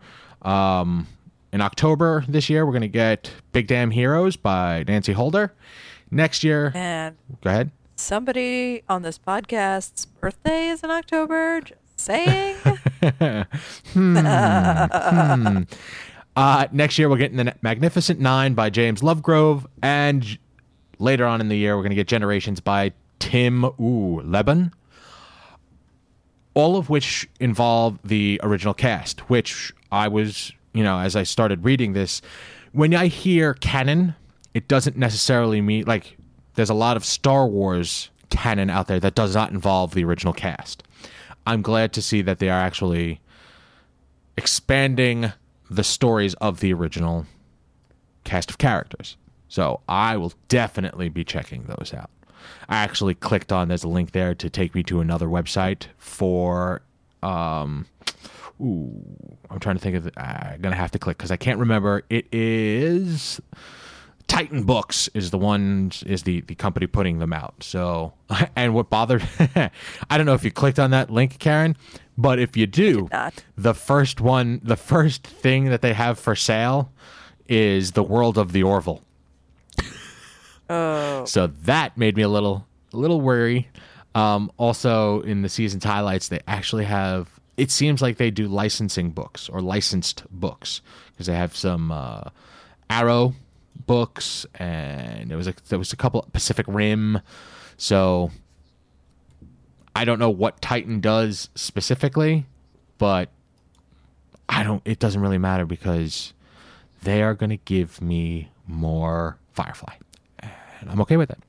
Um, 0.41 1.07
in 1.53 1.61
October 1.61 2.23
this 2.27 2.49
year, 2.49 2.65
we're 2.65 2.71
going 2.73 2.81
to 2.81 2.87
get 2.87 3.31
Big 3.51 3.67
Damn 3.67 3.91
Heroes 3.91 4.35
by 4.35 4.83
Nancy 4.87 5.13
Holder. 5.13 5.53
Next 6.11 6.43
year, 6.43 6.71
And 6.75 7.15
go 7.41 7.49
ahead. 7.49 7.71
somebody 7.95 8.83
on 8.89 9.01
this 9.01 9.17
podcast's 9.17 10.05
birthday 10.05 10.67
is 10.67 10.83
in 10.83 10.91
October. 10.91 11.61
Just 11.61 11.79
saying. 11.95 12.57
Hmm. 13.93 14.17
Uh, 16.35 16.67
next 16.73 16.97
year, 16.99 17.07
we're 17.09 17.15
getting 17.17 17.37
the 17.37 17.55
Magnificent 17.61 18.19
Nine 18.19 18.53
by 18.55 18.69
James 18.69 19.01
Lovegrove, 19.01 19.65
and 19.81 20.37
later 20.99 21.25
on 21.25 21.39
in 21.39 21.47
the 21.47 21.55
year, 21.55 21.75
we're 21.77 21.81
going 21.83 21.91
to 21.91 21.95
get 21.95 22.07
Generations 22.09 22.59
by 22.59 22.91
Tim 23.19 23.65
Ooh 23.79 24.21
Lebbon. 24.21 24.73
All 26.53 26.77
of 26.77 26.89
which 26.89 27.27
involve 27.39 27.99
the 28.03 28.39
original 28.43 28.73
cast, 28.73 29.29
which 29.29 29.73
I 29.91 30.07
was, 30.07 30.53
you 30.73 30.83
know, 30.83 30.99
as 30.99 31.15
I 31.15 31.23
started 31.23 31.65
reading 31.65 31.93
this, 31.93 32.21
when 32.71 32.93
I 32.93 33.07
hear 33.07 33.53
canon, 33.55 34.15
it 34.53 34.67
doesn't 34.67 34.95
necessarily 34.95 35.59
mean 35.61 35.83
like 35.85 36.17
there's 36.55 36.69
a 36.69 36.73
lot 36.73 36.97
of 36.97 37.03
Star 37.03 37.45
Wars 37.45 38.09
canon 38.29 38.69
out 38.69 38.87
there 38.87 38.99
that 38.99 39.15
does 39.15 39.35
not 39.35 39.51
involve 39.51 39.93
the 39.93 40.03
original 40.05 40.33
cast. 40.33 40.83
I'm 41.45 41.61
glad 41.61 41.93
to 41.93 42.01
see 42.01 42.21
that 42.21 42.39
they 42.39 42.49
are 42.49 42.59
actually 42.59 43.19
expanding 44.37 45.31
the 45.69 45.83
stories 45.83 46.33
of 46.35 46.59
the 46.59 46.73
original 46.73 47.25
cast 48.23 48.49
of 48.49 48.57
characters. 48.57 49.17
So 49.47 49.81
I 49.87 50.17
will 50.17 50.33
definitely 50.47 51.09
be 51.09 51.23
checking 51.23 51.63
those 51.63 51.93
out. 51.93 52.09
I 52.69 52.77
actually 52.77 53.15
clicked 53.15 53.51
on 53.51 53.67
there's 53.67 53.83
a 53.83 53.87
link 53.89 54.11
there 54.11 54.35
to 54.35 54.49
take 54.49 54.75
me 54.75 54.83
to 54.83 54.99
another 54.99 55.27
website 55.27 55.87
for 55.97 56.81
um 57.23 57.85
ooh 58.61 59.37
I'm 59.49 59.59
trying 59.59 59.75
to 59.75 59.81
think 59.81 59.95
of 59.95 60.03
the, 60.05 60.19
I'm 60.19 60.61
going 60.61 60.71
to 60.73 60.79
have 60.79 60.91
to 60.91 60.99
click 60.99 61.17
cuz 61.17 61.31
I 61.31 61.37
can't 61.37 61.59
remember. 61.59 62.03
It 62.09 62.27
is 62.31 63.41
Titan 64.27 64.63
Books 64.63 65.07
is 65.13 65.31
the 65.31 65.37
one 65.37 65.91
is 66.05 66.23
the 66.23 66.41
the 66.41 66.55
company 66.55 66.87
putting 66.87 67.19
them 67.19 67.31
out. 67.33 67.55
So 67.61 68.13
and 68.55 68.73
what 68.73 68.89
bothered 68.89 69.23
I 70.09 70.17
don't 70.17 70.25
know 70.25 70.33
if 70.33 70.43
you 70.43 70.51
clicked 70.51 70.79
on 70.79 70.91
that 70.91 71.09
link 71.11 71.39
Karen, 71.39 71.77
but 72.17 72.39
if 72.39 72.57
you 72.57 72.65
do, 72.67 73.07
the 73.57 73.73
first 73.73 74.21
one 74.21 74.61
the 74.63 74.75
first 74.77 75.25
thing 75.25 75.65
that 75.65 75.81
they 75.81 75.93
have 75.93 76.17
for 76.19 76.35
sale 76.35 76.91
is 77.47 77.91
the 77.91 78.03
world 78.03 78.37
of 78.37 78.51
the 78.51 78.63
Orville. 78.63 79.03
Oh, 80.69 81.25
So 81.25 81.47
that 81.63 81.97
made 81.97 82.15
me 82.15 82.23
a 82.23 82.29
little 82.29 82.67
a 82.93 82.97
little 82.97 83.21
worry. 83.21 83.69
Um, 84.13 84.51
also, 84.57 85.21
in 85.21 85.41
the 85.41 85.49
season's 85.49 85.83
highlights, 85.83 86.29
they 86.29 86.39
actually 86.47 86.85
have. 86.85 87.29
It 87.57 87.71
seems 87.71 88.01
like 88.01 88.17
they 88.17 88.31
do 88.31 88.47
licensing 88.47 89.11
books 89.11 89.47
or 89.49 89.61
licensed 89.61 90.23
books 90.29 90.81
because 91.11 91.27
they 91.27 91.35
have 91.35 91.55
some 91.55 91.91
uh, 91.91 92.29
Arrow 92.89 93.33
books 93.87 94.45
and 94.55 95.29
there 95.29 95.37
was 95.37 95.47
a 95.47 95.53
there 95.69 95.79
was 95.79 95.93
a 95.93 95.95
couple 95.95 96.25
Pacific 96.33 96.65
Rim. 96.67 97.21
So 97.77 98.31
I 99.95 100.05
don't 100.05 100.19
know 100.19 100.29
what 100.29 100.61
Titan 100.61 100.99
does 100.99 101.49
specifically, 101.55 102.45
but 102.97 103.29
I 104.49 104.63
don't. 104.63 104.81
It 104.85 104.99
doesn't 104.99 105.21
really 105.21 105.37
matter 105.37 105.65
because 105.65 106.33
they 107.03 107.21
are 107.21 107.33
going 107.33 107.49
to 107.51 107.57
give 107.57 108.01
me 108.01 108.49
more 108.67 109.37
Firefly, 109.53 109.93
and 110.85 110.91
I'm 110.93 111.01
okay 111.01 111.17
with 111.17 111.29
that. 111.29 111.39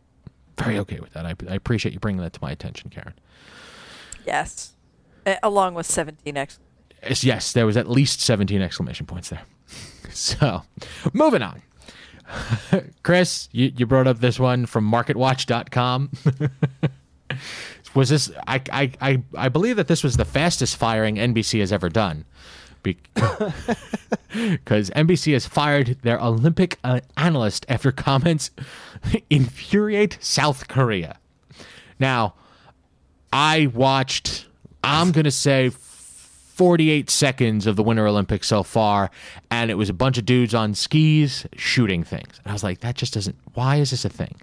Very 0.59 0.79
okay 0.79 1.01
with 1.01 1.13
that. 1.13 1.27
I, 1.27 1.35
I 1.51 1.55
appreciate 1.55 1.93
you 1.93 2.01
bringing 2.01 2.23
that 2.23 2.33
to 2.33 2.39
my 2.41 2.51
attention, 2.51 2.91
Karen. 2.91 3.15
yes. 4.27 4.73
A- 5.27 5.39
along 5.43 5.75
with 5.75 5.87
17 5.87 6.37
X. 6.37 6.59
Yes, 7.03 7.23
yes, 7.25 7.53
there 7.53 7.67
was 7.67 7.77
at 7.77 7.89
least 7.89 8.21
17 8.21 8.61
exclamation 8.63 9.07
points 9.07 9.29
there. 9.29 9.43
So, 10.13 10.63
moving 11.13 11.43
on. 11.43 11.61
Chris, 13.03 13.51
you, 13.53 13.71
you 13.77 13.85
brought 13.85 14.07
up 14.07 14.21
this 14.21 14.39
one 14.41 14.65
from 14.65 14.91
marketwatch.com. 14.91 16.11
was 17.95 18.09
this 18.09 18.31
I, 18.47 18.63
I 18.73 18.93
I 19.01 19.23
I 19.37 19.49
believe 19.49 19.77
that 19.77 19.89
this 19.89 20.03
was 20.03 20.17
the 20.17 20.25
fastest 20.25 20.77
firing 20.77 21.17
NBC 21.17 21.61
has 21.61 21.73
ever 21.73 21.89
done. 21.91 22.25
Because 22.95 24.91
NBC 24.97 25.33
has 25.33 25.47
fired 25.47 25.99
their 26.03 26.21
Olympic 26.21 26.79
uh, 26.85 27.01
analyst 27.17 27.67
after 27.69 27.93
comments 27.93 28.51
infuriate 29.31 30.19
South 30.21 30.69
Korea. 30.69 31.19
Now, 31.99 32.35
I 33.33 33.67
watched, 33.69 34.47
I'm 34.85 35.13
going 35.13 35.25
to 35.25 35.31
say 35.31 35.71
48 35.71 37.11
seconds 37.11 37.67
of 37.67 37.77
the 37.77 37.83
Winter 37.83 38.07
Olympics 38.07 38.49
so 38.49 38.63
far, 38.63 39.11
and 39.51 39.71
it 39.71 39.75
was 39.75 39.89
a 39.91 39.95
bunch 39.95 40.17
of 40.19 40.25
dudes 40.25 40.55
on 40.55 40.75
skis 40.75 41.47
shooting 41.57 42.03
things. 42.05 42.41
And 42.45 42.51
I 42.51 42.53
was 42.53 42.63
like, 42.65 42.81
that 42.81 42.95
just 42.95 43.15
doesn't, 43.15 43.37
why 43.55 43.77
is 43.77 43.91
this 43.91 44.05
a 44.05 44.09
thing? 44.09 44.35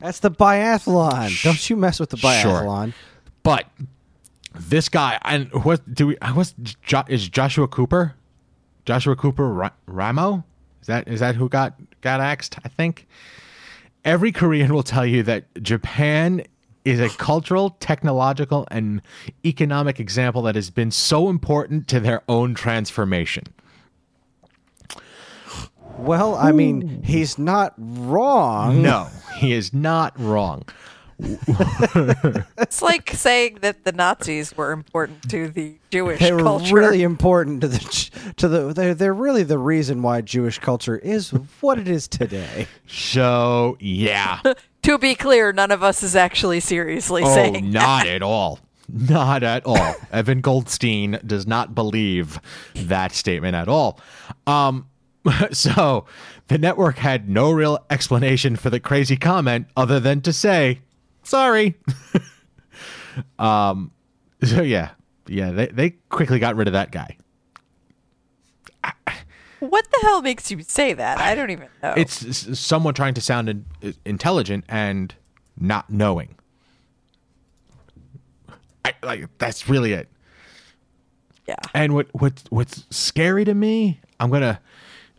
That's 0.00 0.20
the 0.20 0.30
biathlon. 0.30 1.42
Don't 1.42 1.68
you 1.68 1.76
mess 1.76 1.98
with 1.98 2.10
the 2.10 2.16
Sure. 2.16 2.30
biathlon. 2.62 2.92
But 3.42 3.66
this 4.54 4.88
guy, 4.88 5.18
and 5.22 5.52
what 5.64 5.94
do 5.94 6.08
we, 6.08 6.16
what's, 6.32 6.54
Jo- 6.82 7.04
is 7.08 7.28
Joshua 7.28 7.68
Cooper? 7.68 8.14
Joshua 8.84 9.16
Cooper 9.16 9.48
Ra- 9.48 9.70
Ramo? 9.86 10.44
Is 10.80 10.86
that, 10.86 11.08
is 11.08 11.20
that 11.20 11.34
who 11.34 11.48
got, 11.48 11.74
got 12.00 12.20
axed? 12.20 12.58
I 12.64 12.68
think. 12.68 13.06
Every 14.04 14.32
Korean 14.32 14.72
will 14.74 14.82
tell 14.82 15.04
you 15.06 15.22
that 15.24 15.46
Japan 15.62 16.44
is 16.84 17.00
a 17.00 17.08
cultural, 17.10 17.76
technological, 17.80 18.66
and 18.70 19.02
economic 19.44 20.00
example 20.00 20.42
that 20.42 20.54
has 20.54 20.70
been 20.70 20.90
so 20.90 21.28
important 21.28 21.86
to 21.88 22.00
their 22.00 22.22
own 22.28 22.54
transformation. 22.54 23.44
Well, 25.98 26.36
I 26.36 26.52
mean, 26.52 27.02
he's 27.02 27.38
not 27.38 27.74
wrong. 27.76 28.82
No, 28.82 29.08
he 29.36 29.52
is 29.52 29.74
not 29.74 30.18
wrong. 30.18 30.62
It's 32.58 32.82
like 32.82 33.10
saying 33.10 33.58
that 33.62 33.84
the 33.84 33.92
Nazis 33.92 34.56
were 34.56 34.72
important 34.72 35.28
to 35.30 35.48
the 35.48 35.76
Jewish 35.90 36.20
They 36.20 36.32
were 36.32 36.42
culture. 36.42 36.74
really 36.74 37.02
important 37.02 37.60
to 37.62 37.68
the 37.68 38.32
to 38.36 38.48
the. 38.48 38.72
They're, 38.72 38.94
they're 38.94 39.14
really 39.14 39.42
the 39.42 39.58
reason 39.58 40.02
why 40.02 40.20
Jewish 40.20 40.58
culture 40.58 40.96
is 40.96 41.30
what 41.60 41.78
it 41.78 41.88
is 41.88 42.08
today. 42.08 42.66
So, 42.86 43.76
yeah. 43.80 44.40
to 44.82 44.98
be 44.98 45.14
clear, 45.14 45.52
none 45.52 45.70
of 45.70 45.82
us 45.82 46.02
is 46.02 46.14
actually 46.14 46.60
seriously 46.60 47.24
saying. 47.24 47.50
Oh, 47.50 47.58
saying 47.60 47.70
not 47.70 48.06
at 48.06 48.22
all. 48.22 48.60
Not 48.90 49.42
at 49.42 49.66
all. 49.66 49.94
Evan 50.12 50.40
Goldstein 50.40 51.18
does 51.26 51.46
not 51.46 51.74
believe 51.74 52.40
that 52.74 53.12
statement 53.12 53.54
at 53.54 53.68
all. 53.68 54.00
Um, 54.46 54.86
so 55.52 56.06
the 56.48 56.58
network 56.58 56.96
had 56.96 57.28
no 57.28 57.50
real 57.50 57.84
explanation 57.90 58.56
for 58.56 58.70
the 58.70 58.80
crazy 58.80 59.16
comment 59.16 59.66
other 59.76 60.00
than 60.00 60.20
to 60.22 60.32
say, 60.32 60.80
sorry. 61.28 61.76
um, 63.38 63.92
so 64.42 64.62
yeah, 64.62 64.90
yeah, 65.26 65.50
they, 65.50 65.66
they 65.66 65.90
quickly 66.08 66.38
got 66.38 66.56
rid 66.56 66.66
of 66.66 66.72
that 66.72 66.90
guy. 66.90 67.16
What 69.60 69.90
the 69.90 69.98
hell 70.02 70.22
makes 70.22 70.52
you 70.52 70.62
say 70.62 70.92
that? 70.94 71.18
I 71.18 71.34
don't 71.34 71.50
even 71.50 71.66
know. 71.82 71.94
It's 71.96 72.24
s- 72.24 72.58
someone 72.58 72.94
trying 72.94 73.14
to 73.14 73.20
sound 73.20 73.48
in, 73.48 73.64
intelligent 74.04 74.64
and 74.68 75.12
not 75.58 75.90
knowing. 75.90 76.36
I, 78.84 78.94
like 79.02 79.26
that's 79.38 79.68
really 79.68 79.92
it. 79.94 80.08
yeah. 81.48 81.56
And 81.74 81.92
what 81.94 82.06
what 82.12 82.44
what's 82.50 82.86
scary 82.90 83.44
to 83.44 83.54
me? 83.54 84.00
I'm 84.20 84.30
gonna 84.30 84.60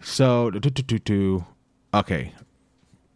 so 0.01 0.49
do, 0.51 0.59
do, 0.61 0.69
do, 0.69 0.99
do, 0.99 1.45
okay. 1.93 2.33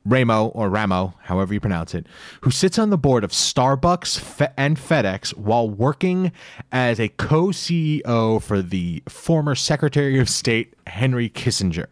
Ramo 0.06 0.48
or 0.48 0.70
Ramo, 0.70 1.14
however 1.24 1.54
you 1.54 1.60
pronounce 1.60 1.94
it, 1.94 2.08
who 2.42 2.52
sits 2.52 2.78
on 2.78 2.90
the 2.90 2.98
board 2.98 3.24
of 3.24 3.32
Starbucks 3.32 4.52
and 4.58 4.78
FedEx 4.78 5.36
while 5.36 5.70
working 5.70 6.32
as 6.72 7.00
a 7.00 7.10
co-CEO 7.10 8.42
for 8.42 8.62
the 8.62 9.02
former 9.08 9.56
Secretary 9.56 10.20
of 10.20 10.30
State 10.30 10.74
Henry 10.88 11.30
Kissinger. 11.30 11.88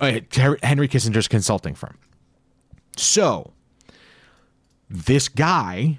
Uh, 0.00 0.20
Henry 0.62 0.86
Kissinger's 0.86 1.26
consulting 1.26 1.74
firm. 1.74 1.98
So, 2.96 3.52
this 4.88 5.28
guy 5.28 5.98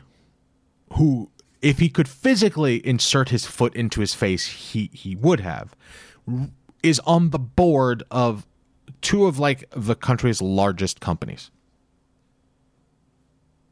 who 0.93 1.29
if 1.61 1.79
he 1.79 1.89
could 1.89 2.07
physically 2.07 2.85
insert 2.85 3.29
his 3.29 3.45
foot 3.45 3.75
into 3.75 3.99
his 3.99 4.13
face 4.13 4.45
he 4.45 4.89
he 4.93 5.15
would 5.15 5.39
have 5.39 5.75
is 6.83 6.99
on 6.99 7.31
the 7.31 7.39
board 7.39 8.03
of 8.11 8.45
two 9.03 9.25
of 9.27 9.37
like 9.37 9.63
the 9.75 9.93
country's 9.95 10.41
largest 10.41 10.99
companies 10.99 11.51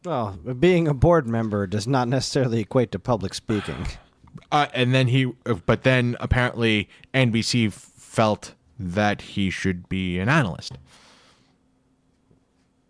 Well, 0.05 0.31
being 0.59 0.87
a 0.87 0.93
board 0.93 1.25
member 1.27 1.65
does 1.67 1.87
not 1.87 2.07
necessarily 2.07 2.59
equate 2.61 2.91
to 2.91 2.99
public 2.99 3.33
speaking. 3.33 3.87
uh, 4.51 4.67
and 4.73 4.93
then 4.93 5.07
he 5.07 5.25
but 5.65 5.83
then 5.83 6.15
apparently 6.19 6.89
NBC 7.13 7.71
felt 7.73 8.53
that 8.79 9.21
he 9.21 9.49
should 9.49 9.87
be 9.89 10.19
an 10.19 10.27
analyst 10.29 10.73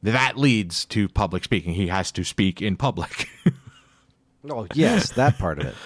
that 0.04 0.36
leads 0.38 0.84
to 0.86 1.08
public 1.10 1.44
speaking 1.44 1.74
he 1.74 1.88
has 1.88 2.12
to 2.14 2.24
speak 2.24 2.62
in 2.62 2.76
public 2.76 3.30
Oh, 4.50 4.66
yes, 4.74 5.12
that 5.12 5.38
part 5.38 5.60
of 5.60 5.68
it. 5.68 5.76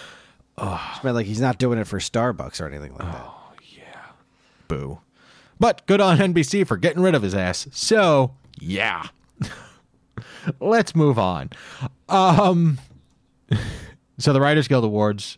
It's 0.57 1.03
meant 1.03 1.15
like 1.17 1.25
he's 1.25 1.41
not 1.41 1.57
doing 1.57 1.77
it 1.77 1.85
for 1.85 1.99
Starbucks 1.99 2.61
or 2.61 2.67
anything 2.67 2.93
like 2.93 3.01
that. 3.01 3.25
Oh 3.27 3.51
yeah, 3.61 4.05
boo. 4.69 4.99
But 5.59 5.85
good 5.85 6.01
on 6.01 6.17
NBC 6.17 6.67
for 6.67 6.77
getting 6.77 7.01
rid 7.01 7.15
of 7.15 7.21
his 7.21 7.33
ass. 7.33 7.67
So, 7.71 8.35
yeah. 8.59 9.07
Let's 10.59 10.95
move 10.95 11.17
on. 11.17 11.49
Um 12.09 12.79
so 14.17 14.33
the 14.33 14.41
Writers 14.41 14.67
Guild 14.67 14.83
Awards 14.83 15.37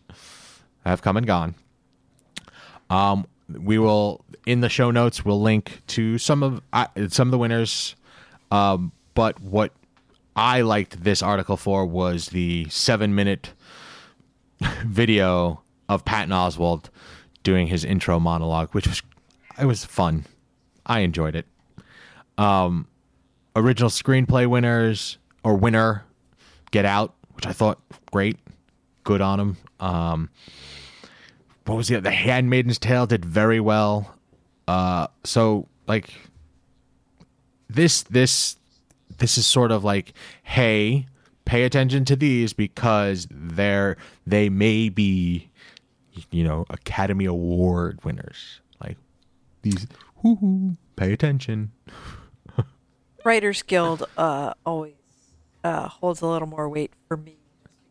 have 0.85 1.01
come 1.01 1.17
and 1.17 1.25
gone. 1.25 1.55
Um 2.89 3.27
we 3.49 3.77
will 3.77 4.25
in 4.45 4.61
the 4.61 4.69
show 4.69 4.91
notes 4.91 5.23
we'll 5.23 5.41
link 5.41 5.81
to 5.87 6.17
some 6.17 6.43
of 6.43 6.61
uh, 6.73 6.87
some 7.07 7.29
of 7.29 7.31
the 7.31 7.37
winners 7.37 7.95
um 8.51 8.91
but 9.13 9.39
what 9.39 9.73
I 10.35 10.61
liked 10.61 11.03
this 11.03 11.23
article 11.23 11.57
for 11.57 11.85
was 11.85 12.27
the 12.29 12.67
7 12.69 13.15
minute 13.15 13.53
video 14.85 15.63
of 15.89 16.05
Patton 16.05 16.31
Oswalt 16.31 16.89
doing 17.41 17.67
his 17.67 17.83
intro 17.83 18.19
monologue, 18.19 18.69
which 18.73 18.87
was 18.87 19.01
it 19.59 19.65
was 19.65 19.85
fun. 19.85 20.25
I 20.85 20.99
enjoyed 20.99 21.35
it. 21.35 21.45
Um, 22.37 22.87
original 23.55 23.89
screenplay 23.89 24.47
winners 24.47 25.17
or 25.43 25.55
winner, 25.55 26.05
Get 26.71 26.85
Out, 26.85 27.13
which 27.33 27.45
I 27.45 27.53
thought 27.53 27.79
great, 28.11 28.37
good 29.03 29.21
on 29.21 29.39
him. 29.39 29.57
Um, 29.79 30.29
what 31.65 31.75
was 31.75 31.87
the 31.87 31.99
The 31.99 32.11
Handmaiden's 32.11 32.79
Tale 32.79 33.05
did 33.05 33.25
very 33.25 33.59
well. 33.59 34.15
Uh, 34.67 35.07
so 35.23 35.67
like 35.87 36.13
this 37.69 38.03
this 38.03 38.57
this 39.17 39.37
is 39.37 39.45
sort 39.45 39.71
of 39.71 39.83
like, 39.83 40.13
hey, 40.43 41.07
pay 41.45 41.63
attention 41.63 42.05
to 42.05 42.15
these 42.15 42.53
because 42.53 43.27
they're 43.31 43.97
they 44.25 44.49
may 44.49 44.89
be, 44.89 45.49
you 46.31 46.43
know, 46.43 46.65
Academy 46.69 47.25
Award 47.25 47.99
winners. 48.03 48.61
These, 49.71 49.87
whoo 50.23 50.77
pay 50.95 51.11
attention. 51.11 51.71
Writers 53.25 53.61
Guild 53.63 54.07
uh, 54.17 54.53
always 54.65 54.93
uh, 55.61 55.89
holds 55.89 56.21
a 56.21 56.27
little 56.27 56.47
more 56.47 56.69
weight 56.69 56.93
for 57.09 57.17
me 57.17 57.35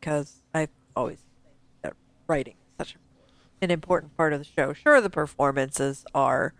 because 0.01 0.43
I've 0.55 0.71
always 0.95 1.19
think 1.19 1.57
that 1.83 1.93
writing 2.27 2.55
is 2.55 2.79
such 2.79 2.97
an 3.61 3.71
important 3.71 4.17
part 4.17 4.33
of 4.33 4.39
the 4.39 4.47
show. 4.47 4.73
Sure, 4.73 5.03
the 5.03 5.11
performances 5.11 6.07
are 6.15 6.55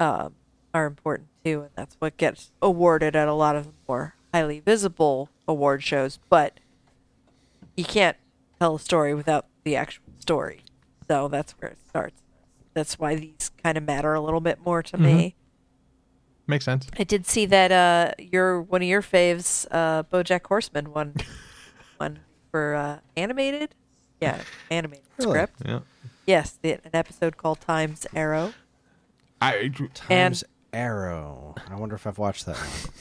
um, 0.00 0.34
are 0.72 0.86
important 0.86 1.28
too, 1.44 1.62
and 1.62 1.70
that's 1.74 1.96
what 1.98 2.16
gets 2.16 2.50
awarded 2.62 3.14
at 3.14 3.28
a 3.28 3.34
lot 3.34 3.54
of 3.54 3.66
the 3.66 3.72
more 3.86 4.14
highly 4.32 4.60
visible 4.60 5.28
award 5.46 5.82
shows. 5.82 6.18
But 6.30 6.58
you 7.76 7.84
can't 7.84 8.16
tell 8.58 8.76
a 8.76 8.80
story 8.80 9.12
without 9.12 9.44
the 9.64 9.76
actual 9.76 10.04
story, 10.18 10.62
so 11.06 11.28
that's 11.28 11.52
where 11.52 11.72
it 11.72 11.78
starts. 11.86 12.22
That's 12.72 12.98
why 12.98 13.16
these 13.16 13.47
kind 13.62 13.76
of 13.78 13.84
matter 13.84 14.14
a 14.14 14.20
little 14.20 14.40
bit 14.40 14.58
more 14.64 14.82
to 14.82 14.98
me. 14.98 15.34
Makes 16.46 16.64
sense. 16.64 16.86
I 16.98 17.04
did 17.04 17.26
see 17.26 17.44
that 17.46 17.70
uh, 17.72 18.12
your 18.18 18.62
one 18.62 18.80
of 18.82 18.88
your 18.88 19.02
faves, 19.02 19.66
uh, 19.70 20.02
BoJack 20.04 20.46
Horseman, 20.46 20.92
won 20.92 21.14
one 21.98 22.20
for 22.50 22.74
uh, 22.74 22.98
animated. 23.16 23.74
Yeah, 24.20 24.40
animated 24.70 25.04
Really? 25.18 25.30
script. 25.30 25.54
Yeah. 25.64 25.80
Yes, 26.26 26.58
the, 26.60 26.72
an 26.72 26.90
episode 26.94 27.36
called 27.36 27.60
Times 27.60 28.06
Arrow. 28.14 28.54
I 29.40 29.70
Times 29.94 30.42
Arrow. 30.72 31.54
I 31.70 31.74
wonder 31.76 31.94
if 31.94 32.06
I've 32.06 32.18
watched 32.18 32.46
that 32.46 32.56
one. 32.56 32.94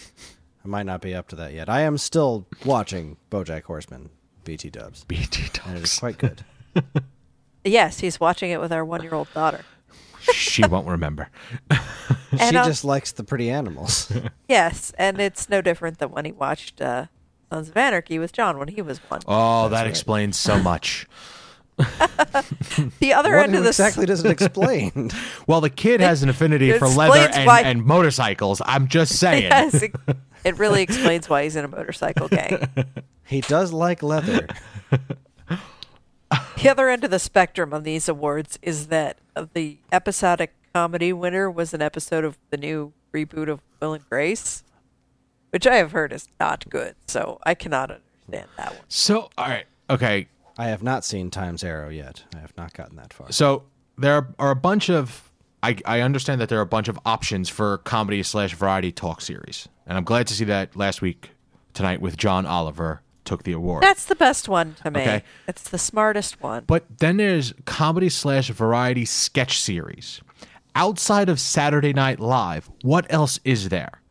I 0.63 0.67
might 0.67 0.85
not 0.85 1.01
be 1.01 1.15
up 1.15 1.27
to 1.29 1.35
that 1.37 1.53
yet. 1.53 1.69
I 1.69 1.81
am 1.81 1.97
still 1.97 2.45
watching 2.65 3.15
BoJack 3.31 3.63
Horseman, 3.63 4.09
BT 4.43 4.69
Dubs, 4.69 5.05
BT 5.05 5.49
and 5.65 5.77
it 5.77 5.83
is 5.83 5.97
quite 5.99 6.17
good. 6.17 6.43
Yes, 7.65 7.99
he's 7.99 8.17
watching 8.17 8.51
it 8.51 8.61
with 8.61 8.71
our 8.71 8.85
one-year-old 8.85 9.27
daughter. 9.33 9.65
She 10.33 10.65
won't 10.65 10.87
remember. 10.87 11.29
And, 12.31 12.51
she 12.51 12.57
uh, 12.57 12.65
just 12.65 12.83
likes 12.83 13.13
the 13.13 13.23
pretty 13.23 13.49
animals. 13.49 14.11
Yes, 14.49 14.93
and 14.97 15.19
it's 15.19 15.49
no 15.49 15.61
different 15.61 15.97
than 15.99 16.11
when 16.11 16.25
he 16.25 16.31
watched 16.31 16.81
uh, 16.81 17.07
Sons 17.51 17.69
of 17.69 17.75
Anarchy 17.77 18.19
with 18.19 18.31
John 18.31 18.59
when 18.59 18.67
he 18.67 18.81
was 18.81 18.99
one. 19.09 19.21
Oh, 19.27 19.69
that 19.69 19.81
right. 19.81 19.87
explains 19.87 20.37
so 20.37 20.59
much. 20.61 21.07
the 21.77 23.13
other 23.13 23.35
what 23.35 23.43
end 23.43 23.55
of 23.55 23.63
the 23.63 23.69
exactly 23.69 24.05
doesn't 24.05 24.29
explain? 24.29 25.09
Well, 25.47 25.61
the 25.61 25.69
kid 25.69 25.99
has 26.01 26.21
an 26.23 26.29
affinity 26.29 26.69
it 26.71 26.79
for 26.79 26.87
leather 26.87 27.29
and, 27.33 27.45
why- 27.47 27.61
and 27.61 27.85
motorcycles. 27.85 28.61
I'm 28.65 28.87
just 28.87 29.17
saying. 29.19 29.43
yes, 29.43 29.81
it, 29.81 29.93
it 30.43 30.57
really 30.57 30.81
explains 30.83 31.27
why 31.29 31.43
he's 31.43 31.55
in 31.55 31.65
a 31.65 31.69
motorcycle 31.69 32.27
gang. 32.27 32.67
he 33.25 33.41
does 33.41 33.73
like 33.73 34.03
leather. 34.03 34.47
The 36.57 36.69
other 36.69 36.89
end 36.89 37.03
of 37.03 37.11
the 37.11 37.19
spectrum 37.19 37.71
on 37.73 37.83
these 37.83 38.09
awards 38.09 38.57
is 38.63 38.87
that 38.87 39.19
the 39.53 39.77
episodic 39.91 40.53
comedy 40.73 41.13
winner 41.13 41.51
was 41.51 41.73
an 41.73 41.83
episode 41.83 42.23
of 42.23 42.37
the 42.49 42.57
new 42.57 42.93
reboot 43.13 43.47
of 43.47 43.61
Will 43.79 43.93
and 43.93 44.09
Grace, 44.09 44.63
which 45.51 45.67
I 45.67 45.75
have 45.75 45.91
heard 45.91 46.11
is 46.11 46.27
not 46.39 46.67
good. 46.69 46.95
So 47.07 47.39
I 47.43 47.53
cannot 47.53 47.91
understand 47.91 48.49
that 48.57 48.71
one. 48.73 48.81
So, 48.87 49.29
all 49.37 49.47
right, 49.47 49.65
okay. 49.89 50.27
I 50.57 50.65
have 50.67 50.81
not 50.81 51.05
seen 51.05 51.29
Times 51.29 51.63
Arrow 51.63 51.89
yet. 51.89 52.23
I 52.35 52.39
have 52.39 52.57
not 52.57 52.73
gotten 52.73 52.95
that 52.95 53.13
far. 53.13 53.31
So 53.31 53.63
there 53.97 54.27
are 54.39 54.51
a 54.51 54.55
bunch 54.55 54.89
of. 54.89 55.31
I, 55.63 55.75
I 55.85 56.01
understand 56.01 56.39
that 56.41 56.49
there 56.49 56.59
are 56.59 56.63
a 56.63 56.67
bunch 56.67 56.87
of 56.87 56.99
options 57.05 57.49
for 57.49 57.79
comedy 57.79 58.21
slash 58.23 58.53
variety 58.53 58.91
talk 58.91 59.21
series, 59.21 59.67
and 59.85 59.97
I'm 59.97 60.03
glad 60.03 60.27
to 60.27 60.33
see 60.33 60.45
that 60.45 60.75
last 60.75 61.01
week 61.01 61.31
tonight 61.73 62.01
with 62.01 62.17
John 62.17 62.45
Oliver 62.45 63.01
took 63.27 63.43
the 63.43 63.51
award. 63.51 63.83
That's 63.83 64.05
the 64.05 64.15
best 64.15 64.49
one 64.49 64.75
to 64.83 64.89
me. 64.89 65.01
Okay. 65.01 65.23
It's 65.47 65.69
the 65.69 65.77
smartest 65.77 66.41
one. 66.41 66.63
But 66.65 66.85
then 66.99 67.17
there's 67.17 67.53
comedy 67.65 68.09
slash 68.09 68.49
variety 68.49 69.05
sketch 69.05 69.59
series. 69.59 70.21
Outside 70.73 71.29
of 71.29 71.39
Saturday 71.39 71.93
Night 71.93 72.19
Live, 72.19 72.69
what 72.81 73.05
else 73.11 73.39
is 73.43 73.69
there? 73.69 74.01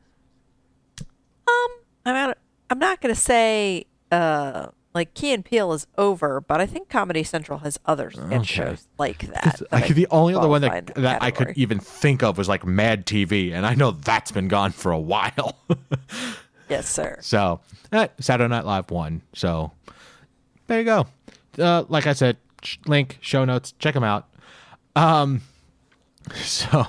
Um, 1.48 1.68
I'm 2.04 2.14
not, 2.14 2.38
I'm 2.70 2.78
not 2.78 3.00
going 3.00 3.14
to 3.14 3.20
say 3.20 3.86
uh 4.12 4.68
like 4.96 5.12
Key 5.12 5.32
and 5.34 5.44
Peele 5.44 5.74
is 5.74 5.86
over, 5.98 6.40
but 6.40 6.58
I 6.58 6.64
think 6.64 6.88
Comedy 6.88 7.22
Central 7.22 7.58
has 7.58 7.78
other 7.84 8.10
sketch 8.10 8.46
shows 8.46 8.88
like 8.98 9.18
that. 9.28 9.58
that 9.58 9.72
Like 9.72 9.88
the 9.88 10.06
only 10.10 10.34
other 10.34 10.48
one 10.48 10.62
that, 10.62 10.86
that 10.86 10.94
that 10.94 11.22
I 11.22 11.30
could 11.30 11.52
even 11.56 11.78
think 11.78 12.22
of 12.22 12.38
was 12.38 12.48
like 12.48 12.64
Mad 12.64 13.04
TV, 13.04 13.52
and 13.52 13.66
I 13.66 13.74
know 13.74 13.90
that's 13.90 14.32
been 14.32 14.48
gone 14.48 14.72
for 14.72 14.92
a 14.92 14.98
while. 14.98 15.58
Yes, 16.68 16.88
sir. 16.88 17.18
so 17.20 17.60
eh, 17.92 18.08
Saturday 18.20 18.48
Night 18.48 18.64
Live 18.64 18.90
won. 18.90 19.22
So 19.34 19.72
there 20.66 20.78
you 20.80 20.84
go. 20.84 21.06
Uh, 21.58 21.84
like 21.88 22.06
I 22.06 22.12
said, 22.12 22.36
sh- 22.62 22.78
link 22.86 23.18
show 23.20 23.44
notes. 23.44 23.72
Check 23.78 23.94
them 23.94 24.04
out. 24.04 24.28
Um, 24.96 25.42
so 26.34 26.86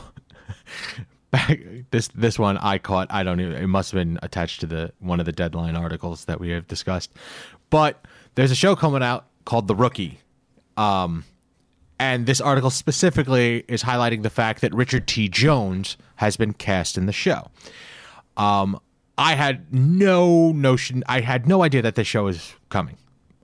back 1.32 1.60
this 1.92 2.08
this 2.10 2.40
one 2.40 2.58
I 2.58 2.78
caught. 2.78 3.08
I 3.12 3.24
don't 3.24 3.40
even. 3.40 3.54
It 3.54 3.68
must 3.68 3.92
have 3.92 4.00
been 4.00 4.20
attached 4.24 4.62
to 4.62 4.68
the 4.68 4.92
one 5.00 5.20
of 5.20 5.26
the 5.26 5.32
deadline 5.32 5.76
articles 5.76 6.26
that 6.26 6.40
we 6.40 6.50
have 6.50 6.68
discussed. 6.68 7.12
But 7.70 8.04
there's 8.36 8.52
a 8.52 8.56
show 8.56 8.76
coming 8.76 9.04
out 9.04 9.26
called 9.46 9.68
The 9.68 9.76
Rookie. 9.76 10.20
Um, 10.78 11.24
and 12.00 12.26
this 12.28 12.40
article 12.40 12.70
specifically 12.70 13.64
is 13.68 13.84
highlighting 13.84 14.22
the 14.22 14.30
fact 14.30 14.62
that 14.62 14.74
Richard 14.74 15.08
T. 15.08 15.28
Jones 15.28 15.98
has 16.18 16.38
been 16.38 16.54
cast 16.54 16.98
in 16.98 17.08
the 17.08 17.12
show. 17.14 17.50
Um, 18.38 18.80
I 19.18 19.36
had 19.36 19.74
no 19.74 20.52
notion, 20.52 21.04
I 21.08 21.22
had 21.22 21.48
no 21.48 21.64
idea 21.64 21.82
that 21.82 21.96
this 21.96 22.08
show 22.08 22.28
is 22.28 22.54
coming. 22.70 22.98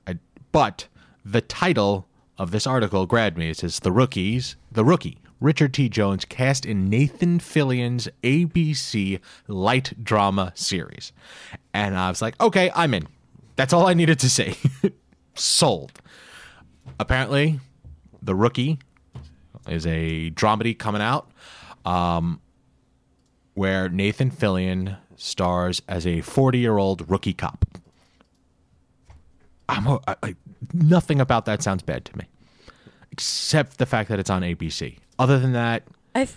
I, 0.07 0.19
but 0.51 0.87
the 1.25 1.41
title 1.41 2.07
of 2.37 2.51
this 2.51 2.67
article 2.67 3.05
grabbed 3.05 3.37
me. 3.37 3.49
It 3.49 3.57
says 3.57 3.79
The 3.79 3.91
Rookies, 3.91 4.55
The 4.71 4.85
Rookie, 4.85 5.17
Richard 5.39 5.73
T. 5.73 5.89
Jones 5.89 6.25
cast 6.25 6.65
in 6.65 6.89
Nathan 6.89 7.39
Fillion's 7.39 8.07
ABC 8.23 9.19
light 9.47 10.03
drama 10.03 10.53
series. 10.55 11.11
And 11.73 11.97
I 11.97 12.09
was 12.09 12.21
like, 12.21 12.39
okay, 12.39 12.71
I'm 12.75 12.93
in. 12.93 13.07
That's 13.55 13.73
all 13.73 13.87
I 13.87 13.93
needed 13.93 14.19
to 14.19 14.29
say. 14.29 14.55
Sold. 15.35 15.91
Apparently, 16.99 17.59
The 18.21 18.35
Rookie 18.35 18.79
is 19.67 19.85
a 19.85 20.31
dramedy 20.31 20.77
coming 20.77 21.01
out 21.01 21.31
um, 21.85 22.39
where 23.53 23.89
Nathan 23.89 24.31
Fillion 24.31 24.97
stars 25.23 25.81
as 25.87 26.05
a 26.05 26.21
40 26.21 26.59
year 26.59 26.77
old 26.77 27.09
rookie 27.09 27.33
cop. 27.33 27.65
I'm 29.69 29.87
a, 29.87 29.99
I, 30.07 30.15
I- 30.23 30.35
nothing 30.73 31.21
about 31.21 31.45
that 31.45 31.63
sounds 31.63 31.81
bad 31.83 32.05
to 32.05 32.17
me, 32.17 32.25
except 33.11 33.77
the 33.77 33.85
fact 33.85 34.09
that 34.09 34.19
it's 34.19 34.29
on 34.29 34.41
ABC. 34.41 34.97
Other 35.17 35.39
than 35.39 35.53
that, 35.53 35.83
I 36.15 36.27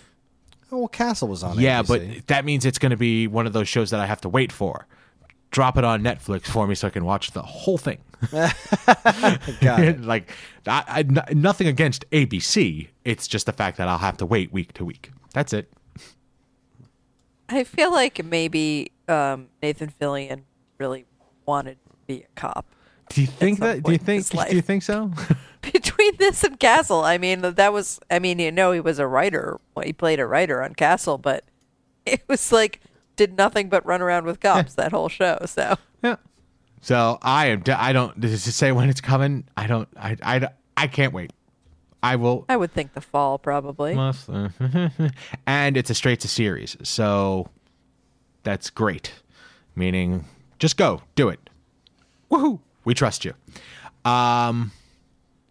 Oh, 0.69 0.79
well, 0.79 0.87
Castle 0.89 1.29
was 1.29 1.43
on. 1.43 1.57
yeah, 1.59 1.81
ABC. 1.81 1.87
but 2.17 2.27
that 2.27 2.43
means 2.45 2.65
it's 2.65 2.77
going 2.79 2.89
to 2.89 2.97
be 2.97 3.25
one 3.27 3.47
of 3.47 3.53
those 3.53 3.69
shows 3.69 3.89
that 3.91 3.99
I 4.01 4.05
have 4.05 4.19
to 4.21 4.29
wait 4.29 4.51
for. 4.51 4.85
Drop 5.49 5.77
it 5.77 5.85
on 5.85 6.01
Netflix 6.03 6.43
for 6.43 6.67
me 6.67 6.75
so 6.75 6.87
I 6.87 6.89
can 6.89 7.05
watch 7.05 7.31
the 7.31 7.41
whole 7.41 7.77
thing. 7.77 7.99
Got 8.31 9.79
it. 9.83 10.01
like, 10.03 10.29
I, 10.65 10.83
I, 10.87 10.99
n- 10.99 11.23
nothing 11.39 11.67
against 11.67 12.09
ABC. 12.11 12.89
It's 13.05 13.29
just 13.29 13.45
the 13.45 13.53
fact 13.53 13.77
that 13.77 13.87
I'll 13.87 13.97
have 13.99 14.17
to 14.17 14.25
wait 14.25 14.51
week 14.51 14.73
to 14.73 14.83
week. 14.83 15.11
That's 15.33 15.53
it. 15.53 15.71
I 17.49 17.63
feel 17.63 17.91
like 17.91 18.23
maybe 18.23 18.91
um, 19.07 19.47
Nathan 19.61 19.93
Fillion 19.99 20.41
really 20.77 21.05
wanted 21.45 21.77
to 21.89 21.95
be 22.05 22.23
a 22.23 22.27
cop. 22.35 22.65
Do 23.09 23.21
you 23.21 23.27
think 23.27 23.59
that? 23.59 23.83
Do 23.83 23.91
you 23.91 23.97
think? 23.97 24.27
Do 24.27 24.55
you 24.55 24.61
think 24.61 24.83
so? 24.83 25.11
Between 25.73 26.15
this 26.17 26.43
and 26.43 26.59
Castle, 26.59 27.03
I 27.03 27.17
mean, 27.17 27.41
that 27.41 27.73
was, 27.73 27.99
I 28.09 28.19
mean, 28.19 28.39
you 28.39 28.51
know, 28.51 28.71
he 28.71 28.79
was 28.79 28.99
a 28.99 29.07
writer. 29.07 29.59
Well, 29.75 29.85
he 29.85 29.91
played 29.91 30.19
a 30.19 30.25
writer 30.25 30.61
on 30.61 30.75
Castle, 30.75 31.17
but 31.17 31.43
it 32.05 32.21
was 32.27 32.51
like, 32.51 32.81
did 33.15 33.35
nothing 33.37 33.69
but 33.69 33.85
run 33.85 34.01
around 34.01 34.25
with 34.25 34.39
cops 34.39 34.75
that 34.75 34.91
whole 34.91 35.09
show. 35.09 35.39
So 35.45 35.75
Yeah. 36.03 36.17
So 36.81 37.17
I 37.21 37.47
am. 37.47 37.63
I 37.67 37.91
don't. 37.91 38.19
Does 38.19 38.47
it 38.47 38.51
say 38.51 38.71
when 38.71 38.89
it's 38.89 39.01
coming? 39.01 39.45
I 39.57 39.67
don't. 39.67 39.89
I. 39.97 40.15
I. 40.21 40.49
I 40.77 40.85
can't 40.85 41.11
wait. 41.11 41.33
I 42.03 42.15
will. 42.15 42.45
I 42.47 42.57
would 42.57 42.71
think 42.71 42.93
the 42.93 43.01
fall 43.01 43.39
probably. 43.39 43.95
Must- 43.95 44.29
and 45.47 45.77
it's 45.77 45.89
a 45.89 45.95
straight 45.95 46.19
to 46.21 46.27
series, 46.27 46.77
so 46.83 47.49
that's 48.43 48.69
great. 48.69 49.11
Meaning, 49.75 50.25
just 50.59 50.77
go, 50.77 51.01
do 51.15 51.29
it. 51.29 51.49
Woohoo! 52.31 52.59
We 52.85 52.93
trust 52.93 53.25
you. 53.25 53.33
Um, 54.05 54.71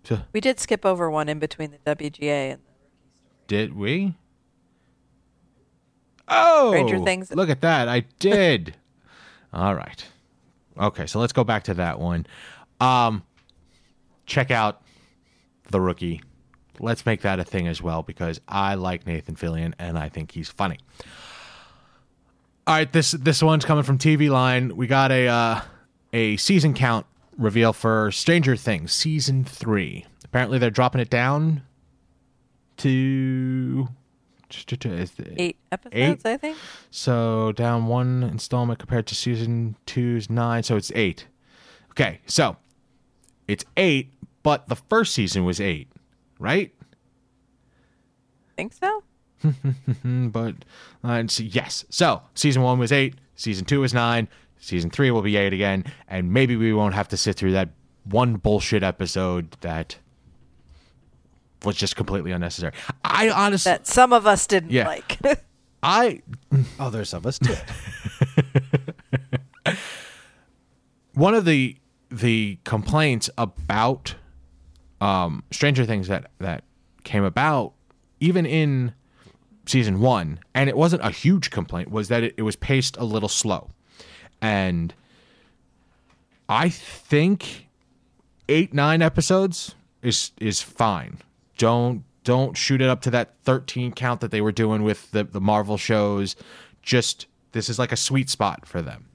so 0.04 0.18
We 0.32 0.40
did 0.40 0.58
skip 0.60 0.86
over 0.86 1.10
one 1.10 1.28
in 1.28 1.38
between 1.38 1.72
the 1.72 1.94
WGA 1.94 2.52
and 2.52 2.60
the 2.60 2.76
did 3.46 3.74
we? 3.76 4.14
Oh, 6.28 6.72
Stranger 6.72 6.98
Things. 7.00 7.30
Look 7.32 7.50
at 7.50 7.60
that. 7.60 7.88
I 7.88 8.00
did. 8.18 8.74
All 9.52 9.74
right. 9.74 10.04
Okay, 10.78 11.06
so 11.06 11.20
let's 11.20 11.32
go 11.32 11.44
back 11.44 11.64
to 11.64 11.74
that 11.74 12.00
one. 12.00 12.26
Um, 12.80 13.22
check 14.26 14.50
out 14.50 14.82
the 15.70 15.80
rookie. 15.80 16.20
Let's 16.80 17.06
make 17.06 17.22
that 17.22 17.38
a 17.38 17.44
thing 17.44 17.66
as 17.68 17.80
well 17.82 18.02
because 18.02 18.40
I 18.48 18.74
like 18.74 19.06
Nathan 19.06 19.36
Fillion 19.36 19.74
and 19.78 19.98
I 19.98 20.08
think 20.08 20.32
he's 20.32 20.48
funny. 20.48 20.78
All 22.66 22.74
right, 22.74 22.92
this 22.92 23.12
this 23.12 23.42
one's 23.42 23.64
coming 23.64 23.84
from 23.84 23.98
TV 23.98 24.28
Line. 24.28 24.76
We 24.76 24.86
got 24.86 25.12
a 25.12 25.28
uh, 25.28 25.60
a 26.12 26.36
season 26.36 26.74
count 26.74 27.06
reveal 27.38 27.72
for 27.72 28.10
Stranger 28.10 28.56
Things 28.56 28.92
season 28.92 29.44
three. 29.44 30.04
Apparently, 30.24 30.58
they're 30.58 30.70
dropping 30.70 31.00
it 31.00 31.10
down 31.10 31.62
to 32.78 33.88
Eight 35.36 35.56
episodes, 35.72 36.24
I 36.24 36.36
think. 36.36 36.56
so 36.90 37.52
down 37.52 37.86
one 37.86 38.22
installment 38.22 38.78
compared 38.78 39.06
to 39.08 39.14
season 39.14 39.76
two's 39.86 40.30
nine, 40.30 40.62
so 40.62 40.76
it's 40.76 40.92
eight. 40.94 41.26
Okay, 41.90 42.20
so 42.26 42.56
it's 43.48 43.64
eight, 43.76 44.12
but 44.42 44.68
the 44.68 44.76
first 44.76 45.14
season 45.14 45.44
was 45.44 45.60
eight, 45.60 45.88
right? 46.38 46.72
Think 48.56 48.72
so. 48.72 49.02
But 50.04 50.54
uh, 51.04 51.08
and 51.08 51.30
so- 51.30 51.42
yes, 51.44 51.84
so 51.90 52.22
season 52.34 52.62
one 52.62 52.78
was 52.78 52.90
eight, 52.92 53.14
season 53.34 53.64
two 53.64 53.80
was 53.80 53.92
nine, 53.94 54.28
season 54.58 54.90
three 54.90 55.10
will 55.10 55.22
be 55.22 55.36
eight 55.36 55.52
again, 55.52 55.84
and 56.08 56.32
maybe 56.32 56.56
we 56.56 56.72
won't 56.72 56.94
have 56.94 57.08
to 57.08 57.16
sit 57.16 57.36
through 57.36 57.52
that 57.52 57.68
one 58.04 58.36
bullshit 58.36 58.82
episode 58.82 59.50
that 59.60 59.98
was 61.64 61.76
just 61.76 61.96
completely 61.96 62.30
unnecessary. 62.32 62.72
I 63.04 63.28
honestly, 63.30 63.70
That 63.72 63.86
some 63.86 64.12
of 64.12 64.26
us 64.26 64.46
didn't 64.46 64.70
Yeah. 64.70 64.86
like. 64.86 65.18
I 65.82 66.22
Others 66.80 67.12
of 67.14 67.26
us 67.26 67.38
did. 67.38 67.58
one 71.14 71.34
of 71.34 71.44
the 71.44 71.76
the 72.10 72.58
complaints 72.64 73.28
about 73.36 74.14
um, 75.00 75.42
Stranger 75.50 75.84
Things 75.84 76.08
that 76.08 76.30
that 76.38 76.64
came 77.04 77.24
about 77.24 77.72
even 78.20 78.46
in 78.46 78.92
season 79.66 80.00
one, 80.00 80.40
and 80.54 80.68
it 80.68 80.76
wasn't 80.76 81.04
a 81.04 81.10
huge 81.10 81.50
complaint, 81.50 81.90
was 81.90 82.08
that 82.08 82.22
it, 82.22 82.34
it 82.36 82.42
was 82.42 82.56
paced 82.56 82.96
a 82.96 83.04
little 83.04 83.28
slow, 83.28 83.70
and 84.40 84.94
I 86.48 86.68
think 86.68 87.68
eight 88.48 88.72
nine 88.72 89.02
episodes 89.02 89.74
is 90.02 90.32
is 90.40 90.62
fine. 90.62 91.18
Don't 91.58 92.04
don't 92.24 92.56
shoot 92.56 92.80
it 92.80 92.88
up 92.88 93.00
to 93.02 93.10
that 93.10 93.34
thirteen 93.42 93.92
count 93.92 94.20
that 94.20 94.30
they 94.30 94.40
were 94.40 94.52
doing 94.52 94.82
with 94.82 95.10
the 95.10 95.24
the 95.24 95.40
Marvel 95.40 95.76
shows. 95.76 96.36
Just 96.82 97.26
this 97.52 97.68
is 97.68 97.78
like 97.78 97.92
a 97.92 97.96
sweet 97.96 98.30
spot 98.30 98.66
for 98.66 98.82
them. 98.82 99.06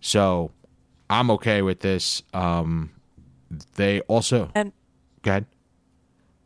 So 0.00 0.50
I'm 1.10 1.30
okay 1.32 1.62
with 1.62 1.80
this. 1.80 2.22
Um, 2.32 2.90
they 3.74 4.00
also 4.02 4.50
and 4.54 4.72
go 5.22 5.30
ahead. 5.32 5.46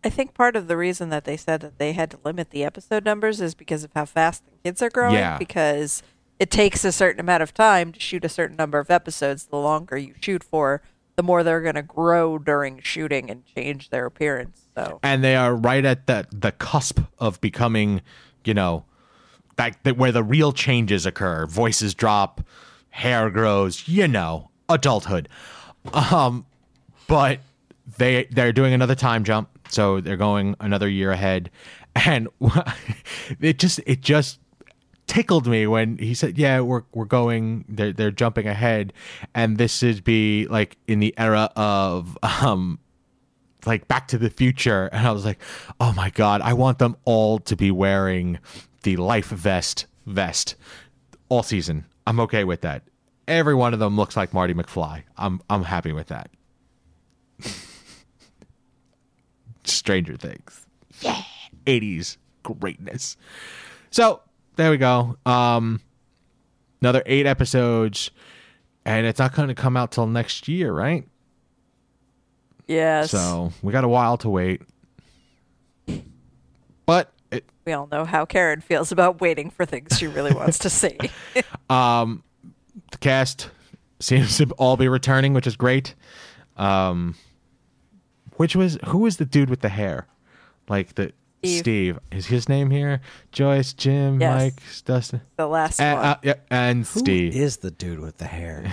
I 0.05 0.11
think 0.11 0.35
part 0.35 0.55
of 0.55 0.69
the 0.69 0.77
reason 0.77 1.09
that 1.09 1.25
they 1.25 1.37
said 1.37 1.61
that 1.63 1.79
they 1.79 1.93
had 1.93 2.11
to 2.11 2.19
limit 2.25 2.51
the 2.51 2.63
episode 2.63 3.05
numbers 3.05 3.41
is 3.41 3.55
because 3.55 3.85
of 3.85 3.91
how 3.95 4.05
fast 4.05 4.45
the 4.45 4.53
kids 4.63 4.83
are 4.83 4.91
growing. 4.91 5.15
Yeah. 5.15 5.39
Because 5.39 6.03
it 6.39 6.51
takes 6.51 6.85
a 6.85 6.93
certain 6.93 7.21
amount 7.21 7.43
of 7.43 7.55
time 7.55 7.93
to 7.93 8.01
shoot 8.01 8.25
a 8.25 8.29
certain 8.29 8.57
number 8.57 8.79
of 8.79 8.91
episodes. 8.91 9.47
The 9.47 9.57
longer 9.57 9.97
you 9.97 10.15
shoot 10.21 10.45
for, 10.45 10.83
the 11.17 11.23
more 11.23 11.43
they're 11.43 11.63
going 11.63 11.77
to 11.77 11.83
grow 11.83 12.39
during 12.39 12.81
shooting 12.83 13.31
and 13.31 13.45
change 13.47 13.91
their 13.91 14.05
appearance. 14.05 14.63
So 14.77 14.99
and 15.03 15.25
they 15.25 15.37
are 15.37 15.55
right 15.55 15.85
at 15.85 16.07
the 16.07 16.27
the 16.31 16.53
cusp 16.53 17.01
of 17.19 17.41
becoming, 17.41 18.03
you 18.45 18.53
know, 18.53 18.85
that, 19.57 19.83
that 19.85 19.97
where 19.97 20.13
the 20.13 20.23
real 20.23 20.53
changes 20.53 21.07
occur. 21.07 21.47
Voices 21.47 21.95
drop, 21.95 22.43
hair 22.91 23.31
grows, 23.31 23.89
you 23.89 24.09
know, 24.09 24.51
adulthood. 24.69 25.29
Um, 25.93 26.47
but 27.07 27.41
they 27.99 28.25
they're 28.31 28.53
doing 28.53 28.73
another 28.73 28.95
time 28.95 29.25
jump, 29.25 29.49
so 29.69 30.01
they're 30.01 30.17
going 30.17 30.57
another 30.61 30.89
year 30.89 31.11
ahead, 31.11 31.51
and 31.95 32.29
it 33.41 33.59
just 33.59 33.81
it 33.87 34.01
just 34.01 34.41
tickled 35.07 35.47
me 35.47 35.67
when 35.67 35.99
he 35.99 36.15
said, 36.15 36.39
"Yeah, 36.39 36.61
we're 36.61 36.83
we're 36.93 37.05
going. 37.05 37.65
They're 37.69 37.93
they're 37.93 38.11
jumping 38.11 38.47
ahead, 38.47 38.93
and 39.35 39.59
this 39.59 39.83
is 39.83 40.01
be 40.01 40.47
like 40.49 40.77
in 40.87 41.01
the 41.01 41.15
era 41.19 41.51
of 41.57 42.19
um." 42.23 42.79
like 43.67 43.89
Back 43.89 44.09
to 44.09 44.19
the 44.19 44.29
Future, 44.29 44.87
and 44.93 45.07
I 45.07 45.13
was 45.13 45.25
like, 45.25 45.39
"Oh 45.81 45.95
my 45.95 46.11
god, 46.11 46.43
I 46.43 46.53
want 46.53 46.79
them 46.79 46.97
all 47.05 47.39
to 47.41 47.57
be 47.57 47.71
wearing 47.71 48.39
the 48.83 48.97
life 48.97 49.29
vest 49.29 49.87
vest 50.05 50.55
all 51.31 51.43
season. 51.43 51.87
I'm 52.07 52.21
okay 52.21 52.45
with 52.45 52.61
that. 52.61 52.83
Every 53.27 53.55
one 53.55 53.73
of 53.73 53.81
them 53.81 53.97
looks 53.97 54.19
like 54.19 54.35
Marty 54.35 54.53
McFly. 54.53 55.05
I'm 55.17 55.41
I'm 55.49 55.63
happy 55.65 55.93
with 55.93 56.09
that." 56.09 56.31
Stranger 59.65 60.17
Things, 60.17 60.67
yeah, 61.01 61.23
80s 61.67 62.17
greatness. 62.43 63.17
So 63.91 64.21
there 64.57 64.71
we 64.71 64.77
go. 64.77 65.17
Um, 65.27 65.81
another 66.81 67.03
eight 67.07 67.27
episodes, 67.27 68.11
and 68.85 69.07
it's 69.07 69.19
not 69.19 69.35
going 69.35 69.49
to 69.49 69.55
come 69.55 69.77
out 69.77 69.93
till 69.93 70.07
next 70.07 70.49
year, 70.49 70.73
right? 70.73 71.07
yes, 72.67 73.11
So 73.11 73.53
we 73.63 73.73
got 73.73 73.85
a 73.85 73.89
while 73.89 74.17
to 74.19 74.31
wait. 74.31 74.63
But 76.87 77.13
it, 77.31 77.45
we 77.65 77.73
all 77.73 77.89
know 77.91 78.05
how 78.05 78.27
Karen 78.27 78.61
feels 78.61 78.93
about 78.93 79.21
waiting 79.21 79.51
for 79.51 79.65
things 79.65 79.99
she 79.99 80.07
really 80.07 80.33
wants 80.33 80.59
to 80.61 80.71
see. 80.71 80.99
um, 81.71 82.23
the 82.91 82.99
cast 82.99 83.51
seems 84.01 84.37
to 84.39 84.51
all 84.59 84.77
be 84.77 84.89
returning, 84.89 85.33
which 85.33 85.47
is 85.47 85.57
great. 85.57 85.95
Um, 86.57 87.17
which 88.37 88.55
was 88.57 88.79
who 88.87 88.99
was 88.99 89.17
the 89.19 89.25
dude 89.25 89.51
with 89.51 89.61
the 89.61 89.69
hair? 89.69 90.07
Like 90.69 90.95
the 90.95 91.13
Steve. 91.43 91.59
Steve. 91.59 91.99
Is 92.11 92.27
his 92.27 92.49
name 92.49 92.71
here? 92.71 93.01
Joyce, 93.33 93.73
Jim, 93.75 94.21
Yes. 94.21 94.43
Mike, 94.43 94.63
Dustin, 94.87 95.21
the 95.37 95.47
last 95.47 95.79
and, 95.81 95.99
one. 95.99 96.07
uh, 96.07 96.17
yeah, 96.23 96.35
and 96.51 96.87
Who 96.87 97.01
Steve. 97.01 97.37
is 97.37 97.59
the 97.59 97.71
dude 97.71 98.01
with 98.01 98.17
the 98.17 98.25
hair? 98.27 98.65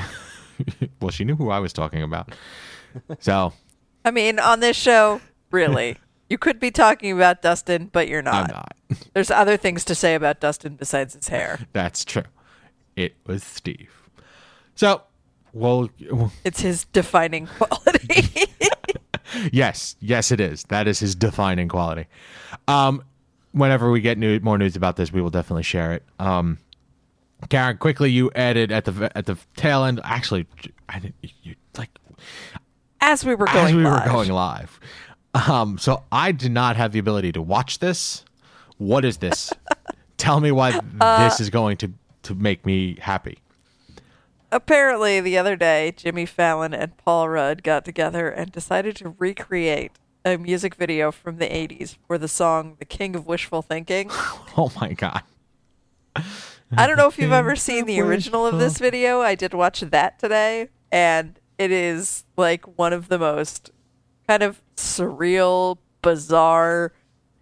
well, 1.02 1.10
she 1.12 1.26
knew 1.26 1.36
who 1.36 1.50
I 1.50 1.60
was 1.60 1.74
talking 1.74 2.02
about. 2.04 2.34
So 3.20 3.54
I 4.04 4.12
mean, 4.12 4.38
on 4.40 4.60
this 4.60 4.76
show, 4.76 5.22
really, 5.50 5.98
you 6.30 6.38
could 6.38 6.60
be 6.60 6.72
talking 6.72 7.12
about 7.14 7.42
Dustin, 7.42 7.90
but 7.92 8.08
you're 8.10 8.20
I'm 8.20 8.48
not. 8.48 8.52
not. 8.52 8.76
There's 9.14 9.32
other 9.32 9.56
things 9.58 9.86
to 9.86 9.96
say 9.96 10.14
about 10.16 10.40
Dustin 10.42 10.76
besides 10.76 11.14
his 11.16 11.30
hair. 11.30 11.60
That's 11.72 12.04
true. 12.04 12.24
It 12.98 13.16
was 13.26 13.44
Steve. 13.44 13.90
So, 14.76 15.04
well, 15.54 15.90
It's 16.44 16.60
his 16.62 16.84
defining 16.86 17.48
quality. 17.48 18.46
Yes, 19.52 19.96
yes, 20.00 20.32
it 20.32 20.40
is. 20.40 20.64
That 20.70 20.88
is 20.88 21.00
his 21.00 21.16
defining 21.16 21.68
quality. 21.70 22.08
Um, 22.68 23.04
whenever 23.52 23.92
we 23.92 24.02
get 24.02 24.18
new, 24.18 24.40
more 24.40 24.58
news 24.58 24.76
about 24.76 24.96
this, 24.96 25.12
we 25.12 25.22
will 25.22 25.30
definitely 25.30 25.64
share 25.64 25.94
it. 25.94 26.04
Um, 26.20 26.58
Karen, 27.50 27.78
quickly, 27.78 28.12
you 28.12 28.32
added 28.36 28.72
at 28.72 28.86
the 28.86 29.12
at 29.18 29.26
the 29.26 29.38
tail 29.56 29.84
end. 29.84 30.00
Actually, 30.04 30.46
I 30.88 31.00
didn't. 31.00 31.16
You, 31.42 31.56
like 31.78 31.90
As 33.00 33.26
we 33.26 33.34
were 33.36 33.48
going 33.48 33.58
as 33.68 33.74
we 33.74 33.84
live. 33.84 34.06
were 34.06 34.12
going 34.12 34.30
live. 34.30 34.80
Um, 35.34 35.78
so 35.78 36.04
I 36.12 36.34
did 36.34 36.52
not 36.52 36.76
have 36.76 36.92
the 36.92 37.00
ability 37.00 37.32
to 37.32 37.42
watch 37.42 37.80
this. 37.80 38.26
What 38.78 39.06
is 39.06 39.18
this? 39.18 39.52
Tell 40.18 40.40
me 40.40 40.52
why 40.52 40.80
Uh, 41.00 41.24
this 41.24 41.40
is 41.40 41.50
going 41.50 41.78
to 41.78 41.92
to 42.24 42.36
make 42.36 42.66
me 42.66 42.98
happy. 43.02 43.40
Apparently, 44.52 45.22
the 45.22 45.38
other 45.38 45.56
day, 45.56 45.94
Jimmy 45.96 46.26
Fallon 46.26 46.74
and 46.74 46.98
Paul 46.98 47.30
Rudd 47.30 47.64
got 47.64 47.86
together 47.86 48.30
and 48.30 48.52
decided 48.52 48.98
to 48.98 49.16
recreate 49.18 49.94
a 50.26 50.38
music 50.38 50.76
video 50.76 51.12
from 51.12 51.38
the 51.38 51.46
80s 51.48 51.96
for 52.06 52.18
the 52.18 52.28
song 52.28 52.76
The 52.78 52.86
King 52.86 53.16
of 53.16 53.26
Wishful 53.26 53.62
Thinking. 53.62 54.10
Oh 54.58 54.70
my 54.82 54.92
god! 54.92 55.24
I 56.14 56.86
don't 56.86 56.98
know 56.98 57.08
if 57.08 57.18
you've 57.18 57.32
ever 57.32 57.56
seen 57.56 57.86
the 57.86 58.02
original 58.02 58.46
of 58.46 58.60
this 58.60 58.80
video. 58.80 59.22
I 59.22 59.34
did 59.34 59.54
watch 59.54 59.80
that 59.80 60.20
today, 60.20 60.68
and 60.92 61.40
it 61.58 61.72
is 61.72 62.26
like 62.36 62.78
one 62.78 62.92
of 62.92 63.08
the 63.08 63.18
most 63.18 63.72
kind 64.28 64.44
of 64.44 64.62
surreal, 64.76 65.78
bizarre, 66.02 66.92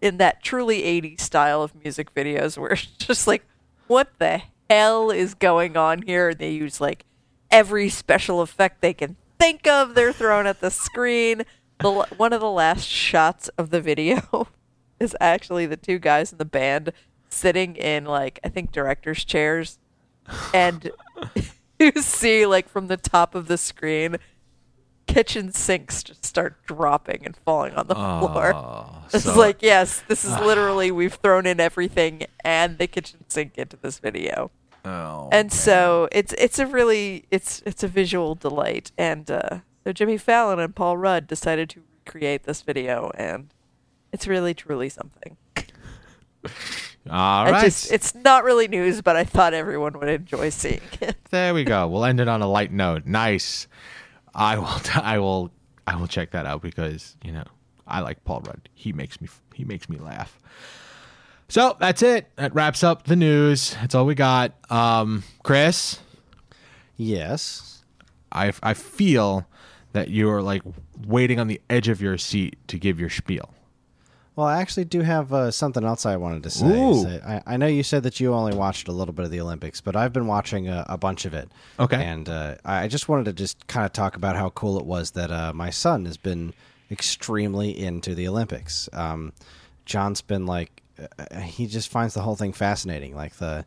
in 0.01 0.17
that 0.17 0.43
truly 0.43 0.83
80s 0.83 1.21
style 1.21 1.63
of 1.63 1.73
music 1.83 2.13
videos 2.13 2.59
where 2.59 2.73
it's 2.73 2.85
just 2.85 3.25
like, 3.25 3.43
what 3.87 4.11
the 4.19 4.43
hell 4.69 5.09
is 5.11 5.33
going 5.33 5.75
on 5.75 6.03
here? 6.03 6.29
And 6.29 6.39
they 6.39 6.51
use 6.51 6.79
like 6.79 7.05
every 7.51 7.89
special 7.89 8.41
effect 8.41 8.81
they 8.81 8.93
can 8.93 9.15
think 9.39 9.67
of, 9.67 9.95
they're 9.95 10.13
thrown 10.13 10.45
at 10.47 10.61
the 10.61 10.69
screen. 10.71 11.43
The, 11.79 11.91
one 12.17 12.33
of 12.33 12.41
the 12.41 12.49
last 12.51 12.85
shots 12.85 13.47
of 13.49 13.69
the 13.69 13.81
video 13.81 14.47
is 14.99 15.15
actually 15.21 15.65
the 15.65 15.77
two 15.77 15.97
guys 15.97 16.31
in 16.31 16.37
the 16.37 16.45
band 16.45 16.91
sitting 17.29 17.75
in 17.75 18.05
like 18.05 18.39
I 18.43 18.49
think 18.49 18.71
directors' 18.71 19.23
chairs, 19.23 19.79
and 20.53 20.91
you 21.79 21.91
see 22.01 22.45
like 22.45 22.67
from 22.67 22.87
the 22.87 22.97
top 22.97 23.33
of 23.33 23.47
the 23.47 23.57
screen, 23.57 24.17
kitchen 25.07 25.51
sinks 25.53 26.03
just 26.03 26.25
start 26.25 26.57
dropping 26.65 27.25
and 27.25 27.35
falling 27.37 27.73
on 27.75 27.87
the 27.87 27.95
floor. 27.95 28.85
It's 29.11 29.23
so- 29.23 29.35
like, 29.39 29.63
yes, 29.63 30.03
this 30.07 30.23
is 30.23 30.37
literally 30.41 30.91
we've 30.91 31.15
thrown 31.15 31.47
in 31.47 31.59
everything 31.59 32.25
and 32.43 32.77
the 32.77 32.85
kitchen 32.85 33.25
sink 33.27 33.57
into 33.57 33.75
this 33.75 33.97
video. 33.97 34.51
Oh, 34.89 35.29
and 35.31 35.51
so 35.51 36.07
it's 36.11 36.33
it's 36.33 36.59
a 36.59 36.65
really 36.65 37.25
it's 37.31 37.61
it's 37.65 37.83
a 37.83 37.87
visual 37.87 38.35
delight 38.35 38.91
and 38.97 39.29
uh, 39.29 39.59
so 39.83 39.91
jimmy 39.93 40.17
fallon 40.17 40.59
and 40.59 40.75
paul 40.75 40.97
rudd 40.97 41.27
decided 41.27 41.69
to 41.69 41.81
recreate 42.05 42.43
this 42.43 42.61
video 42.61 43.11
and 43.15 43.53
it's 44.11 44.27
really 44.27 44.53
truly 44.53 44.89
something 44.89 45.37
all 47.09 47.45
I 47.45 47.51
right. 47.51 47.63
just, 47.65 47.91
it's 47.91 48.15
not 48.15 48.43
really 48.43 48.67
news 48.67 49.01
but 49.01 49.15
i 49.15 49.23
thought 49.23 49.53
everyone 49.53 49.93
would 49.99 50.09
enjoy 50.09 50.49
seeing 50.49 50.81
it 51.01 51.17
There 51.31 51.53
we 51.53 51.63
go. 51.63 51.87
We'll 51.87 52.05
end 52.05 52.19
it 52.19 52.27
on 52.27 52.41
a 52.41 52.47
light 52.47 52.71
note. 52.71 53.05
Nice. 53.05 53.67
I 54.33 54.57
will. 54.57 54.81
I 54.95 55.19
will. 55.19 55.51
I 55.85 55.95
will 55.95 56.07
check 56.07 56.31
that 56.31 56.45
out 56.45 56.61
because 56.61 57.15
you 57.23 57.31
know 57.31 57.43
I 57.87 58.01
like 58.01 58.23
Paul 58.23 58.41
Rudd. 58.41 58.67
He 58.73 58.93
makes 58.93 59.21
me. 59.21 59.27
He 59.53 59.63
makes 59.63 59.89
me 59.89 59.97
laugh. 59.97 60.39
So 61.49 61.75
that's 61.79 62.01
it. 62.03 62.29
That 62.35 62.53
wraps 62.53 62.83
up 62.83 63.03
the 63.05 63.15
news. 63.15 63.75
That's 63.81 63.95
all 63.95 64.05
we 64.05 64.15
got. 64.15 64.53
Um, 64.71 65.23
Chris, 65.43 65.99
Yes. 66.95 67.83
I 68.31 68.51
I 68.61 68.73
feel 68.73 69.47
that 69.93 70.09
you're 70.09 70.41
like 70.41 70.61
waiting 71.07 71.39
on 71.39 71.47
the 71.47 71.61
edge 71.69 71.87
of 71.87 72.01
your 72.01 72.17
seat 72.17 72.57
to 72.67 72.77
give 72.77 72.99
your 72.99 73.09
spiel. 73.09 73.53
Well, 74.35 74.47
I 74.47 74.61
actually 74.61 74.85
do 74.85 75.01
have 75.01 75.33
uh, 75.33 75.51
something 75.51 75.83
else 75.83 76.05
I 76.05 76.15
wanted 76.15 76.43
to 76.43 76.49
say. 76.49 76.65
Ooh. 76.67 77.01
So 77.03 77.21
I, 77.25 77.41
I 77.45 77.57
know 77.57 77.67
you 77.67 77.83
said 77.83 78.03
that 78.03 78.19
you 78.21 78.33
only 78.33 78.55
watched 78.55 78.87
a 78.87 78.91
little 78.91 79.13
bit 79.13 79.25
of 79.25 79.31
the 79.31 79.41
Olympics, 79.41 79.81
but 79.81 79.95
I've 79.97 80.13
been 80.13 80.27
watching 80.27 80.69
a, 80.69 80.85
a 80.87 80.97
bunch 80.97 81.25
of 81.25 81.33
it. 81.33 81.49
Okay. 81.77 82.01
And 82.01 82.29
uh, 82.29 82.55
I 82.63 82.87
just 82.87 83.09
wanted 83.09 83.25
to 83.25 83.33
just 83.33 83.67
kind 83.67 83.85
of 83.85 83.91
talk 83.91 84.15
about 84.15 84.37
how 84.37 84.49
cool 84.51 84.77
it 84.79 84.85
was 84.85 85.11
that 85.11 85.29
uh, 85.31 85.51
my 85.53 85.69
son 85.69 86.05
has 86.05 86.15
been 86.15 86.53
extremely 86.89 87.77
into 87.77 88.15
the 88.15 88.27
Olympics. 88.29 88.87
Um, 88.93 89.33
John's 89.85 90.21
been 90.21 90.45
like, 90.45 90.78
uh, 91.17 91.39
he 91.39 91.67
just 91.67 91.89
finds 91.89 92.13
the 92.13 92.21
whole 92.21 92.35
thing 92.35 92.53
fascinating. 92.53 93.15
Like 93.15 93.35
the 93.35 93.65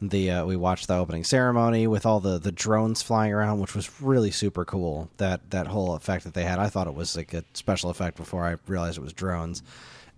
the 0.00 0.30
uh, 0.30 0.44
we 0.44 0.56
watched 0.56 0.88
the 0.88 0.94
opening 0.94 1.24
ceremony 1.24 1.86
with 1.86 2.04
all 2.04 2.20
the 2.20 2.38
the 2.38 2.52
drones 2.52 3.02
flying 3.02 3.32
around, 3.32 3.60
which 3.60 3.74
was 3.74 4.00
really 4.00 4.30
super 4.30 4.64
cool. 4.64 5.10
That 5.18 5.50
that 5.50 5.68
whole 5.68 5.94
effect 5.94 6.24
that 6.24 6.34
they 6.34 6.44
had, 6.44 6.58
I 6.58 6.68
thought 6.68 6.86
it 6.86 6.94
was 6.94 7.16
like 7.16 7.32
a 7.32 7.44
special 7.54 7.90
effect 7.90 8.16
before 8.16 8.44
I 8.44 8.56
realized 8.66 8.98
it 8.98 9.02
was 9.02 9.12
drones. 9.12 9.62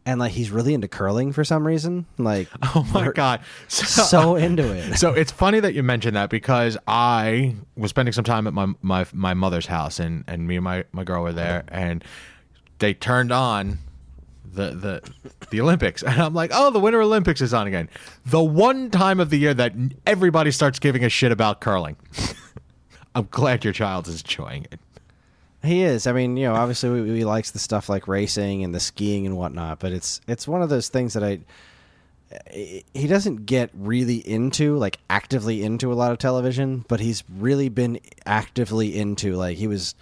And 0.06 0.20
like 0.20 0.32
he's 0.32 0.50
really 0.50 0.74
into 0.74 0.86
curling 0.86 1.32
for 1.32 1.44
some 1.44 1.66
reason. 1.66 2.04
Like 2.18 2.48
Oh 2.62 2.86
my 2.92 3.10
god! 3.10 3.40
so 3.68 4.36
into 4.36 4.70
it. 4.70 4.98
so 4.98 5.12
it's 5.14 5.32
funny 5.32 5.60
that 5.60 5.74
you 5.74 5.82
mentioned 5.82 6.16
that 6.16 6.28
because 6.28 6.76
I 6.86 7.54
was 7.76 7.88
spending 7.90 8.12
some 8.12 8.24
time 8.24 8.46
at 8.46 8.52
my 8.52 8.74
my, 8.82 9.06
my 9.12 9.32
mother's 9.34 9.66
house 9.66 9.98
and, 9.98 10.24
and 10.26 10.46
me 10.46 10.56
and 10.56 10.64
my, 10.64 10.84
my 10.92 11.04
girl 11.04 11.22
were 11.22 11.32
there 11.32 11.64
and 11.68 12.04
they 12.80 12.92
turned 12.92 13.32
on 13.32 13.78
the 14.52 14.70
the 14.70 15.12
the 15.50 15.60
Olympics 15.60 16.02
and 16.02 16.20
I'm 16.20 16.34
like, 16.34 16.50
oh, 16.52 16.70
the 16.70 16.80
Winter 16.80 17.00
Olympics 17.00 17.40
is 17.40 17.54
on 17.54 17.66
again. 17.66 17.88
The 18.26 18.42
one 18.42 18.90
time 18.90 19.20
of 19.20 19.30
the 19.30 19.38
year 19.38 19.54
that 19.54 19.72
everybody 20.06 20.50
starts 20.50 20.78
giving 20.78 21.04
a 21.04 21.08
shit 21.08 21.32
about 21.32 21.60
curling. 21.60 21.96
I'm 23.14 23.28
glad 23.30 23.64
your 23.64 23.72
child 23.72 24.08
is 24.08 24.22
enjoying 24.22 24.66
it. 24.72 24.80
He 25.62 25.82
is. 25.82 26.06
I 26.06 26.12
mean, 26.12 26.36
you 26.36 26.46
know, 26.46 26.54
obviously 26.54 27.00
we, 27.00 27.16
he 27.16 27.24
likes 27.24 27.52
the 27.52 27.58
stuff 27.58 27.88
like 27.88 28.06
racing 28.08 28.64
and 28.64 28.74
the 28.74 28.80
skiing 28.80 29.24
and 29.24 29.36
whatnot, 29.36 29.78
but 29.78 29.92
it's 29.92 30.20
it's 30.26 30.46
one 30.46 30.62
of 30.62 30.68
those 30.68 30.88
things 30.88 31.14
that 31.14 31.24
I 31.24 31.40
he 32.52 33.06
doesn't 33.06 33.46
get 33.46 33.70
really 33.74 34.16
into 34.16 34.76
like 34.76 34.98
actively 35.08 35.62
into 35.62 35.92
a 35.92 35.94
lot 35.94 36.12
of 36.12 36.18
television, 36.18 36.84
but 36.88 37.00
he's 37.00 37.22
really 37.38 37.68
been 37.68 38.00
actively 38.26 38.96
into 38.98 39.36
like 39.36 39.56
he 39.56 39.66
was 39.66 39.94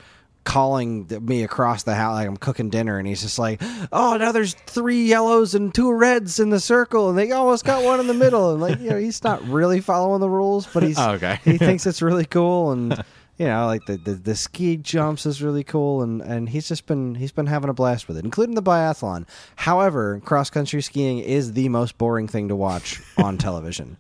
calling 0.45 1.07
me 1.23 1.45
across 1.45 1.85
the 1.85 1.95
house 1.95 2.15
like 2.15 2.27
I'm 2.29 2.37
cooking 2.37 2.69
dinner 2.71 2.99
and 2.99 3.07
he's 3.07 3.23
just 3.23 3.39
like, 3.39 3.63
"Oh, 3.93 4.17
now 4.17 4.33
there's 4.33 4.55
three 4.67 5.05
yellows 5.05 5.55
and 5.55 5.73
two 5.75 5.93
reds 5.93 6.41
in 6.41 6.51
the 6.51 6.61
circle 6.61 7.09
and 7.09 7.17
they 7.19 7.31
almost 7.31 7.65
got 7.65 7.85
one 7.85 8.01
in 8.01 8.07
the 8.07 8.15
middle." 8.15 8.53
And 8.53 8.61
like, 8.61 8.81
you 8.81 8.91
know, 8.91 8.99
he's 8.99 9.23
not 9.23 9.43
really 9.49 9.81
following 9.81 10.21
the 10.21 10.29
rules, 10.31 10.67
but 10.67 10.83
he's 10.83 10.99
Oh, 11.03 11.13
okay. 11.13 11.39
he 11.45 11.59
thinks 11.59 11.87
it's 11.87 12.03
really 12.03 12.25
cool 12.25 12.73
and 12.73 13.05
you 13.39 13.47
know 13.47 13.67
like 13.67 13.87
the, 13.87 13.97
the 13.97 14.13
the 14.13 14.35
ski 14.37 14.77
jumps 14.77 15.25
is 15.25 15.43
really 15.43 15.65
cool 15.65 16.03
and 16.03 16.21
and 16.21 16.49
he's 16.51 16.69
just 16.69 16.85
been 16.87 17.15
he's 17.15 17.33
been 17.33 17.47
having 17.47 17.71
a 17.71 17.73
blast 17.73 18.07
with 18.07 18.19
it 18.19 18.25
including 18.25 18.55
the 18.55 18.63
biathlon 18.63 19.27
however 19.57 20.21
cross 20.25 20.51
country 20.51 20.83
skiing 20.83 21.19
is 21.19 21.55
the 21.55 21.69
most 21.71 21.97
boring 21.97 22.29
thing 22.29 22.49
to 22.49 22.55
watch 22.55 23.01
on 23.17 23.39
television 23.39 23.97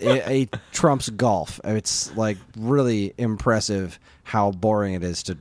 it, 0.00 0.26
it 0.52 0.56
trumps 0.72 1.08
golf 1.10 1.60
it's 1.64 2.14
like 2.16 2.38
really 2.56 3.12
impressive 3.18 3.98
how 4.22 4.52
boring 4.52 4.94
it 4.94 5.02
is 5.02 5.24
to 5.24 5.36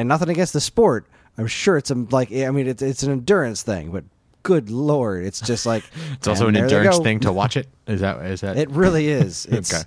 and 0.00 0.08
nothing 0.08 0.28
against 0.28 0.52
the 0.52 0.60
sport 0.60 1.06
i'm 1.38 1.46
sure 1.46 1.76
it's 1.76 1.90
a 1.90 1.94
like 2.10 2.32
i 2.32 2.50
mean 2.50 2.66
it's, 2.66 2.82
it's 2.82 3.02
an 3.02 3.12
endurance 3.12 3.62
thing 3.62 3.90
but 3.90 4.04
good 4.42 4.70
lord 4.70 5.24
it's 5.24 5.40
just 5.40 5.66
like 5.66 5.84
It's 6.14 6.26
also 6.26 6.48
an 6.48 6.56
endurance 6.56 6.98
thing 6.98 7.20
to 7.20 7.32
watch 7.32 7.56
it. 7.60 7.68
Is 7.86 8.00
that 8.00 8.24
is 8.24 8.40
that 8.40 8.56
It 8.56 8.70
really 8.70 9.08
is. 9.08 9.46
It's 9.50 9.72
Okay. 9.74 9.84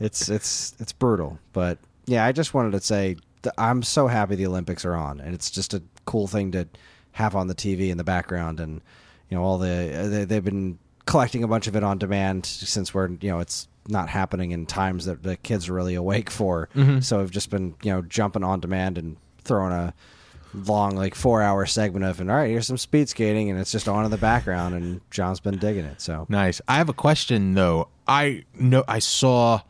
it's 0.00 0.28
it's 0.28 0.74
it's 0.78 0.92
brutal. 0.92 1.38
But 1.52 1.78
yeah, 2.06 2.24
I 2.24 2.32
just 2.32 2.54
wanted 2.54 2.72
to 2.72 2.80
say 2.80 3.16
I'm 3.56 3.82
so 3.82 4.06
happy 4.06 4.34
the 4.36 4.46
Olympics 4.46 4.84
are 4.84 4.94
on, 4.94 5.20
and 5.20 5.34
it's 5.34 5.50
just 5.50 5.74
a 5.74 5.82
cool 6.04 6.26
thing 6.26 6.52
to 6.52 6.66
have 7.12 7.34
on 7.36 7.46
the 7.48 7.54
TV 7.54 7.90
in 7.90 7.96
the 7.98 8.04
background, 8.04 8.60
and 8.60 8.80
you 9.28 9.36
know 9.36 9.42
all 9.42 9.58
the 9.58 10.08
they, 10.10 10.24
they've 10.24 10.44
been 10.44 10.78
collecting 11.06 11.42
a 11.44 11.48
bunch 11.48 11.66
of 11.66 11.74
it 11.76 11.82
on 11.82 11.98
demand 11.98 12.46
since 12.46 12.92
we're 12.94 13.08
you 13.20 13.30
know 13.30 13.40
it's 13.40 13.66
not 13.88 14.08
happening 14.08 14.50
in 14.52 14.66
times 14.66 15.06
that 15.06 15.22
the 15.22 15.36
kids 15.38 15.68
are 15.68 15.72
really 15.74 15.94
awake 15.96 16.30
for. 16.30 16.68
Mm-hmm. 16.76 17.00
So 17.00 17.20
I've 17.20 17.30
just 17.30 17.50
been 17.50 17.74
you 17.82 17.92
know 17.92 18.02
jumping 18.02 18.44
on 18.44 18.60
demand 18.60 18.98
and 18.98 19.16
throwing 19.48 19.72
a 19.72 19.92
long 20.54 20.96
like 20.96 21.14
four 21.14 21.42
hour 21.42 21.66
segment 21.66 22.04
of 22.04 22.20
and 22.20 22.30
all 22.30 22.36
right 22.36 22.48
here's 22.50 22.66
some 22.66 22.78
speed 22.78 23.08
skating 23.08 23.50
and 23.50 23.58
it's 23.60 23.70
just 23.70 23.86
on 23.86 24.04
in 24.04 24.10
the 24.10 24.16
background 24.16 24.74
and 24.74 25.00
john's 25.10 25.40
been 25.40 25.58
digging 25.58 25.84
it 25.84 26.00
so 26.00 26.24
Nice. 26.28 26.60
I 26.66 26.76
have 26.76 26.88
a 26.88 26.94
question 26.94 27.54
though. 27.54 27.88
I 28.06 28.44
know 28.54 28.82
I 28.88 28.98
saw 29.00 29.60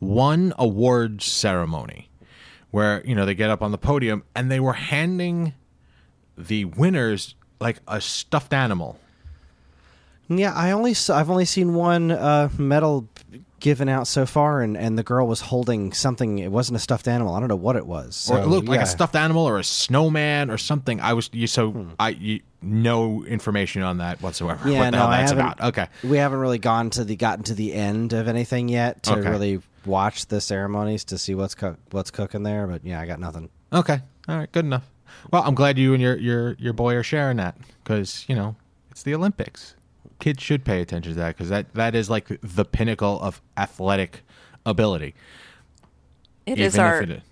one 0.00 0.52
awards 0.58 1.24
ceremony 1.24 2.08
where 2.72 3.04
you 3.06 3.14
know 3.14 3.24
they 3.24 3.34
get 3.34 3.48
up 3.50 3.62
on 3.62 3.70
the 3.70 3.78
podium 3.78 4.24
and 4.34 4.50
they 4.50 4.58
were 4.60 4.72
handing 4.72 5.54
the 6.36 6.64
winners 6.64 7.36
like 7.60 7.78
a 7.86 8.00
stuffed 8.00 8.52
animal. 8.52 8.98
Yeah, 10.28 10.52
I 10.54 10.72
only 10.72 10.94
saw, 10.94 11.18
I've 11.18 11.30
only 11.30 11.44
seen 11.44 11.74
one 11.74 12.10
uh, 12.10 12.48
medal 12.58 13.08
given 13.64 13.88
out 13.88 14.06
so 14.06 14.26
far, 14.26 14.60
and, 14.60 14.76
and 14.76 14.98
the 14.98 15.02
girl 15.02 15.26
was 15.26 15.40
holding 15.40 15.90
something. 15.94 16.38
It 16.38 16.52
wasn't 16.52 16.76
a 16.76 16.78
stuffed 16.78 17.08
animal. 17.08 17.34
I 17.34 17.40
don't 17.40 17.48
know 17.48 17.56
what 17.56 17.76
it 17.76 17.86
was. 17.86 18.28
or 18.30 18.38
it 18.38 18.42
So, 18.42 18.48
looked 18.48 18.68
like 18.68 18.82
a 18.82 18.86
stuffed 18.86 19.16
animal 19.16 19.48
or 19.48 19.58
a 19.58 19.64
snowman 19.64 20.50
or 20.50 20.58
something. 20.58 21.00
I 21.00 21.14
was 21.14 21.30
you 21.32 21.46
so 21.46 21.86
I 21.98 22.10
you, 22.10 22.40
no 22.60 23.24
information 23.24 23.80
on 23.80 23.98
that 23.98 24.20
whatsoever. 24.20 24.60
Hmm. 24.64 24.68
Yeah, 24.70 24.78
what 24.80 24.90
no, 24.90 25.06
I 25.06 25.16
that's 25.16 25.30
haven't. 25.30 25.46
about. 25.46 25.68
Okay. 25.68 25.86
we 26.04 26.18
haven't 26.18 26.40
really 26.40 26.58
gone 26.58 26.90
to 26.90 27.04
the 27.04 27.16
gotten 27.16 27.42
to 27.44 27.54
the 27.54 27.72
end 27.72 28.12
of 28.12 28.28
anything 28.28 28.68
yet 28.68 29.02
to 29.04 29.14
Okay. 29.14 29.30
really 29.30 29.60
watch 29.86 30.26
the 30.26 30.42
ceremonies 30.42 31.04
to 31.06 31.16
see 31.18 31.34
what's 31.34 31.54
cook 31.54 31.78
what's 31.90 32.10
cooking 32.10 32.42
there. 32.42 32.66
But 32.66 32.84
yeah, 32.84 33.00
I 33.00 33.06
got 33.06 33.18
nothing. 33.18 33.48
Okay. 33.72 33.98
All 34.28 34.36
right. 34.36 34.52
Good 34.52 34.66
enough. 34.66 34.84
Well, 35.32 35.42
I'm 35.42 35.54
glad 35.54 35.78
you 35.78 35.94
and 35.94 36.02
your 36.02 36.16
your 36.18 36.52
your 36.58 36.74
boy 36.74 36.94
are 36.96 37.02
sharing 37.02 37.38
that 37.38 37.56
because 37.82 38.26
you 38.28 38.34
know 38.36 38.56
it's 38.90 39.02
the 39.04 39.14
Olympics. 39.14 39.74
Kids 40.20 40.42
should 40.42 40.64
pay 40.64 40.80
attention 40.80 41.12
to 41.12 41.18
that 41.18 41.36
because 41.36 41.48
that 41.48 41.72
that 41.74 41.94
is 41.94 42.08
like 42.08 42.28
the 42.40 42.64
pinnacle 42.64 43.20
of 43.20 43.40
athletic 43.56 44.22
ability. 44.64 45.14
It 46.46 46.58
is 46.58 46.78
our 46.78 47.02
it- 47.02 47.22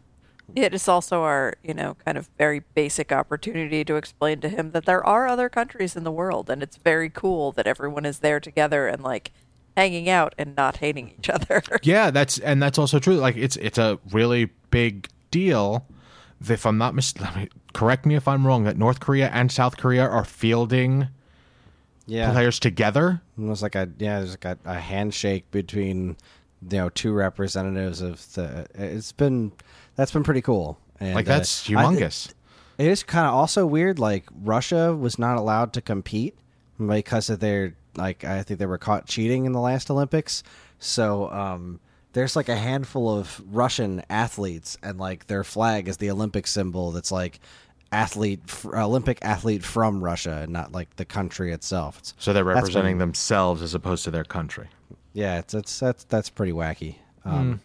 it 0.55 0.75
is 0.75 0.87
also 0.89 1.23
our 1.23 1.55
you 1.63 1.73
know 1.73 1.97
kind 2.05 2.19
of 2.19 2.29
very 2.37 2.61
basic 2.75 3.11
opportunity 3.13 3.85
to 3.85 3.97
explain 3.97 4.41
to 4.41 4.49
him 4.49 4.73
that 4.73 4.85
there 4.85 5.05
are 5.07 5.27
other 5.27 5.49
countries 5.49 5.97
in 5.97 6.05
the 6.05 6.13
world 6.13 6.51
and 6.51 6.63
it's 6.63 6.77
very 6.77 7.09
cool 7.09 7.53
that 7.53 7.67
everyone 7.67 8.05
is 8.05 8.19
there 8.19 8.39
together 8.41 8.87
and 8.87 9.03
like 9.03 9.31
hanging 9.77 10.11
out 10.11 10.35
and 10.37 10.55
not 10.55 10.79
hating 10.79 11.15
each 11.19 11.31
other 11.31 11.63
Yeah, 11.83 12.11
that's 12.11 12.39
and 12.39 12.63
that's 12.63 12.77
also 12.79 12.99
true. 12.99 13.15
Like 13.17 13.37
it's 13.37 13.57
it's 13.57 13.79
a 13.79 13.99
really 14.11 14.51
big 14.71 15.09
deal. 15.31 15.87
If 16.47 16.67
I'm 16.67 16.77
not 16.77 16.95
mis- 16.95 17.15
correct 17.73 18.05
me 18.05 18.15
if 18.17 18.27
I'm 18.29 18.47
wrong. 18.47 18.65
That 18.65 18.77
North 18.77 19.01
Korea 19.01 19.29
and 19.29 19.51
South 19.51 19.77
Korea 19.79 20.07
are 20.07 20.25
fielding 20.25 21.09
Yeah, 22.07 22.33
players 22.33 22.59
together. 22.59 23.21
Almost 23.39 23.63
like 23.63 23.75
a 23.75 23.89
yeah, 23.99 24.19
there's 24.19 24.33
like 24.33 24.45
a, 24.45 24.59
a 24.65 24.75
handshake 24.79 25.51
between 25.51 26.17
you 26.69 26.79
know 26.79 26.89
two 26.91 27.13
representatives 27.13 28.01
of 28.01 28.33
the. 28.35 28.67
It's 28.75 29.13
been 29.13 29.53
that's 29.97 30.11
been 30.13 30.25
pretty 30.25 30.43
cool. 30.43 30.79
And, 31.01 31.15
Like 31.15 31.27
uh, 31.29 31.39
that's 31.39 31.69
I- 31.69 31.73
humongous. 31.75 32.33
It 32.79 32.87
is 32.89 33.03
kind 33.03 33.27
of 33.27 33.35
also 33.35 33.67
weird. 33.67 33.99
Like 33.99 34.25
Russia 34.43 34.95
was 34.97 35.19
not 35.19 35.37
allowed 35.37 35.73
to 35.75 35.81
compete 35.81 36.35
because 36.85 37.31
of 37.31 37.39
their 37.41 37.75
like 37.97 38.25
I 38.25 38.43
think 38.43 38.59
they 38.59 38.67
were 38.67 38.79
caught 38.79 39.07
cheating 39.07 39.45
in 39.45 39.53
the 39.53 39.61
last 39.61 39.91
Olympics. 39.91 40.43
So 40.79 41.31
um, 41.31 41.79
there's 42.15 42.35
like 42.35 42.49
a 42.49 42.57
handful 42.57 43.17
of 43.17 43.41
Russian 43.53 44.03
athletes, 44.11 44.77
and 44.83 44.99
like 44.99 45.27
their 45.29 45.45
flag 45.45 45.87
is 45.87 45.99
the 45.99 46.11
Olympic 46.11 46.47
symbol. 46.47 46.91
That's 46.91 47.13
like 47.13 47.39
athlete 47.93 48.41
Olympic 48.65 49.19
athlete 49.23 49.63
from 49.63 50.03
Russia, 50.03 50.41
and 50.43 50.53
not 50.53 50.73
like 50.73 50.97
the 50.97 51.05
country 51.05 51.53
itself. 51.53 51.99
It's, 51.99 52.15
so 52.19 52.33
they're 52.33 52.45
representing 52.45 52.95
been- 52.95 53.09
themselves 53.09 53.63
as 53.63 53.75
opposed 53.75 54.05
to 54.05 54.11
their 54.11 54.25
country. 54.25 54.69
yeah, 55.13 55.39
it's, 55.39 55.55
it's 55.55 55.79
that's 55.79 56.05
that's 56.05 56.31
pretty 56.31 56.53
wacky. 56.53 56.97
Um, 57.25 57.61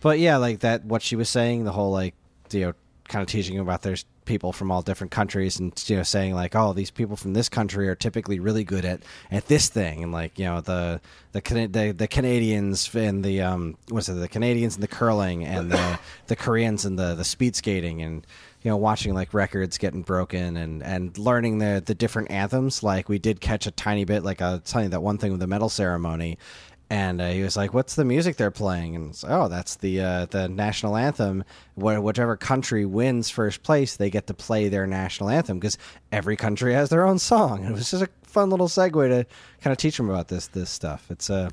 But 0.00 0.18
yeah, 0.18 0.36
like 0.38 0.60
that, 0.60 0.84
what 0.84 1.02
she 1.02 1.16
was 1.16 1.28
saying, 1.28 1.64
the 1.64 1.72
whole 1.72 1.90
like 1.90 2.14
you 2.50 2.60
know 2.60 2.72
kind 3.08 3.22
of 3.22 3.28
teaching 3.28 3.58
about 3.58 3.82
there's 3.82 4.04
people 4.24 4.52
from 4.52 4.70
all 4.70 4.80
different 4.82 5.10
countries 5.10 5.58
and 5.58 5.72
you 5.88 5.96
know 5.96 6.04
saying 6.04 6.32
like 6.32 6.54
oh 6.54 6.72
these 6.72 6.92
people 6.92 7.16
from 7.16 7.32
this 7.32 7.48
country 7.48 7.88
are 7.88 7.96
typically 7.96 8.38
really 8.38 8.62
good 8.62 8.84
at 8.84 9.00
at 9.32 9.46
this 9.48 9.68
thing 9.68 10.04
and 10.04 10.12
like 10.12 10.38
you 10.38 10.44
know 10.44 10.60
the 10.60 11.00
the 11.32 11.40
the, 11.40 11.90
the 11.90 12.06
Canadians 12.06 12.94
and 12.94 13.24
the 13.24 13.40
um 13.42 13.76
what's 13.88 14.08
it 14.08 14.12
the 14.12 14.28
Canadians 14.28 14.76
and 14.76 14.84
the 14.84 14.88
curling 14.88 15.44
and 15.44 15.72
the 15.72 15.98
the 16.28 16.36
Koreans 16.36 16.84
and 16.84 16.96
the 16.96 17.16
the 17.16 17.24
speed 17.24 17.56
skating 17.56 18.02
and 18.02 18.24
you 18.62 18.70
know 18.70 18.76
watching 18.76 19.14
like 19.14 19.32
records 19.32 19.78
getting 19.78 20.02
broken 20.02 20.56
and 20.56 20.82
and 20.82 21.16
learning 21.18 21.58
the 21.58 21.82
the 21.84 21.94
different 21.94 22.30
anthems 22.30 22.82
like 22.82 23.08
we 23.08 23.18
did 23.18 23.40
catch 23.40 23.66
a 23.66 23.70
tiny 23.70 24.04
bit 24.04 24.22
like 24.22 24.42
I 24.42 24.52
was 24.52 24.62
telling 24.64 24.86
you 24.86 24.90
that 24.90 25.02
one 25.02 25.18
thing 25.18 25.30
with 25.30 25.40
the 25.40 25.46
medal 25.46 25.68
ceremony 25.68 26.38
and 26.90 27.20
uh, 27.20 27.28
he 27.28 27.44
was 27.44 27.56
like, 27.56 27.72
"What's 27.72 27.94
the 27.94 28.04
music 28.04 28.36
they're 28.36 28.50
playing?" 28.50 28.96
And 28.96 29.10
it's, 29.10 29.24
oh, 29.26 29.46
that's 29.46 29.76
the 29.76 30.00
uh, 30.00 30.26
the 30.26 30.48
national 30.48 30.96
anthem. 30.96 31.44
Wh- 31.76 32.02
whichever 32.02 32.36
country 32.36 32.84
wins 32.84 33.30
first 33.30 33.62
place, 33.62 33.94
they 33.94 34.10
get 34.10 34.26
to 34.26 34.34
play 34.34 34.68
their 34.68 34.88
national 34.88 35.30
anthem 35.30 35.60
because 35.60 35.78
every 36.10 36.36
country 36.36 36.74
has 36.74 36.90
their 36.90 37.06
own 37.06 37.20
song. 37.20 37.60
And 37.60 37.70
it 37.70 37.74
was 37.74 37.92
just 37.92 38.02
a 38.02 38.08
fun 38.24 38.50
little 38.50 38.66
segue 38.66 39.08
to 39.08 39.24
kind 39.60 39.70
of 39.70 39.78
teach 39.78 39.96
them 39.96 40.10
about 40.10 40.26
this 40.26 40.48
this 40.48 40.68
stuff. 40.68 41.06
It's 41.10 41.30
uh, 41.30 41.48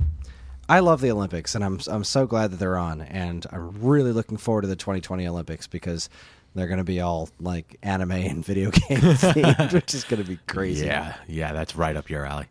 I 0.68 0.80
love 0.80 1.01
the 1.01 1.12
Olympics, 1.12 1.53
and 1.53 1.64
I'm 1.64 1.80
I'm 1.88 2.03
so 2.03 2.26
glad 2.26 2.49
that 2.49 2.58
they're 2.58 2.78
on, 2.78 3.01
and 3.01 3.45
I'm 3.51 3.80
really 3.80 4.14
looking 4.14 4.38
forward 4.38 4.64
to 4.64 4.68
the 4.68 4.76
2020 4.76 5.28
Olympics 5.28 5.68
because 5.68 6.10
they're 6.58 6.68
going 6.68 6.78
to 6.78 6.84
be 6.84 7.01
all 7.01 7.30
like 7.39 7.78
anime 7.84 8.12
and 8.12 8.45
video 8.45 8.72
game 8.72 8.99
themed, 8.99 9.74
which 9.74 9.93
is 9.93 10.03
going 10.03 10.22
to 10.22 10.28
be 10.28 10.39
crazy. 10.47 10.86
Yeah, 10.86 11.16
yeah, 11.28 11.53
that's 11.53 11.76
right 11.76 11.95
up 11.95 12.10
your 12.10 12.26
alley. 12.26 12.47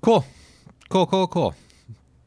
Cool, 0.00 0.24
cool, 0.88 1.06
cool, 1.06 1.26
cool. 1.26 1.54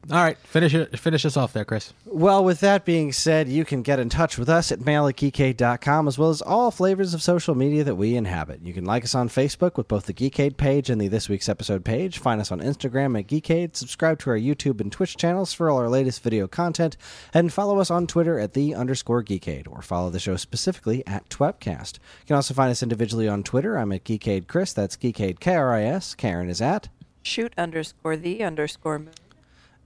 All 0.08 0.22
right, 0.22 0.38
finish 0.38 0.72
it. 0.72 0.96
Finish 1.00 1.24
us 1.24 1.36
off 1.36 1.52
there, 1.52 1.64
Chris. 1.64 1.92
Well, 2.04 2.44
with 2.44 2.60
that 2.60 2.84
being 2.84 3.12
said, 3.12 3.48
you 3.48 3.64
can 3.64 3.82
get 3.82 3.98
in 3.98 4.08
touch 4.08 4.38
with 4.38 4.48
us 4.48 4.70
at 4.70 4.84
mail 4.84 5.08
at 5.08 5.16
geekade.com 5.16 6.06
as 6.06 6.16
well 6.16 6.30
as 6.30 6.40
all 6.40 6.70
flavors 6.70 7.12
of 7.12 7.22
social 7.22 7.56
media 7.56 7.82
that 7.82 7.96
we 7.96 8.14
inhabit. 8.14 8.60
You 8.62 8.72
can 8.72 8.84
like 8.84 9.02
us 9.02 9.16
on 9.16 9.28
Facebook 9.28 9.76
with 9.76 9.88
both 9.88 10.06
the 10.06 10.14
Geekade 10.14 10.56
page 10.58 10.90
and 10.90 11.00
the 11.00 11.08
This 11.08 11.28
Week's 11.28 11.48
Episode 11.48 11.84
page. 11.84 12.18
Find 12.18 12.40
us 12.40 12.52
on 12.52 12.60
Instagram 12.60 13.18
at 13.18 13.26
Geekade. 13.26 13.74
Subscribe 13.74 14.20
to 14.20 14.30
our 14.30 14.38
YouTube 14.38 14.80
and 14.80 14.92
Twitch 14.92 15.16
channels 15.16 15.52
for 15.52 15.68
all 15.68 15.78
our 15.78 15.88
latest 15.88 16.22
video 16.22 16.46
content. 16.46 16.96
And 17.34 17.52
follow 17.52 17.80
us 17.80 17.90
on 17.90 18.06
Twitter 18.06 18.38
at 18.38 18.52
the 18.52 18.76
underscore 18.76 19.24
Geekade 19.24 19.66
or 19.68 19.82
follow 19.82 20.10
the 20.10 20.20
show 20.20 20.36
specifically 20.36 21.04
at 21.08 21.28
Twepcast. 21.30 21.94
You 21.94 22.26
can 22.28 22.36
also 22.36 22.54
find 22.54 22.70
us 22.70 22.82
individually 22.82 23.26
on 23.26 23.42
Twitter. 23.42 23.76
I'm 23.76 23.90
at 23.90 24.04
Geekade 24.04 24.46
Chris. 24.46 24.72
That's 24.72 24.96
Geekade 24.96 25.40
K 25.40 25.56
R 25.56 25.74
I 25.74 25.82
S. 25.82 26.14
Karen 26.14 26.48
is 26.48 26.62
at. 26.62 26.88
Shoot 27.22 27.52
underscore 27.58 28.16
the 28.16 28.44
underscore 28.44 29.00
moon. 29.00 29.10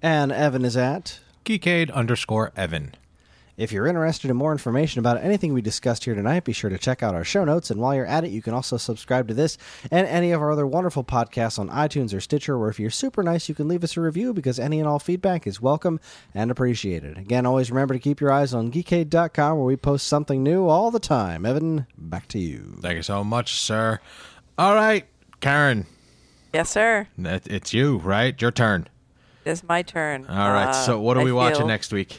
And 0.03 0.33
Evan 0.33 0.65
is 0.65 0.77
at. 0.77 1.21
Geekade 1.45 1.93
underscore 1.93 2.53
Evan. 2.57 2.95
If 3.57 3.73
you're 3.73 3.87
interested 3.87 4.31
in 4.31 4.39
more 4.39 4.53
information 4.53 5.01
about 5.01 5.21
anything 5.23 5.53
we 5.53 5.61
discussed 5.61 6.05
here 6.07 6.15
tonight, 6.15 6.45
be 6.45 6.53
sure 6.55 6.71
to 6.71 6.79
check 6.79 7.03
out 7.03 7.15
our 7.15 7.25
show 7.25 7.45
notes. 7.45 7.71
And 7.71 7.79
while 7.79 7.95
you're 7.95 8.07
at 8.07 8.25
it, 8.25 8.31
you 8.31 8.41
can 8.41 8.55
also 8.55 8.79
subscribe 8.79 9.29
to 9.29 9.35
this 9.35 9.59
and 9.91 10.07
any 10.07 10.31
of 10.33 10.41
our 10.41 10.51
other 10.53 10.67
wonderful 10.67 11.05
podcasts 11.05 11.59
on 11.59 11.69
iTunes 11.69 12.15
or 12.15 12.21
Stitcher, 12.23 12.57
where 12.59 12.71
if 12.71 12.81
you're 12.81 12.89
super 12.89 13.23
nice, 13.23 13.51
you 13.51 13.55
can 13.55 13.69
leave 13.69 13.85
us 13.85 13.99
a 13.99 14.01
review 14.01 14.33
because 14.33 14.59
any 14.59 14.79
and 14.79 14.89
all 14.89 14.99
feedback 14.99 15.47
is 15.47 15.61
welcome 15.61 16.01
and 16.33 16.51
appreciated. 16.51 17.19
Again, 17.19 17.45
always 17.45 17.71
remember 17.71 17.93
to 17.93 18.01
keep 18.01 18.19
your 18.19 18.33
eyes 18.33 18.55
on 18.55 18.73
geekade.com 18.73 19.59
where 19.59 19.67
we 19.67 19.77
post 19.77 20.07
something 20.07 20.43
new 20.43 20.67
all 20.67 20.91
the 20.91 20.99
time. 20.99 21.45
Evan, 21.45 21.87
back 21.99 22.29
to 22.29 22.39
you. 22.39 22.79
Thank 22.81 22.97
you 22.97 23.03
so 23.03 23.23
much, 23.23 23.61
sir. 23.61 24.01
All 24.57 24.75
right, 24.75 25.05
Karen, 25.41 25.85
Yes, 26.55 26.71
sir. 26.71 27.09
it's 27.19 27.75
you, 27.75 27.99
right? 27.99 28.41
Your 28.41 28.51
turn. 28.53 28.89
It's 29.45 29.63
my 29.63 29.83
turn. 29.83 30.27
All 30.27 30.51
right. 30.53 30.69
Uh, 30.69 30.73
so, 30.73 31.01
what 31.01 31.17
are 31.17 31.21
I 31.21 31.25
we 31.25 31.33
watching 31.33 31.59
feel- 31.61 31.67
next 31.69 31.93
week? 31.93 32.19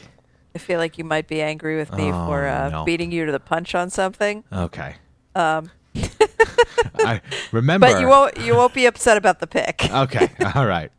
I 0.54 0.58
feel 0.58 0.78
like 0.78 0.98
you 0.98 1.04
might 1.04 1.28
be 1.28 1.40
angry 1.40 1.76
with 1.78 1.92
me 1.94 2.10
Oh, 2.12 2.26
for 2.26 2.46
uh, 2.46 2.68
no. 2.68 2.84
beating 2.84 3.10
you 3.10 3.24
to 3.24 3.32
the 3.32 3.40
punch 3.40 3.74
on 3.74 3.88
something, 3.90 4.44
Okay. 4.52 4.96
Um. 5.34 5.70
I 6.96 7.20
remember. 7.52 7.86
but 7.86 8.00
you 8.00 8.08
won't. 8.08 8.36
You 8.38 8.54
won't 8.54 8.74
be 8.74 8.86
upset 8.86 9.16
about 9.16 9.40
the 9.40 9.46
pick. 9.46 9.88
Okay. 9.90 10.28
All 10.54 10.66
right. 10.66 10.90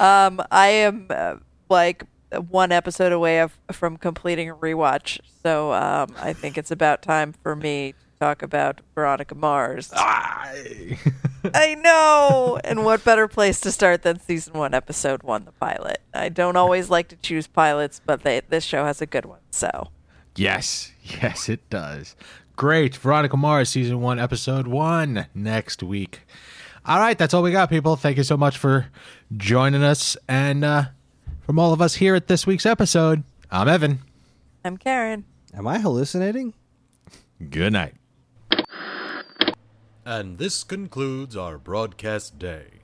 Um, 0.00 0.40
I 0.50 0.68
am 0.68 1.06
uh, 1.10 1.36
like 1.68 2.04
one 2.48 2.72
episode 2.72 3.12
away 3.12 3.40
of, 3.40 3.56
from 3.70 3.96
completing 3.96 4.48
a 4.50 4.54
rewatch, 4.54 5.20
so 5.42 5.72
um, 5.72 6.14
I 6.18 6.32
think 6.32 6.56
it's 6.58 6.70
about 6.70 7.02
time 7.02 7.34
for 7.42 7.54
me 7.54 7.94
talk 8.22 8.42
about 8.42 8.80
Veronica 8.94 9.34
Mars. 9.34 9.90
I- 9.94 10.96
I 11.54 11.74
know, 11.74 12.60
and 12.64 12.84
what 12.84 13.04
better 13.04 13.26
place 13.26 13.60
to 13.62 13.72
start 13.72 14.02
than 14.02 14.20
season 14.20 14.54
one, 14.54 14.74
episode 14.74 15.24
one, 15.24 15.44
the 15.44 15.50
pilot? 15.52 16.00
I 16.14 16.28
don't 16.28 16.56
always 16.56 16.88
like 16.88 17.08
to 17.08 17.16
choose 17.16 17.48
pilots, 17.48 18.00
but 18.06 18.22
they, 18.22 18.40
this 18.48 18.62
show 18.62 18.84
has 18.84 19.02
a 19.02 19.06
good 19.06 19.24
one, 19.26 19.40
so. 19.50 19.88
yes. 20.36 20.92
Yes, 21.20 21.48
it 21.48 21.68
does. 21.68 22.14
Great. 22.54 22.94
Veronica 22.94 23.36
Mars, 23.36 23.70
season 23.70 24.00
one, 24.00 24.20
episode 24.20 24.68
one, 24.68 25.26
next 25.34 25.82
week. 25.82 26.20
All 26.86 27.00
right. 27.00 27.18
That's 27.18 27.34
all 27.34 27.42
we 27.42 27.50
got, 27.50 27.68
people. 27.70 27.96
Thank 27.96 28.18
you 28.18 28.22
so 28.22 28.36
much 28.36 28.56
for 28.56 28.86
joining 29.36 29.82
us. 29.82 30.16
And 30.28 30.64
uh, 30.64 30.84
from 31.40 31.58
all 31.58 31.72
of 31.72 31.82
us 31.82 31.96
here 31.96 32.14
at 32.14 32.28
this 32.28 32.46
week's 32.46 32.66
episode, 32.66 33.24
I'm 33.50 33.66
Evan. 33.66 33.98
I'm 34.64 34.76
Karen. 34.76 35.24
Am 35.52 35.66
I 35.66 35.80
hallucinating? 35.80 36.54
Good 37.50 37.72
night. 37.72 37.94
And 40.04 40.38
this 40.38 40.64
concludes 40.64 41.36
our 41.36 41.58
broadcast 41.58 42.38
day. 42.38 42.81